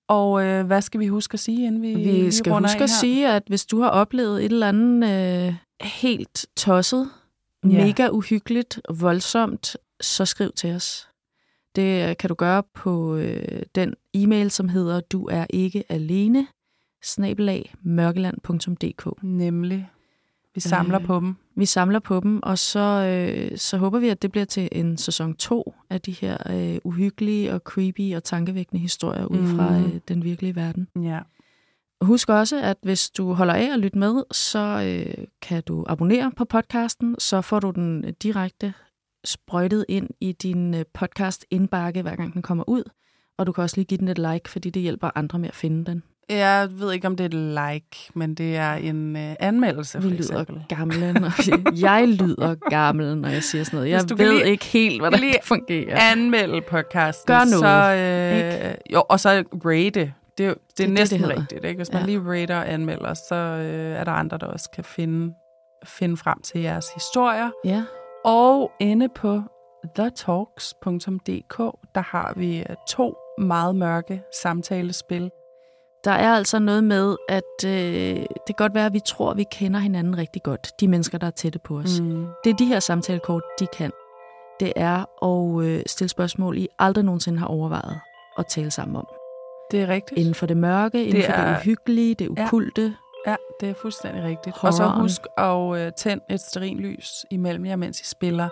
Og 0.08 0.46
øh, 0.46 0.66
hvad 0.66 0.82
skal 0.82 1.00
vi 1.00 1.08
huske 1.08 1.34
at 1.34 1.40
sige, 1.40 1.68
inden 1.68 1.82
vi, 1.82 1.96
vi 1.96 2.32
skal 2.32 2.52
huske 2.54 2.76
at 2.76 2.80
her? 2.80 2.88
sige, 2.88 3.30
at 3.30 3.44
hvis 3.48 3.66
du 3.66 3.82
har 3.82 3.90
oplevet 3.90 4.46
et 4.46 4.52
eller 4.52 4.68
andet 4.68 5.10
øh, 5.48 5.56
helt 5.82 6.46
tosset, 6.58 7.10
Ja. 7.64 7.86
mega 7.86 8.10
uhyggeligt, 8.10 8.80
voldsomt, 9.00 9.78
så 10.02 10.26
skriv 10.26 10.52
til 10.56 10.76
os. 10.76 11.10
Det 11.76 12.10
øh, 12.10 12.18
kan 12.20 12.28
du 12.28 12.34
gøre 12.36 12.64
på 12.74 13.16
øh, 13.16 13.62
den 13.76 13.94
e-mail, 14.14 14.52
som 14.52 14.70
hedder 14.70 15.00
du 15.00 15.26
er 15.32 15.46
ikke 15.50 15.84
alene, 15.90 16.48
snabelag 17.04 17.74
mørkeland.dk. 17.84 19.24
Nemlig. 19.24 19.90
Vi 20.56 20.60
samler 20.62 21.00
Øh, 21.00 21.06
på 21.06 21.20
dem. 21.20 21.36
Vi 21.56 21.66
samler 21.66 22.00
på 22.00 22.20
dem, 22.20 22.40
og 22.44 22.58
så, 22.60 22.80
øh, 22.80 23.58
så 23.58 23.78
håber 23.78 24.00
vi, 24.00 24.10
at 24.10 24.22
det 24.22 24.32
bliver 24.32 24.46
til 24.46 24.70
en 24.72 24.98
sæson 24.98 25.36
2 25.36 25.74
af 25.90 26.02
de 26.02 26.12
her 26.12 26.38
øh, 26.50 26.78
uhyggelige 26.84 27.54
og 27.54 27.60
creepy 27.60 28.16
og 28.16 28.24
tankevækkende 28.24 28.82
historier 28.82 29.26
ud 29.26 29.48
fra 29.56 29.78
Mhm. 29.80 29.86
øh, 29.86 30.00
den 30.08 30.24
virkelige 30.24 30.56
verden. 30.56 30.88
Ja. 31.04 31.20
Husk 32.04 32.30
også, 32.30 32.62
at 32.62 32.78
hvis 32.84 33.10
du 33.10 33.34
holder 33.34 33.54
af 33.54 33.70
at 33.74 33.80
lytte 33.80 33.98
med, 33.98 34.24
så 34.32 34.60
øh, 34.60 35.26
kan 35.42 35.64
du 35.68 35.86
abonnere 35.90 36.32
på 36.38 36.46
podcasten, 36.46 37.16
så 37.20 37.42
får 37.42 37.60
du 37.60 37.72
den 37.72 38.14
direkte 38.24 38.74
sprøjtet 39.26 39.86
ind 39.90 40.10
i 40.22 40.32
din 40.32 40.74
øh, 40.74 40.86
podcast 40.94 41.46
indbakke, 41.52 42.02
hver 42.02 42.16
gang 42.16 42.34
den 42.34 42.42
kommer 42.42 42.64
ud. 42.68 42.84
Og 43.38 43.48
du 43.48 43.52
kan 43.52 43.62
også 43.62 43.76
lige 43.78 43.86
give 43.86 43.98
den 43.98 44.08
et 44.08 44.18
like, 44.18 44.50
fordi 44.50 44.70
det 44.70 44.82
hjælper 44.82 45.10
andre 45.16 45.40
med 45.40 45.50
at 45.50 45.56
finde 45.56 45.86
den. 45.86 46.04
Jeg 46.30 46.68
ved 46.72 46.92
ikke, 46.94 47.08
om 47.08 47.16
det 47.16 47.24
er 47.24 47.38
et 47.40 47.74
like, 47.74 48.12
men 48.16 48.36
det 48.36 48.56
er 48.56 48.74
en 48.74 49.16
uh, 49.16 49.22
anmeldelse, 49.40 49.98
Vi 49.98 50.04
for 50.04 50.10
lyder 50.10 50.40
eksempel. 50.42 50.64
gamle, 50.70 51.14
når 51.14 51.72
vi, 51.72 51.82
jeg 51.82 52.08
lyder 52.08 52.56
gammel, 52.70 53.18
når 53.18 53.30
jeg 53.30 53.44
siger 53.44 53.64
sådan 53.64 53.78
noget. 53.78 53.90
Jeg 53.92 54.04
ved 54.18 54.32
lige- 54.32 54.52
ikke 54.52 54.66
helt, 54.66 55.02
hvordan 55.02 55.20
lige 55.20 55.34
det 55.34 55.40
fungerer. 55.44 56.12
Anmelde 56.12 56.62
podcasten. 56.70 57.28
Gør 57.28 57.40
noget, 57.60 58.60
Så, 58.62 58.68
øh, 58.70 58.76
jo, 58.94 59.04
og 59.10 59.20
så 59.20 59.44
rate. 59.66 60.14
Det, 60.38 60.46
er 60.46 60.54
det 60.54 60.60
er 60.60 60.60
det, 60.70 60.78
det 60.78 60.90
næsten 60.90 61.20
hedder. 61.20 61.40
rigtigt. 61.42 61.66
Ikke? 61.66 61.78
Hvis 61.78 61.92
man 61.94 62.02
Ja. 62.02 62.06
lige 62.06 62.22
rater 62.26 62.58
og 62.58 62.72
anmelder, 62.74 63.14
så 63.14 63.36
øh, 63.36 63.96
er 64.00 64.04
der 64.04 64.12
andre, 64.12 64.38
der 64.38 64.46
også 64.46 64.70
kan 64.76 64.84
finde, 64.84 65.34
finde 65.86 66.18
frem 66.18 66.42
til 66.42 66.62
jeres 66.62 66.86
historier. 66.94 67.50
Ja, 67.66 67.84
Og 68.26 68.72
inde 68.80 69.10
på 69.10 69.42
thetalks.dk, 69.96 71.58
der 71.96 72.02
har 72.02 72.34
vi 72.38 72.58
øh, 72.60 72.76
to 72.90 73.16
meget 73.38 73.76
mørke 73.76 74.24
samtalespil. 74.42 75.32
der 76.04 76.12
er 76.12 76.34
altså 76.36 76.60
noget 76.60 76.84
med, 76.84 77.16
at 77.30 77.66
øh, 77.66 77.72
det 78.16 78.46
kan 78.48 78.56
godt 78.58 78.74
være, 78.74 78.86
at 78.86 78.94
vi 78.94 79.00
tror, 79.08 79.32
at 79.32 79.38
vi 79.38 79.46
kender 79.52 79.80
hinanden 79.80 80.18
rigtig 80.18 80.44
godt. 80.44 80.72
De 80.80 80.88
mennesker, 80.88 81.18
der 81.18 81.28
er 81.28 81.32
tætte 81.32 81.60
på 81.60 81.78
os. 81.78 82.00
Mm. 82.02 82.28
Det 82.44 82.50
er 82.50 82.56
de 82.56 82.66
her 82.66 82.80
samtalekort, 82.80 83.44
de 83.60 83.68
kan. 83.68 83.92
Det 84.60 84.74
er 84.76 85.24
at 85.26 85.66
øh, 85.66 85.84
stille 85.88 86.10
spørgsmål, 86.10 86.58
I 86.58 86.68
aldrig 86.80 87.04
nogensinde 87.06 87.40
har 87.40 87.48
overvejet 87.48 88.00
at 88.38 88.46
tale 88.48 88.72
sammen 88.72 88.96
om. 88.96 89.06
Det 89.74 89.82
er 89.82 89.88
rigtigt. 89.88 90.20
Inden 90.20 90.36
for 90.36 90.46
det 90.46 90.58
mørke, 90.58 91.06
inden 91.06 91.24
for 91.24 91.32
det 91.32 91.40
er- 91.42 91.58
uhyggelige, 91.60 92.16
det 92.16 92.30
Ja. 92.38 92.44
okulte. 92.46 92.96
Ja, 93.28 93.36
det 93.60 93.70
er 93.70 93.74
fuldstændig 93.74 94.24
rigtigt. 94.24 94.56
Og 94.62 94.74
så 94.74 94.84
Horroren. 94.84 95.02
husk 95.02 95.22
at 95.38 95.86
øh, 95.88 95.92
tænde 95.98 96.24
et 96.30 96.40
sterinlys 96.42 97.10
imellem 97.32 97.66
jer, 97.66 97.76
mens 97.76 98.02
I 98.02 98.06
spiller 98.06 98.50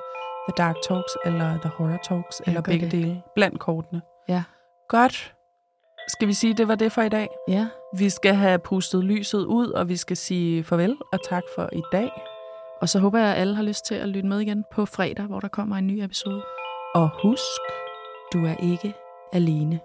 The 0.49 0.53
Dark 0.57 0.75
Talks 0.87 1.17
eller 1.25 1.57
The 1.61 1.69
Horror 1.77 1.99
Talks, 2.03 2.41
Ja, 2.45 2.51
eller 2.51 2.61
begge 2.61 2.85
det. 2.85 2.91
dele, 2.91 3.21
blandt 3.35 3.59
kortene. 3.59 4.01
Ja. 4.29 4.43
Godt. 4.89 5.33
Skal 6.07 6.27
vi 6.27 6.33
sige, 6.33 6.51
at 6.51 6.57
det 6.57 6.67
var 6.67 6.75
det 6.75 6.91
for 6.91 7.01
i 7.01 7.09
dag? 7.09 7.27
Ja, 7.47 7.67
Vi 7.97 8.09
skal 8.09 8.33
have 8.35 8.59
pustet 8.59 9.03
lyset 9.03 9.45
ud, 9.45 9.67
og 9.67 9.89
vi 9.89 9.97
skal 9.97 10.17
sige 10.17 10.63
farvel 10.63 10.97
og 11.13 11.19
tak 11.29 11.43
for 11.55 11.69
i 11.73 11.81
dag. 11.91 12.11
og 12.81 12.89
så 12.89 12.99
håber 12.99 13.19
jeg, 13.19 13.27
at 13.35 13.41
alle 13.41 13.55
har 13.55 13.63
lyst 13.63 13.85
til 13.85 13.95
at 13.95 14.09
lytte 14.09 14.29
med 14.29 14.39
igen 14.39 14.63
på 14.71 14.85
fredag, 14.85 15.25
hvor 15.25 15.39
der 15.39 15.47
kommer 15.47 15.75
en 15.75 15.87
ny 15.87 16.03
episode. 16.03 16.41
Og 16.95 17.09
husk, 17.23 17.61
Du 18.33 18.45
er 18.45 18.55
ikke 18.63 18.93
alene. 19.33 19.79